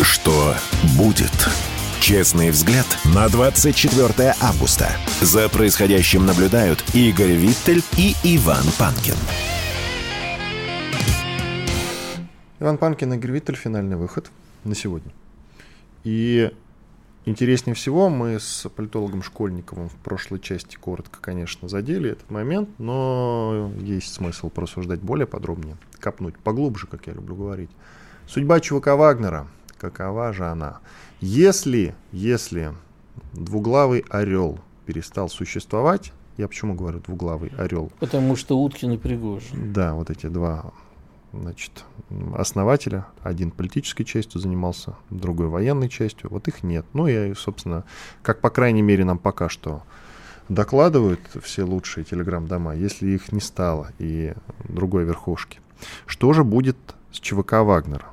Что 0.00 0.54
будет? 0.96 1.48
Честный 2.00 2.48
взгляд 2.48 2.86
на 3.04 3.28
24 3.28 4.36
августа. 4.40 4.90
За 5.20 5.50
происходящим 5.50 6.24
наблюдают 6.24 6.82
Игорь 6.94 7.32
Виттель 7.32 7.82
и 7.98 8.16
Иван 8.22 8.64
Панкин. 8.78 9.16
Иван 12.60 12.78
Панкин 12.78 13.14
и 13.14 13.16
Гривитель 13.16 13.56
финальный 13.56 13.96
выход 13.96 14.30
на 14.62 14.76
сегодня. 14.76 15.10
И 16.04 16.52
интереснее 17.24 17.74
всего 17.74 18.08
мы 18.08 18.38
с 18.38 18.68
политологом 18.68 19.24
Школьниковым 19.24 19.88
в 19.88 19.96
прошлой 19.96 20.38
части 20.38 20.76
коротко, 20.76 21.18
конечно, 21.20 21.68
задели 21.68 22.10
этот 22.12 22.30
момент, 22.30 22.68
но 22.78 23.72
есть 23.80 24.12
смысл 24.12 24.50
просуждать 24.50 25.00
более 25.00 25.26
подробнее, 25.26 25.76
копнуть 25.98 26.38
поглубже, 26.38 26.86
как 26.86 27.08
я 27.08 27.14
люблю 27.14 27.34
говорить. 27.34 27.70
Судьба 28.28 28.60
ЧВК 28.60 28.88
Вагнера, 28.88 29.48
какова 29.76 30.32
же 30.32 30.46
она? 30.46 30.78
Если, 31.20 31.96
если 32.12 32.72
двуглавый 33.32 34.04
орел 34.10 34.60
перестал 34.86 35.28
существовать, 35.28 36.12
я 36.36 36.46
почему 36.46 36.74
говорю 36.74 37.00
двуглавый 37.00 37.50
орел? 37.58 37.90
Потому 37.98 38.36
что 38.36 38.56
Уткин 38.58 38.92
и 38.92 38.96
Пригожин. 38.96 39.72
Да, 39.72 39.94
вот 39.94 40.10
эти 40.10 40.26
два 40.26 40.72
значит, 41.40 41.84
основателя. 42.34 43.06
Один 43.22 43.50
политической 43.50 44.04
частью 44.04 44.40
занимался, 44.40 44.96
другой 45.10 45.48
военной 45.48 45.88
частью. 45.88 46.30
Вот 46.30 46.48
их 46.48 46.62
нет. 46.62 46.86
Ну 46.92 47.06
и, 47.06 47.34
собственно, 47.34 47.84
как 48.22 48.40
по 48.40 48.50
крайней 48.50 48.82
мере 48.82 49.04
нам 49.04 49.18
пока 49.18 49.48
что 49.48 49.82
докладывают 50.48 51.20
все 51.42 51.64
лучшие 51.64 52.04
телеграм-дома, 52.04 52.74
если 52.74 53.08
их 53.08 53.32
не 53.32 53.40
стало 53.40 53.92
и 53.98 54.34
другой 54.64 55.04
верхушки. 55.04 55.60
Что 56.06 56.32
же 56.32 56.44
будет 56.44 56.76
с 57.12 57.18
ЧВК 57.18 57.52
Вагнера? 57.62 58.06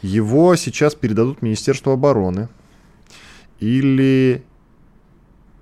Его 0.00 0.54
сейчас 0.56 0.94
передадут 0.94 1.42
Министерству 1.42 1.92
обороны 1.92 2.48
или 3.58 4.44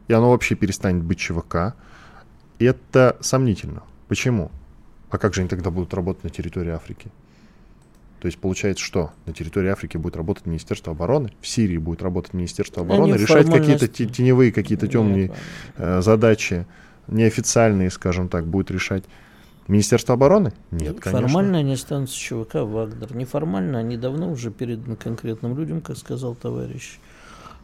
и 0.08 0.12
оно 0.12 0.30
вообще 0.30 0.54
перестанет 0.54 1.02
быть 1.02 1.18
ЧВК. 1.18 1.74
Это 2.58 3.16
сомнительно. 3.20 3.82
Почему? 4.08 4.50
А 5.10 5.18
как 5.18 5.34
же 5.34 5.40
они 5.40 5.48
тогда 5.48 5.70
будут 5.70 5.94
работать 5.94 6.24
на 6.24 6.30
территории 6.30 6.70
Африки? 6.70 7.10
То 8.20 8.26
есть 8.26 8.38
получается, 8.38 8.84
что 8.84 9.10
на 9.26 9.32
территории 9.32 9.68
Африки 9.68 9.96
будет 9.98 10.16
работать 10.16 10.46
Министерство 10.46 10.92
обороны, 10.92 11.30
в 11.40 11.46
Сирии 11.46 11.76
будет 11.76 12.02
работать 12.02 12.32
Министерство 12.32 12.82
обороны, 12.82 13.12
Они 13.12 13.22
решать 13.22 13.46
какие-то 13.46 13.86
теневые, 13.88 14.52
какие-то 14.52 14.88
темные 14.88 15.32
э, 15.76 16.00
задачи, 16.00 16.66
неофициальные, 17.08 17.90
скажем 17.90 18.28
так, 18.28 18.46
будет 18.46 18.70
решать 18.70 19.04
Министерство 19.68 20.14
обороны? 20.14 20.52
Нет, 20.70 20.98
конечно. 20.98 21.28
Формально 21.28 21.58
они 21.58 21.74
останутся 21.74 22.16
ЧВК 22.16 22.54
«Вагнер». 22.54 23.14
Неформально 23.14 23.78
они 23.78 23.96
давно 23.96 24.30
уже 24.30 24.50
переданы 24.50 24.96
конкретным 24.96 25.56
людям, 25.56 25.80
как 25.80 25.98
сказал 25.98 26.34
товарищ 26.34 26.98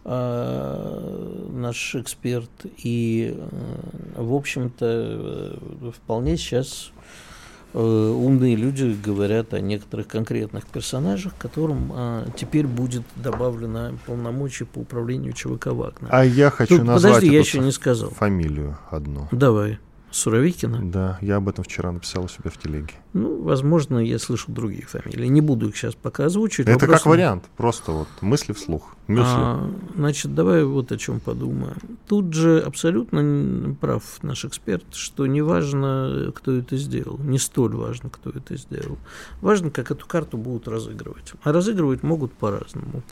э, 0.05 1.49
наш 1.51 1.95
эксперт. 1.95 2.51
И, 2.77 3.35
э, 3.37 4.23
в 4.23 4.35
общем-то, 4.35 4.87
э, 4.87 5.91
вполне 5.97 6.37
сейчас 6.37 6.93
Э, 6.93 7.32
умные 7.79 8.57
люди 8.57 8.97
говорят 9.05 9.55
о 9.55 9.61
некоторых 9.61 10.09
конкретных 10.09 10.67
персонажах, 10.67 11.35
которым 11.39 11.91
а, 11.93 12.27
теперь 12.37 12.67
будет 12.67 13.03
добавлено 13.17 13.93
полномочия 14.07 14.65
по 14.65 14.81
управлению 14.81 15.33
ЧВК 15.33 15.67
Вагнер. 15.69 16.09
А 16.11 16.25
я 16.25 16.51
хочу 16.51 16.79
Тут, 16.79 16.87
назвать 16.87 17.15
подожди, 17.15 17.35
я 17.35 17.41
еще 17.41 17.59
не 17.61 17.73
сказал. 17.73 18.11
фамилию 18.11 18.79
одну. 18.91 19.29
Давай. 19.31 19.79
Суровикина? 20.13 20.81
Да, 20.83 21.19
я 21.23 21.37
об 21.37 21.49
этом 21.49 21.65
вчера 21.65 21.91
написал 21.91 22.25
у 22.25 22.29
себя 22.29 22.51
в 22.51 22.59
телеге. 22.59 22.93
Ну, 23.15 23.43
возможно, 23.43 23.99
я 23.99 24.19
слышал 24.19 24.53
другие 24.53 24.85
фамилии. 24.85 25.27
Не 25.27 25.41
буду 25.41 25.69
их 25.71 25.77
сейчас 25.77 25.95
пока 25.95 26.27
озвучивать. 26.27 26.69
Это 26.69 26.81
Вопрос... 26.81 26.99
как 26.99 27.07
вариант, 27.07 27.45
просто 27.57 27.93
вот 27.93 28.09
мысли 28.21 28.53
вслух. 28.53 28.95
А, 29.09 29.69
значит, 29.97 30.35
давай 30.35 30.65
вот 30.65 30.93
о 30.93 30.97
чем 30.97 31.21
подумаем. 31.21 31.77
Тут 32.07 32.33
же 32.33 32.61
абсолютно 32.61 33.75
прав 33.81 34.03
наш 34.23 34.45
эксперт, 34.45 34.85
что 34.93 35.27
не 35.27 35.43
важно, 35.43 36.33
кто 36.35 36.53
это 36.53 36.77
сделал. 36.77 37.19
Не 37.19 37.39
столь 37.39 37.75
важно, 37.75 38.11
кто 38.11 38.31
это 38.31 38.57
сделал. 38.57 38.99
Важно, 39.41 39.71
как 39.71 39.91
эту 39.91 40.07
карту 40.07 40.37
будут 40.37 40.69
разыгрывать. 40.69 41.33
А 41.43 41.53
разыгрывать 41.53 42.03
могут 42.03 42.33
по-разному. 42.33 43.03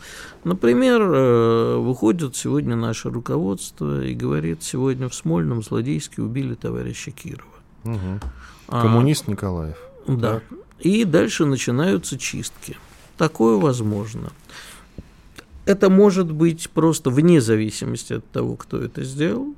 Например, 0.44 1.02
э, 1.02 1.76
выходит 1.78 2.36
сегодня 2.36 2.76
наше 2.76 3.10
руководство 3.10 4.04
и 4.04 4.14
говорит, 4.14 4.62
сегодня 4.62 5.08
в 5.08 5.14
Смольном 5.14 5.62
злодейски 5.62 6.20
убили 6.20 6.54
товарища 6.54 7.10
Кирова. 7.10 7.50
Угу. 7.84 8.20
Коммунист 8.68 9.24
а, 9.26 9.30
Николаев. 9.32 9.76
Да. 10.06 10.34
Так. 10.34 10.42
И 10.78 11.04
дальше 11.04 11.44
начинаются 11.44 12.18
чистки. 12.18 12.76
Такое 13.16 13.56
возможно. 13.56 14.30
Это 15.66 15.90
может 15.90 16.32
быть 16.32 16.70
просто 16.70 17.10
вне 17.10 17.40
зависимости 17.40 18.14
от 18.14 18.26
того, 18.30 18.56
кто 18.56 18.78
это 18.78 19.02
сделал. 19.02 19.54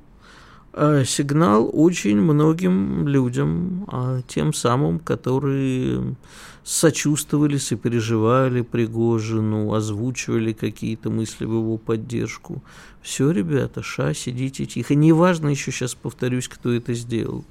А 0.75 1.03
сигнал 1.05 1.69
очень 1.71 2.19
многим 2.19 3.07
людям, 3.07 3.85
а 3.87 4.21
тем 4.27 4.53
самым, 4.53 4.97
которые 4.99 6.15
сочувствовали, 6.63 7.57
сопереживали 7.57 8.61
Пригожину, 8.61 9.73
озвучивали 9.73 10.51
какие-то 10.53 11.11
мысли 11.11 11.45
в 11.45 11.53
его 11.53 11.77
поддержку. 11.77 12.63
Все, 13.01 13.29
ребята, 13.29 13.83
ша, 13.83 14.13
сидите 14.13 14.65
тихо. 14.65 14.95
Неважно 14.95 15.49
еще 15.49 15.71
сейчас 15.71 15.93
повторюсь, 15.93 16.47
кто 16.47 16.71
это 16.71 16.93
сделал 16.93 17.45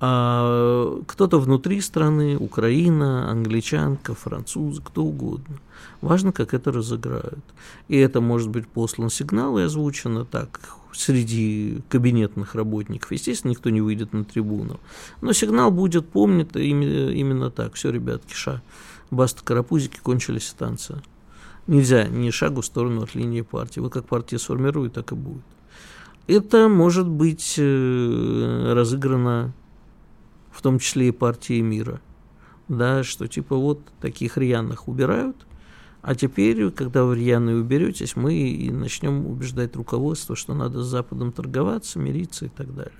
а 0.00 1.00
кто-то 1.06 1.40
внутри 1.40 1.80
страны, 1.80 2.36
Украина, 2.36 3.30
англичанка, 3.30 4.14
французы, 4.14 4.80
кто 4.82 5.04
угодно. 5.04 5.58
Важно, 6.00 6.32
как 6.32 6.54
это 6.54 6.70
разыграют. 6.70 7.44
И 7.88 7.96
это 7.96 8.20
может 8.20 8.48
быть 8.48 8.68
послан 8.68 9.10
сигнал 9.10 9.58
и 9.58 9.62
озвучено 9.62 10.24
так 10.24 10.60
среди 10.92 11.82
кабинетных 11.88 12.54
работников. 12.54 13.10
Естественно, 13.10 13.50
никто 13.50 13.70
не 13.70 13.80
выйдет 13.80 14.12
на 14.12 14.24
трибуну. 14.24 14.78
Но 15.20 15.32
сигнал 15.32 15.70
будет 15.72 16.08
помнит 16.08 16.56
именно 16.56 17.50
так. 17.50 17.74
Все, 17.74 17.90
ребятки, 17.90 18.34
ша. 18.34 18.62
Баста 19.10 19.42
карапузики, 19.42 19.98
кончились 20.00 20.46
станция. 20.46 21.02
Нельзя 21.66 22.06
ни 22.06 22.30
шагу 22.30 22.60
в 22.60 22.66
сторону 22.66 23.02
от 23.02 23.14
линии 23.14 23.42
партии. 23.42 23.80
Вот 23.80 23.92
как 23.92 24.06
партия 24.06 24.38
сформирует, 24.38 24.94
так 24.94 25.12
и 25.12 25.14
будет. 25.14 25.42
Это 26.26 26.68
может 26.68 27.08
быть 27.08 27.54
э, 27.58 28.72
разыграно 28.74 29.52
в 30.58 30.62
том 30.62 30.80
числе 30.80 31.08
и 31.08 31.12
партии 31.12 31.60
мира, 31.60 32.00
да, 32.66 33.04
что 33.04 33.28
типа 33.28 33.54
вот 33.54 33.80
таких 34.00 34.36
рьяных 34.36 34.88
убирают, 34.88 35.46
а 36.02 36.16
теперь, 36.16 36.72
когда 36.72 37.04
вы 37.04 37.14
рьяные 37.14 37.58
уберетесь, 37.58 38.16
мы 38.16 38.34
и 38.34 38.68
начнем 38.72 39.24
убеждать 39.24 39.76
руководство, 39.76 40.34
что 40.34 40.54
надо 40.54 40.82
с 40.82 40.86
Западом 40.86 41.30
торговаться, 41.30 42.00
мириться 42.00 42.46
и 42.46 42.48
так 42.48 42.74
далее. 42.74 42.98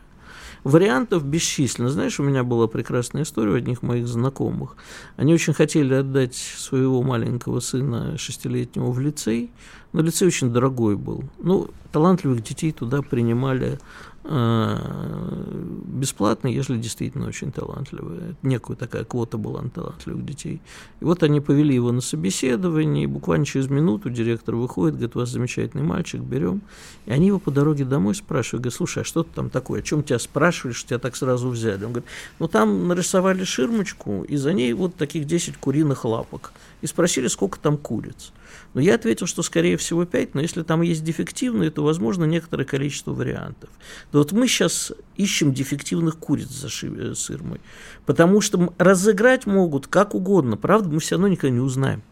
Вариантов 0.62 1.24
бесчисленно. 1.24 1.88
Знаешь, 1.88 2.20
у 2.20 2.22
меня 2.22 2.44
была 2.44 2.68
прекрасная 2.68 3.22
история 3.22 3.52
у 3.52 3.56
одних 3.56 3.82
моих 3.82 4.06
знакомых. 4.06 4.76
Они 5.16 5.34
очень 5.34 5.52
хотели 5.52 5.94
отдать 5.94 6.36
своего 6.36 7.02
маленького 7.02 7.58
сына 7.58 8.16
шестилетнего 8.18 8.92
в 8.92 9.00
лицей, 9.00 9.50
но 9.92 10.00
лицей 10.00 10.28
очень 10.28 10.52
дорогой 10.52 10.96
был. 10.96 11.24
Ну, 11.38 11.70
талантливых 11.90 12.42
детей 12.42 12.70
туда 12.70 13.02
принимали 13.02 13.80
бесплатно, 14.28 16.48
если 16.48 16.76
действительно 16.76 17.28
очень 17.28 17.50
талантливые. 17.50 18.36
Некую 18.42 18.76
такая 18.76 19.04
квота 19.04 19.38
была 19.38 19.62
на 19.62 19.70
талантливых 19.70 20.24
детей. 20.24 20.60
И 21.00 21.04
вот 21.04 21.22
они 21.22 21.40
повели 21.40 21.74
его 21.74 21.92
на 21.92 22.02
собеседование, 22.02 23.04
и 23.04 23.06
буквально 23.06 23.46
через 23.46 23.68
минуту 23.68 24.10
директор 24.10 24.54
выходит, 24.54 24.96
говорит, 24.96 25.16
у 25.16 25.20
вас 25.20 25.30
замечательный 25.30 25.82
мальчик, 25.82 26.20
берем. 26.20 26.60
И 27.06 27.10
они 27.10 27.28
его 27.28 27.38
по 27.38 27.50
дороге 27.50 27.86
домой 27.86 28.14
спрашивают, 28.14 28.64
говорят, 28.64 28.76
слушай, 28.76 29.02
а 29.02 29.04
что 29.04 29.22
ты 29.22 29.30
там 29.34 29.48
такое, 29.48 29.80
о 29.80 29.82
чем 29.82 30.02
тебя 30.02 30.18
спрашивали, 30.18 30.74
что 30.74 30.90
тебя 30.90 30.98
так 30.98 31.16
сразу 31.16 31.48
взяли? 31.48 31.84
Он 31.84 31.92
говорит, 31.92 32.10
ну 32.38 32.48
там 32.48 32.86
нарисовали 32.86 33.44
ширмочку, 33.44 34.24
и 34.24 34.36
за 34.36 34.52
ней 34.52 34.74
вот 34.74 34.96
таких 34.96 35.24
10 35.24 35.56
куриных 35.56 36.04
лапок. 36.04 36.52
И 36.82 36.86
спросили, 36.86 37.28
сколько 37.28 37.58
там 37.58 37.76
куриц. 37.76 38.32
Но 38.74 38.80
я 38.80 38.94
ответил, 38.94 39.26
что 39.26 39.42
скорее 39.42 39.76
всего 39.76 40.04
5, 40.04 40.34
но 40.34 40.40
если 40.40 40.62
там 40.62 40.82
есть 40.82 41.02
дефективные, 41.02 41.70
то 41.70 41.82
возможно 41.82 42.24
некоторое 42.24 42.64
количество 42.64 43.12
вариантов. 43.12 43.70
Да 44.12 44.17
вот 44.18 44.32
мы 44.32 44.46
сейчас 44.46 44.92
ищем 45.16 45.52
дефективных 45.52 46.18
куриц 46.18 46.48
за 46.48 46.68
э, 46.68 47.14
сырмой, 47.14 47.60
потому 48.06 48.40
что 48.40 48.72
разыграть 48.78 49.46
могут 49.46 49.86
как 49.86 50.14
угодно, 50.14 50.56
правда, 50.56 50.88
мы 50.88 51.00
все 51.00 51.16
равно 51.16 51.28
никогда 51.28 51.54
не 51.54 51.60
узнаем. 51.60 52.02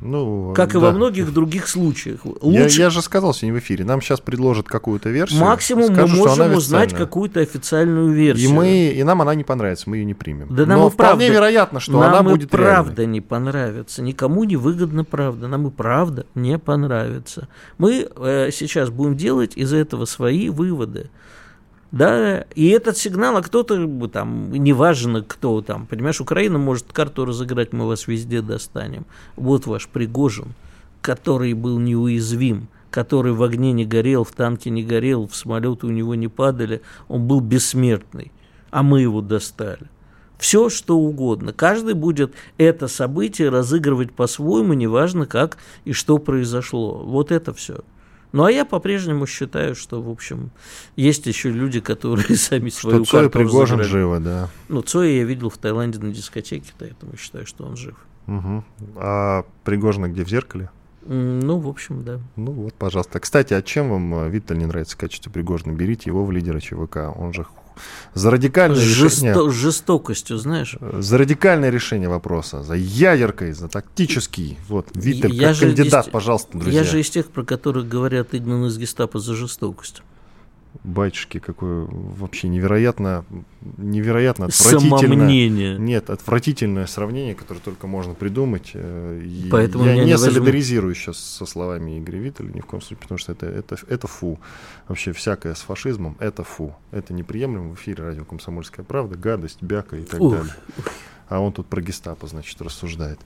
Ну, 0.00 0.54
как 0.56 0.72
да. 0.72 0.78
и 0.78 0.82
во 0.82 0.92
многих 0.92 1.32
других 1.32 1.68
случаях. 1.68 2.24
Лучше... 2.24 2.78
Я, 2.78 2.84
я 2.84 2.90
же 2.90 3.02
сказал 3.02 3.34
сегодня 3.34 3.60
в 3.60 3.62
эфире, 3.62 3.84
нам 3.84 4.00
сейчас 4.00 4.20
предложат 4.20 4.66
какую-то 4.66 5.10
версию. 5.10 5.40
Максимум 5.40 5.92
скажут, 5.92 6.10
мы 6.10 6.16
можем 6.16 6.54
узнать 6.54 6.94
какую-то 6.94 7.40
официальную 7.40 8.12
версию. 8.12 8.48
И, 8.48 8.52
мы, 8.52 8.88
и 8.88 9.02
нам 9.02 9.20
она 9.20 9.34
не 9.34 9.44
понравится, 9.44 9.90
мы 9.90 9.98
ее 9.98 10.04
не 10.04 10.14
примем. 10.14 10.48
Да 10.50 10.64
нам 10.64 10.80
Но 10.80 10.86
и 10.88 10.90
вполне 10.90 11.26
правда, 11.26 11.32
вероятно, 11.32 11.80
что 11.80 12.00
нам 12.00 12.14
она 12.14 12.22
будет 12.22 12.44
и 12.44 12.46
правда 12.48 13.02
реальной. 13.02 13.12
не 13.12 13.20
понравится. 13.20 14.02
Никому 14.02 14.44
не 14.44 14.56
выгодна 14.56 15.04
правда. 15.04 15.48
Нам 15.48 15.68
и 15.68 15.70
правда 15.70 16.26
не 16.34 16.58
понравится. 16.58 17.48
Мы 17.76 18.08
э, 18.16 18.50
сейчас 18.52 18.90
будем 18.90 19.16
делать 19.16 19.56
из 19.56 19.72
этого 19.72 20.06
свои 20.06 20.48
выводы. 20.48 21.10
Да, 21.92 22.42
и 22.54 22.68
этот 22.68 22.96
сигнал, 22.96 23.36
а 23.36 23.42
кто-то 23.42 24.08
там, 24.08 24.52
неважно 24.52 25.22
кто 25.22 25.60
там, 25.60 25.86
понимаешь, 25.86 26.20
Украина 26.20 26.56
может 26.56 26.92
карту 26.92 27.24
разыграть, 27.24 27.72
мы 27.72 27.86
вас 27.86 28.06
везде 28.06 28.42
достанем. 28.42 29.06
Вот 29.34 29.66
ваш 29.66 29.88
Пригожин, 29.88 30.54
который 31.02 31.52
был 31.52 31.80
неуязвим, 31.80 32.68
который 32.90 33.32
в 33.32 33.42
огне 33.42 33.72
не 33.72 33.84
горел, 33.84 34.22
в 34.22 34.32
танке 34.32 34.70
не 34.70 34.84
горел, 34.84 35.26
в 35.26 35.34
самолеты 35.34 35.86
у 35.86 35.90
него 35.90 36.14
не 36.14 36.28
падали, 36.28 36.82
он 37.08 37.26
был 37.26 37.40
бессмертный, 37.40 38.30
а 38.70 38.84
мы 38.84 39.00
его 39.00 39.20
достали. 39.20 39.88
Все, 40.38 40.70
что 40.70 40.96
угодно. 40.96 41.52
Каждый 41.52 41.94
будет 41.94 42.32
это 42.56 42.88
событие 42.88 43.50
разыгрывать 43.50 44.12
по-своему, 44.12 44.72
неважно 44.72 45.26
как 45.26 45.58
и 45.84 45.92
что 45.92 46.18
произошло. 46.18 47.02
Вот 47.04 47.30
это 47.30 47.52
все. 47.52 47.80
Ну, 48.32 48.44
а 48.44 48.52
я 48.52 48.64
по-прежнему 48.64 49.26
считаю, 49.26 49.74
что, 49.74 50.00
в 50.00 50.08
общем, 50.08 50.50
есть 50.96 51.26
еще 51.26 51.50
люди, 51.50 51.80
которые 51.80 52.36
сами 52.36 52.68
свою 52.70 53.04
что 53.04 53.16
карту 53.16 53.30
Цой 53.30 53.44
Пригожин 53.44 53.82
живо, 53.82 54.20
да. 54.20 54.48
Ну, 54.68 54.82
Цоя 54.82 55.10
я 55.10 55.24
видел 55.24 55.50
в 55.50 55.58
Таиланде 55.58 55.98
на 55.98 56.12
дискотеке, 56.12 56.72
поэтому 56.78 57.16
считаю, 57.16 57.46
что 57.46 57.64
он 57.64 57.76
жив. 57.76 57.96
Угу. 58.26 58.64
А 58.96 59.44
Пригожина 59.64 60.08
где, 60.08 60.24
в 60.24 60.28
зеркале? 60.28 60.70
Ну, 61.06 61.58
в 61.58 61.66
общем, 61.66 62.04
да. 62.04 62.20
Ну 62.36 62.52
вот, 62.52 62.74
пожалуйста. 62.74 63.18
Кстати, 63.20 63.54
а 63.54 63.62
чем 63.62 63.90
вам 63.90 64.14
э, 64.14 64.28
Виттель 64.28 64.58
не 64.58 64.66
нравится 64.66 64.96
в 64.96 65.00
качестве 65.00 65.32
Пригожина? 65.32 65.72
Берите 65.72 66.10
его 66.10 66.24
в 66.24 66.30
лидера 66.30 66.60
ЧВК. 66.60 66.98
Он 67.16 67.32
же 67.32 67.46
за 68.14 68.30
радикальное 68.30 68.80
Жесто- 68.80 69.26
решение... 69.26 69.50
жестокостью, 69.50 70.36
знаешь? 70.38 70.76
За 70.80 71.18
радикальное 71.18 71.70
решение 71.70 72.08
вопроса, 72.08 72.62
за 72.62 72.74
ядеркой, 72.74 73.52
за 73.52 73.68
тактический. 73.68 74.58
Вот, 74.68 74.88
Виттель, 74.94 75.34
я 75.34 75.50
как 75.50 75.60
кандидат, 75.60 76.06
из... 76.06 76.12
пожалуйста, 76.12 76.58
друзья. 76.58 76.80
Я 76.80 76.84
же 76.84 77.00
из 77.00 77.10
тех, 77.10 77.26
про 77.28 77.44
которых 77.44 77.88
говорят 77.88 78.34
Игнан 78.34 78.66
из 78.66 78.78
гестапо 78.78 79.18
за 79.18 79.34
жестокость 79.34 80.02
батюшки, 80.84 81.38
какое 81.38 81.86
вообще 81.90 82.48
невероятно, 82.48 83.24
невероятно 83.76 84.46
отвратительное. 84.46 85.00
Самомнение. 85.00 85.78
Нет, 85.78 86.10
отвратительное 86.10 86.86
сравнение, 86.86 87.34
которое 87.34 87.60
только 87.60 87.86
можно 87.86 88.14
придумать. 88.14 88.70
Э, 88.74 89.20
и 89.22 89.48
Поэтому 89.50 89.84
я 89.84 89.96
не, 89.96 90.04
не 90.04 90.18
солидаризирую 90.18 90.94
сейчас 90.94 91.18
со 91.18 91.46
словами 91.46 91.98
Игоря 91.98 92.18
Виттеля 92.18 92.50
ни 92.52 92.60
в 92.60 92.66
коем 92.66 92.80
случае, 92.80 93.02
потому 93.02 93.18
что 93.18 93.32
это, 93.32 93.46
это, 93.46 93.76
это 93.88 94.06
фу. 94.06 94.38
Вообще 94.88 95.12
всякое 95.12 95.54
с 95.54 95.60
фашизмом– 95.60 96.16
это 96.20 96.44
фу. 96.44 96.74
Это 96.90 97.12
неприемлемо 97.12 97.70
в 97.70 97.74
эфире 97.74 98.04
радио 98.04 98.24
«Комсомольская 98.24 98.84
правда», 98.84 99.16
гадость, 99.16 99.62
бяка 99.62 99.96
и 99.96 100.04
так 100.04 100.20
Ух. 100.20 100.32
далее. 100.32 100.54
А 101.28 101.40
он 101.40 101.52
тут 101.52 101.66
про 101.66 101.80
гестапо, 101.80 102.26
значит, 102.26 102.60
рассуждает. 102.62 103.18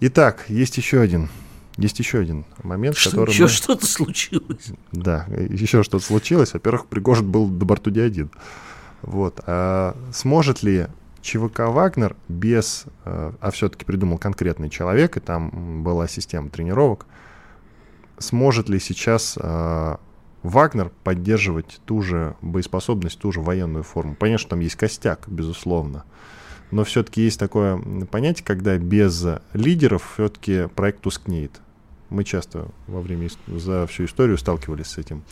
Итак, 0.00 0.46
есть 0.48 0.76
еще 0.76 1.00
один 1.00 1.28
есть 1.76 1.98
еще 1.98 2.18
один 2.18 2.44
момент, 2.62 2.96
что, 2.96 3.10
который... 3.10 3.30
Еще 3.30 3.44
мы... 3.44 3.48
что-то 3.48 3.86
случилось. 3.86 4.72
Да, 4.92 5.26
еще 5.28 5.82
что-то 5.82 6.04
случилось. 6.04 6.52
Во-первых, 6.52 6.86
Пригожин 6.86 7.30
был 7.30 7.48
до 7.48 7.64
борту 7.64 7.90
один. 7.90 8.30
Вот. 9.02 9.40
А 9.46 9.96
сможет 10.12 10.62
ли 10.62 10.86
ЧВК 11.22 11.60
«Вагнер» 11.60 12.16
без... 12.28 12.84
Э, 13.04 13.32
а 13.40 13.50
все-таки 13.50 13.84
придумал 13.84 14.18
конкретный 14.18 14.68
человек, 14.68 15.16
и 15.16 15.20
там 15.20 15.82
была 15.82 16.08
система 16.08 16.50
тренировок, 16.50 17.06
сможет 18.18 18.68
ли 18.68 18.78
сейчас 18.78 19.38
э, 19.40 19.96
Вагнер 20.42 20.90
поддерживать 21.04 21.80
ту 21.84 22.02
же 22.02 22.36
боеспособность, 22.42 23.18
ту 23.18 23.32
же 23.32 23.40
военную 23.40 23.84
форму? 23.84 24.14
Понятно, 24.14 24.38
что 24.38 24.50
там 24.50 24.60
есть 24.60 24.76
костяк, 24.76 25.24
безусловно 25.26 26.04
но 26.72 26.84
все-таки 26.84 27.22
есть 27.22 27.38
такое 27.38 27.80
понятие, 28.10 28.44
когда 28.44 28.76
без 28.78 29.24
лидеров 29.52 30.14
все-таки 30.14 30.68
проект 30.74 31.02
тускнеет. 31.02 31.60
Мы 32.08 32.24
часто 32.24 32.66
во 32.88 33.00
время, 33.00 33.28
за 33.46 33.86
всю 33.86 34.06
историю 34.06 34.38
сталкивались 34.38 34.88
с 34.88 34.98
этим. 34.98 35.22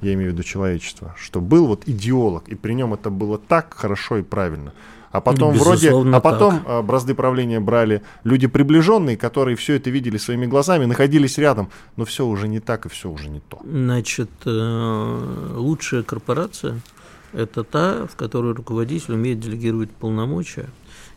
Я 0.00 0.14
имею 0.14 0.30
в 0.30 0.34
виду 0.34 0.42
человечество. 0.42 1.14
Что 1.16 1.40
был 1.40 1.66
вот 1.66 1.84
идеолог, 1.86 2.48
и 2.48 2.54
при 2.54 2.72
нем 2.72 2.92
это 2.92 3.10
было 3.10 3.38
так 3.38 3.74
хорошо 3.74 4.18
и 4.18 4.22
правильно. 4.22 4.72
А 5.12 5.20
потом 5.20 5.54
вроде, 5.54 5.90
а 5.90 6.20
потом 6.20 6.58
так. 6.58 6.64
А, 6.66 6.82
бразды 6.82 7.14
правления 7.14 7.58
брали 7.58 8.02
люди 8.22 8.46
приближенные, 8.46 9.16
которые 9.16 9.56
все 9.56 9.74
это 9.74 9.90
видели 9.90 10.18
своими 10.18 10.46
глазами, 10.46 10.84
находились 10.84 11.36
рядом, 11.36 11.70
но 11.96 12.04
все 12.04 12.24
уже 12.26 12.46
не 12.46 12.60
так 12.60 12.86
и 12.86 12.88
все 12.88 13.10
уже 13.10 13.28
не 13.28 13.40
то. 13.40 13.60
Значит, 13.64 14.30
э, 14.44 15.54
лучшая 15.56 16.02
корпорация– 16.02 16.80
это 17.32 17.64
та, 17.64 18.06
в 18.06 18.16
которой 18.16 18.54
руководитель 18.54 19.14
умеет 19.14 19.40
делегировать 19.40 19.90
полномочия, 19.90 20.68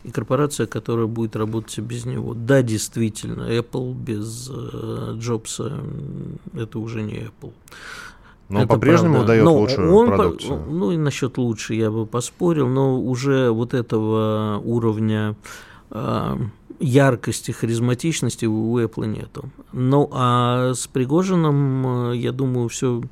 и 0.04 0.10
корпорация, 0.10 0.66
которая 0.66 1.06
будет 1.06 1.34
работать 1.34 1.78
без 1.78 2.04
него. 2.04 2.34
Да, 2.34 2.62
действительно, 2.62 3.50
Apple 3.50 3.94
без 3.94 4.50
э, 4.52 5.14
Джобса 5.18 5.80
это 6.54 6.78
уже 6.78 7.02
не 7.02 7.14
Apple. 7.14 7.52
Но 8.50 8.60
он 8.60 8.68
по-прежнему 8.68 9.14
правда. 9.14 9.28
дает 9.28 9.44
но 9.44 9.56
лучшую 9.56 9.94
он 9.94 10.06
продукцию. 10.08 10.58
По, 10.58 10.70
ну 10.70 10.92
и 10.92 10.96
насчет 10.98 11.38
лучше 11.38 11.74
я 11.74 11.90
бы 11.90 12.04
поспорил, 12.04 12.68
но 12.68 13.00
уже 13.00 13.50
вот 13.50 13.72
этого 13.72 14.60
уровня 14.62 15.34
э, 15.90 16.36
яркости, 16.78 17.52
харизматичности 17.52 18.44
у 18.44 18.78
Apple 18.78 19.06
нету. 19.06 19.48
Ну 19.72 20.10
а 20.12 20.74
с 20.74 20.86
Пригожином, 20.86 22.10
э, 22.12 22.16
я 22.16 22.32
думаю, 22.32 22.68
все 22.68 23.02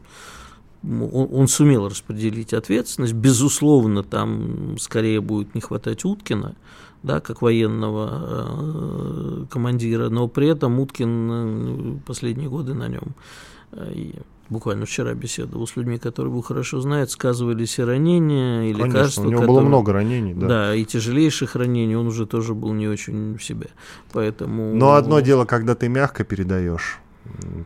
он, 0.85 1.29
он 1.33 1.49
сумел 1.49 1.89
распределить 1.89 2.53
ответственность. 2.53 3.15
Безусловно, 3.15 4.03
там 4.03 4.77
скорее 4.79 5.21
будет 5.21 5.55
не 5.55 5.61
хватать 5.61 6.05
Уткина, 6.05 6.57
да, 7.03 7.21
как 7.21 7.43
военного 7.43 8.11
э, 8.13 9.45
командира, 9.51 10.09
но 10.09 10.29
при 10.29 10.49
этом 10.49 10.79
Уткин 10.81 11.31
э, 11.31 11.99
последние 12.07 12.49
годы 12.49 12.75
на 12.75 12.89
нем. 12.89 13.15
Э, 13.73 13.93
буквально 14.49 14.87
вчера 14.87 15.15
беседовал 15.15 15.67
с 15.67 15.77
людьми, 15.77 15.99
которые 15.99 16.31
его 16.33 16.43
хорошо 16.43 16.81
знают, 16.81 17.11
сказывались 17.11 17.79
и 17.79 17.83
ранения, 17.83 18.65
и 18.65 18.73
Конечно, 18.73 18.97
лекарства. 18.99 19.23
у 19.23 19.25
него 19.25 19.41
которые, 19.41 19.61
было 19.61 19.69
много 19.69 19.93
ранений, 19.93 20.35
да. 20.35 20.47
Да, 20.47 20.75
и 20.75 20.85
тяжелейших 20.85 21.57
ранений, 21.57 21.97
он 21.97 22.07
уже 22.07 22.27
тоже 22.27 22.55
был 22.55 22.73
не 22.73 22.89
очень 22.89 23.37
в 23.37 23.43
себе. 23.43 23.69
Поэтому... 24.13 24.75
Но 24.75 24.93
одно 24.93 25.21
дело, 25.21 25.45
когда 25.45 25.75
ты 25.75 25.89
мягко 25.89 26.25
передаешь 26.25 27.01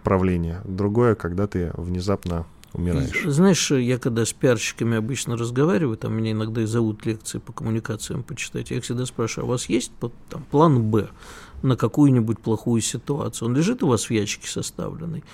правление, 0.04 0.60
другое, 0.64 1.14
когда 1.14 1.46
ты 1.46 1.72
внезапно 1.74 2.46
умираешь. 2.76 3.24
Знаешь, 3.24 3.70
я 3.70 3.98
когда 3.98 4.24
с 4.24 4.32
пиарщиками 4.32 4.96
обычно 4.96 5.36
разговариваю, 5.36 5.96
там 5.96 6.14
меня 6.14 6.32
иногда 6.32 6.62
и 6.62 6.66
зовут 6.66 7.04
лекции 7.06 7.38
по 7.38 7.52
коммуникациям 7.52 8.22
почитать, 8.22 8.70
я 8.70 8.80
всегда 8.80 9.06
спрашиваю, 9.06 9.44
а 9.44 9.48
у 9.48 9.50
вас 9.50 9.68
есть 9.68 9.92
там, 10.28 10.44
план 10.50 10.82
«Б» 10.82 11.08
на 11.62 11.76
какую-нибудь 11.76 12.38
плохую 12.38 12.82
ситуацию? 12.82 13.48
Он 13.48 13.56
лежит 13.56 13.82
у 13.82 13.88
вас 13.88 14.04
в 14.04 14.10
ящике 14.10 14.48
составленный? 14.48 15.24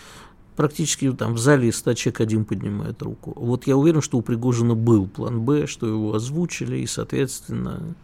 Практически 0.57 1.11
там 1.13 1.35
в 1.35 1.39
зале 1.39 1.73
100 1.73 1.95
человек 1.95 2.21
один 2.21 2.45
поднимает 2.45 3.03
руку. 3.03 3.33
Вот 3.37 3.67
я 3.67 3.77
уверен, 3.77 4.03
что 4.03 4.19
у 4.19 4.23
Пригожина 4.23 4.75
был 4.75 5.07
план 5.07 5.41
«Б», 5.41 5.67
что 5.67 5.87
его 5.87 6.15
озвучили, 6.15 6.79
и, 6.79 6.87
соответственно... 6.87 7.95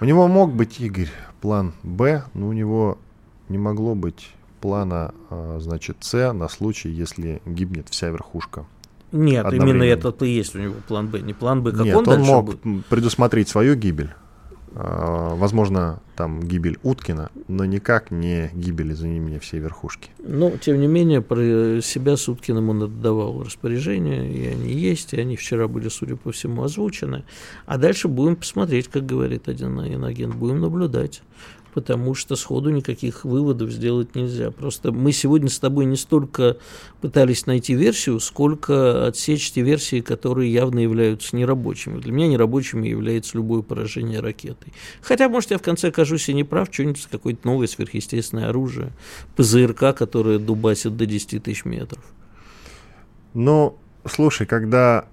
У 0.00 0.04
него 0.04 0.28
мог 0.28 0.54
быть, 0.54 0.80
Игорь, 0.80 1.10
план 1.40 1.74
«Б», 1.82 2.24
но 2.34 2.48
у 2.48 2.52
него 2.52 2.98
не 3.48 3.58
могло 3.58 3.94
быть 3.94 4.30
плана, 4.60 5.14
а, 5.30 5.58
значит, 5.60 5.96
С 6.00 6.32
на 6.32 6.48
случай, 6.48 6.90
если 6.90 7.40
гибнет 7.46 7.88
вся 7.88 8.08
верхушка. 8.10 8.66
Нет, 9.12 9.52
именно 9.52 9.82
этот 9.82 10.22
и 10.22 10.28
есть 10.28 10.54
у 10.54 10.58
него 10.58 10.74
план 10.86 11.08
Б, 11.08 11.20
не 11.20 11.34
план 11.34 11.62
Б, 11.62 11.72
как 11.72 11.84
Нет, 11.84 11.96
он, 11.96 12.08
он 12.08 12.20
мог 12.22 12.46
будет? 12.46 12.86
предусмотреть 12.86 13.48
свою 13.48 13.74
гибель, 13.74 14.10
А, 14.72 15.34
возможно, 15.34 16.00
там 16.14 16.40
гибель 16.40 16.78
Уткина, 16.84 17.30
но 17.48 17.64
никак 17.64 18.12
не 18.12 18.50
гибель 18.54 18.92
из-за 18.92 19.08
меня 19.08 19.40
всей 19.40 19.58
верхушки. 19.58 20.10
Но, 20.22 20.52
тем 20.58 20.80
не 20.80 20.86
менее, 20.86 21.22
про 21.22 21.80
себя 21.82 22.16
с 22.16 22.28
Уткиным 22.28 22.68
он 22.70 22.84
отдавал 22.84 23.42
распоряжение, 23.42 24.30
и 24.32 24.46
они 24.46 24.72
есть, 24.72 25.12
и 25.12 25.20
они 25.20 25.34
вчера 25.34 25.66
были, 25.66 25.88
судя 25.88 26.14
по 26.14 26.30
всему, 26.30 26.62
озвучены. 26.62 27.24
А 27.66 27.78
дальше 27.78 28.06
будем 28.06 28.36
посмотреть, 28.36 28.86
как 28.86 29.06
говорит 29.06 29.48
один 29.48 29.80
иноагент, 29.80 30.36
будем 30.36 30.60
наблюдать 30.60 31.22
потому 31.72 32.14
что 32.14 32.36
сходу 32.36 32.70
никаких 32.70 33.24
выводов 33.24 33.70
сделать 33.70 34.14
нельзя. 34.14 34.50
Просто 34.50 34.92
мы 34.92 35.12
сегодня 35.12 35.48
с 35.48 35.58
тобой 35.58 35.84
не 35.84 35.96
столько 35.96 36.56
пытались 37.00 37.46
найти 37.46 37.74
версию, 37.74 38.20
сколько 38.20 39.06
отсечь 39.06 39.52
те 39.52 39.62
версии, 39.62 40.00
которые 40.00 40.52
явно 40.52 40.80
являются 40.80 41.36
нерабочими. 41.36 41.98
Для 42.00 42.12
меня 42.12 42.28
нерабочими 42.28 42.88
является 42.88 43.36
любое 43.36 43.62
поражение 43.62 44.20
ракетой. 44.20 44.72
Хотя, 45.00 45.28
может, 45.28 45.50
я 45.50 45.58
в 45.58 45.62
конце 45.62 45.88
окажусь 45.88 46.28
и 46.28 46.34
не 46.34 46.44
прав, 46.44 46.68
что-нибудь 46.70 47.06
какое-то 47.10 47.46
новое 47.46 47.66
сверхъестественное 47.66 48.48
оружие, 48.48 48.92
ПЗРК, 49.36 49.94
которое 49.96 50.38
дубасит 50.38 50.96
до 50.96 51.06
10 51.06 51.42
тысяч 51.42 51.64
метров. 51.64 52.02
Ну, 53.34 53.76
слушай, 54.04 54.46
когда 54.46 55.06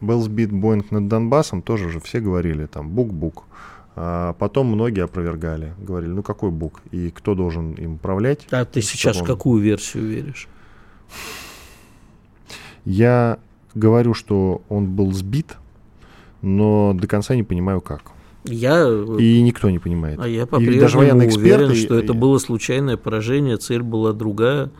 был 0.00 0.22
сбит 0.22 0.52
Боинг 0.52 0.90
над 0.90 1.08
Донбассом, 1.08 1.62
тоже 1.62 1.86
уже 1.86 2.00
все 2.00 2.20
говорили, 2.20 2.66
там, 2.66 2.88
бук-бук. 2.88 3.44
А 4.00 4.34
потом 4.34 4.68
многие 4.68 5.02
опровергали, 5.02 5.74
говорили, 5.76 6.12
ну 6.12 6.22
какой 6.22 6.52
бук 6.52 6.82
и 6.92 7.10
кто 7.10 7.34
должен 7.34 7.72
им 7.72 7.94
управлять. 7.94 8.46
А 8.52 8.64
ты 8.64 8.80
сейчас 8.80 9.16
он... 9.16 9.26
какую 9.26 9.60
версию 9.60 10.06
веришь? 10.06 10.46
Я 12.84 13.40
говорю, 13.74 14.14
что 14.14 14.62
он 14.68 14.86
был 14.86 15.10
сбит, 15.12 15.56
но 16.42 16.92
до 16.94 17.08
конца 17.08 17.34
не 17.34 17.42
понимаю 17.42 17.80
как. 17.80 18.12
Я, 18.48 18.88
и 19.18 19.42
никто 19.42 19.70
не 19.70 19.78
понимает. 19.78 20.18
А 20.20 20.28
я 20.28 20.46
по-прежнему 20.46 21.02
уверен, 21.02 21.74
что 21.74 21.98
это 21.98 22.14
было 22.14 22.38
случайное 22.38 22.96
поражение, 22.96 23.56
цель 23.56 23.82
была 23.82 24.12
другая 24.12 24.70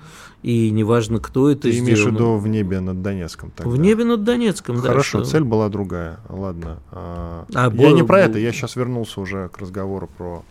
и 0.42 0.70
неважно, 0.70 1.18
кто 1.18 1.50
это 1.50 1.62
Ты 1.62 1.72
сделал. 1.72 1.86
имеешь 1.86 2.04
в 2.04 2.12
виду 2.12 2.36
в 2.36 2.46
небе 2.46 2.80
над 2.80 3.02
Донецком? 3.02 3.50
Тогда. 3.50 3.70
В 3.70 3.76
небе 3.76 4.04
над 4.04 4.22
Донецком, 4.22 4.76
да. 4.76 4.88
Хорошо, 4.88 5.24
цель 5.24 5.42
была 5.42 5.68
другая. 5.68 6.20
Ладно. 6.28 6.78
А, 6.92 7.44
а, 7.54 7.64
я 7.64 7.70
был, 7.70 7.94
не 7.94 8.04
про 8.04 8.20
это, 8.20 8.38
я 8.38 8.52
сейчас 8.52 8.76
вернулся 8.76 9.20
уже 9.20 9.48
к 9.48 9.58
разговору 9.58 10.08
про 10.16 10.44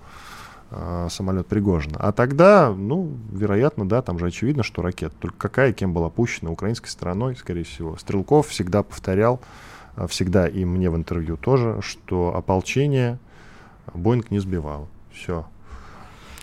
а, 0.71 1.07
самолет 1.09 1.47
Пригожина. 1.47 1.95
А 1.99 2.11
тогда, 2.11 2.73
ну, 2.77 3.17
вероятно, 3.31 3.87
да, 3.87 4.01
там 4.01 4.19
же 4.19 4.27
очевидно, 4.27 4.63
что 4.63 4.81
ракета. 4.81 5.15
Только 5.19 5.37
какая, 5.37 5.71
кем 5.71 5.93
была 5.93 6.09
пущена 6.09 6.51
украинской 6.51 6.89
стороной, 6.89 7.37
скорее 7.37 7.63
всего. 7.63 7.95
Стрелков 7.95 8.49
всегда 8.49 8.83
повторял, 8.83 9.39
всегда 10.07 10.47
и 10.47 10.65
мне 10.65 10.89
в 10.89 10.95
интервью 10.95 11.37
тоже, 11.37 11.79
что 11.81 12.35
ополчение 12.35 13.17
Боинг 13.93 14.29
не 14.31 14.39
сбивал. 14.39 14.87
Все. 15.11 15.45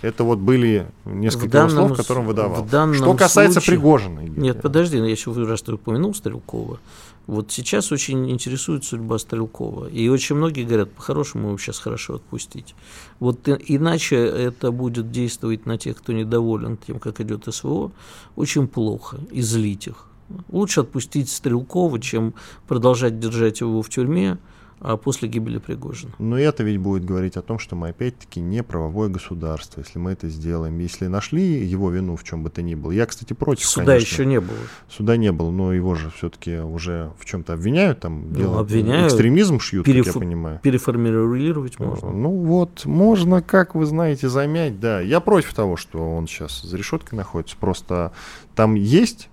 Это 0.03 0.23
вот 0.25 0.39
были 0.39 0.87
несколько 1.07 1.49
данном, 1.49 1.89
слов, 1.89 1.97
которые 1.97 2.23
он 2.23 2.29
выдавал. 2.29 2.67
Что 2.95 3.15
касается 3.15 3.61
случае... 3.61 3.77
Пригожина. 3.77 4.21
Нет, 4.21 4.61
подожди, 4.61 4.99
я 4.99 5.07
еще 5.07 5.33
раз 5.33 5.63
ты 5.63 5.73
упомянул 5.73 6.15
Стрелкова. 6.15 6.79
Вот 7.27 7.51
сейчас 7.51 7.91
очень 7.91 8.31
интересует 8.31 8.85
судьба 8.85 9.19
Стрелкова. 9.19 9.87
И 9.87 10.09
очень 10.09 10.37
многие 10.37 10.65
говорят, 10.65 10.91
по-хорошему 10.93 11.49
его 11.49 11.59
сейчас 11.59 11.79
хорошо 11.79 12.17
отпустить. 12.17 12.75
Вот 13.19 13.49
иначе 13.49 14.17
это 14.17 14.73
будет 14.73 15.11
действовать 15.11 15.65
на 15.65 15.79
тех, 15.79 15.97
кто 15.97 16.13
недоволен 16.13 16.77
тем, 16.77 16.99
как 16.99 17.23
идет 17.23 17.47
СВО, 17.49 17.91
очень 18.37 18.69
плохо, 18.69 19.19
и 19.31 19.41
злить 19.41 19.87
их. 19.87 20.07
Лучше 20.49 20.81
отпустить 20.81 21.29
Стрелкова, 21.31 22.01
чем 22.01 22.35
продолжать 22.67 23.19
держать 23.19 23.61
его 23.61 23.83
в 23.83 23.89
тюрьме, 23.89 24.39
а 24.85 24.99
после 24.99 25.29
гибели 25.29 25.57
Пригожина. 25.59 26.13
Но 26.19 26.39
это 26.39 26.63
ведь 26.63 26.79
будет 26.79 27.07
говорить 27.07 27.39
о 27.39 27.43
том, 27.43 27.59
что 27.59 27.75
мы 27.75 27.89
опять-таки 27.89 28.41
не 28.41 28.63
правовое 28.63 29.09
государство, 29.09 29.81
если 29.81 29.99
мы 29.99 30.13
это 30.13 30.29
сделаем. 30.29 30.79
Если 30.79 31.07
нашли 31.07 31.65
его 31.65 31.91
вину 31.91 32.17
в 32.17 32.25
чем 32.25 32.43
бы 32.43 32.51
то 32.51 32.61
ни 32.61 32.75
было. 32.75 32.91
Я, 32.91 33.07
кстати, 33.07 33.33
против, 33.33 33.65
Суда 33.65 33.93
конечно. 33.93 34.13
еще 34.13 34.27
не 34.27 34.41
было. 34.41 34.59
Суда 34.91 35.17
не 35.17 35.33
было, 35.33 35.51
но 35.51 35.73
его 35.73 35.95
же 35.95 36.11
все-таки 36.11 36.59
уже 36.59 37.13
в 37.19 37.25
чем-то 37.25 37.55
обвиняют, 37.55 38.01
там 38.01 38.29
ну, 38.29 38.37
дело, 38.37 38.61
обвиняют, 38.61 39.07
экстремизм 39.07 39.59
шьют, 39.59 39.87
переф... 39.87 40.05
как 40.05 40.17
я 40.17 40.21
понимаю. 40.21 40.61
Переформулировать 40.63 41.79
можно. 41.79 42.11
Ну 42.11 42.31
вот, 42.31 42.85
можно, 42.85 43.41
как 43.41 43.75
вы 43.75 43.87
знаете, 43.87 44.29
замять, 44.29 44.81
да. 44.81 45.01
Я 45.01 45.21
против 45.21 45.55
того, 45.55 45.77
что 45.77 46.15
он 46.15 46.27
сейчас 46.27 46.61
за 46.61 46.77
решеткой 46.77 47.17
находится. 47.17 47.57
Просто 47.57 48.13
там 48.55 48.75
есть 48.75 49.31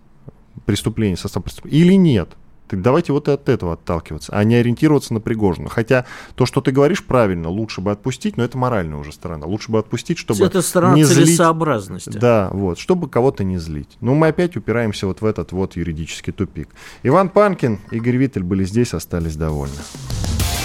преступление, 0.66 1.18
состав 1.18 1.44
преступления 1.44 1.80
или 1.80 1.94
нет. 1.94 2.30
Так 2.72 2.82
давайте 2.82 3.12
вот 3.12 3.28
и 3.28 3.32
от 3.32 3.50
этого 3.50 3.74
отталкиваться, 3.74 4.32
а 4.32 4.42
не 4.46 4.56
ориентироваться 4.56 5.14
на 5.14 5.20
Пригожина. 5.20 5.68
Хотя 5.68 6.06
то, 6.36 6.46
что 6.46 6.62
ты 6.62 6.72
говоришь, 6.72 7.04
правильно, 7.04 7.50
лучше 7.50 7.82
бы 7.82 7.92
отпустить, 7.92 8.38
но 8.38 8.46
это 8.46 8.58
моральная 8.58 8.98
уже 8.98 9.12
сторона. 9.12 9.46
Лучше 9.46 9.74
бы 9.74 9.80
отпустить, 9.80 10.18
чтобы 10.18 10.46
это 10.46 10.62
сторона 10.62 10.96
не 10.96 11.04
целесообразности. 11.04 12.12
Злить. 12.12 12.22
Да, 12.22 12.50
вот, 12.54 12.80
чтобы 12.80 13.10
кого-то 13.10 13.44
не 13.44 13.58
злить. 13.58 13.98
Но 14.00 14.16
мы 14.16 14.28
опять 14.28 14.56
упираемся 14.56 15.06
вот 15.06 15.20
в 15.20 15.26
этот 15.26 15.52
вот 15.52 15.76
юридический 15.76 16.32
тупик. 16.32 16.70
Иван 17.04 17.28
Панкин, 17.28 17.78
Игорь 17.92 18.16
Виттель 18.16 18.44
были 18.44 18.64
здесь, 18.64 18.94
остались 18.94 19.36
довольны. 19.36 19.76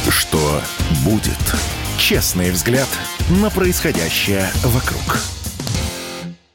Что 0.09 0.61
будет? 1.05 1.57
Честный 1.99 2.53
взгляд 2.53 2.88
на 3.42 3.51
происходящее 3.51 4.47
вокруг. 4.62 5.18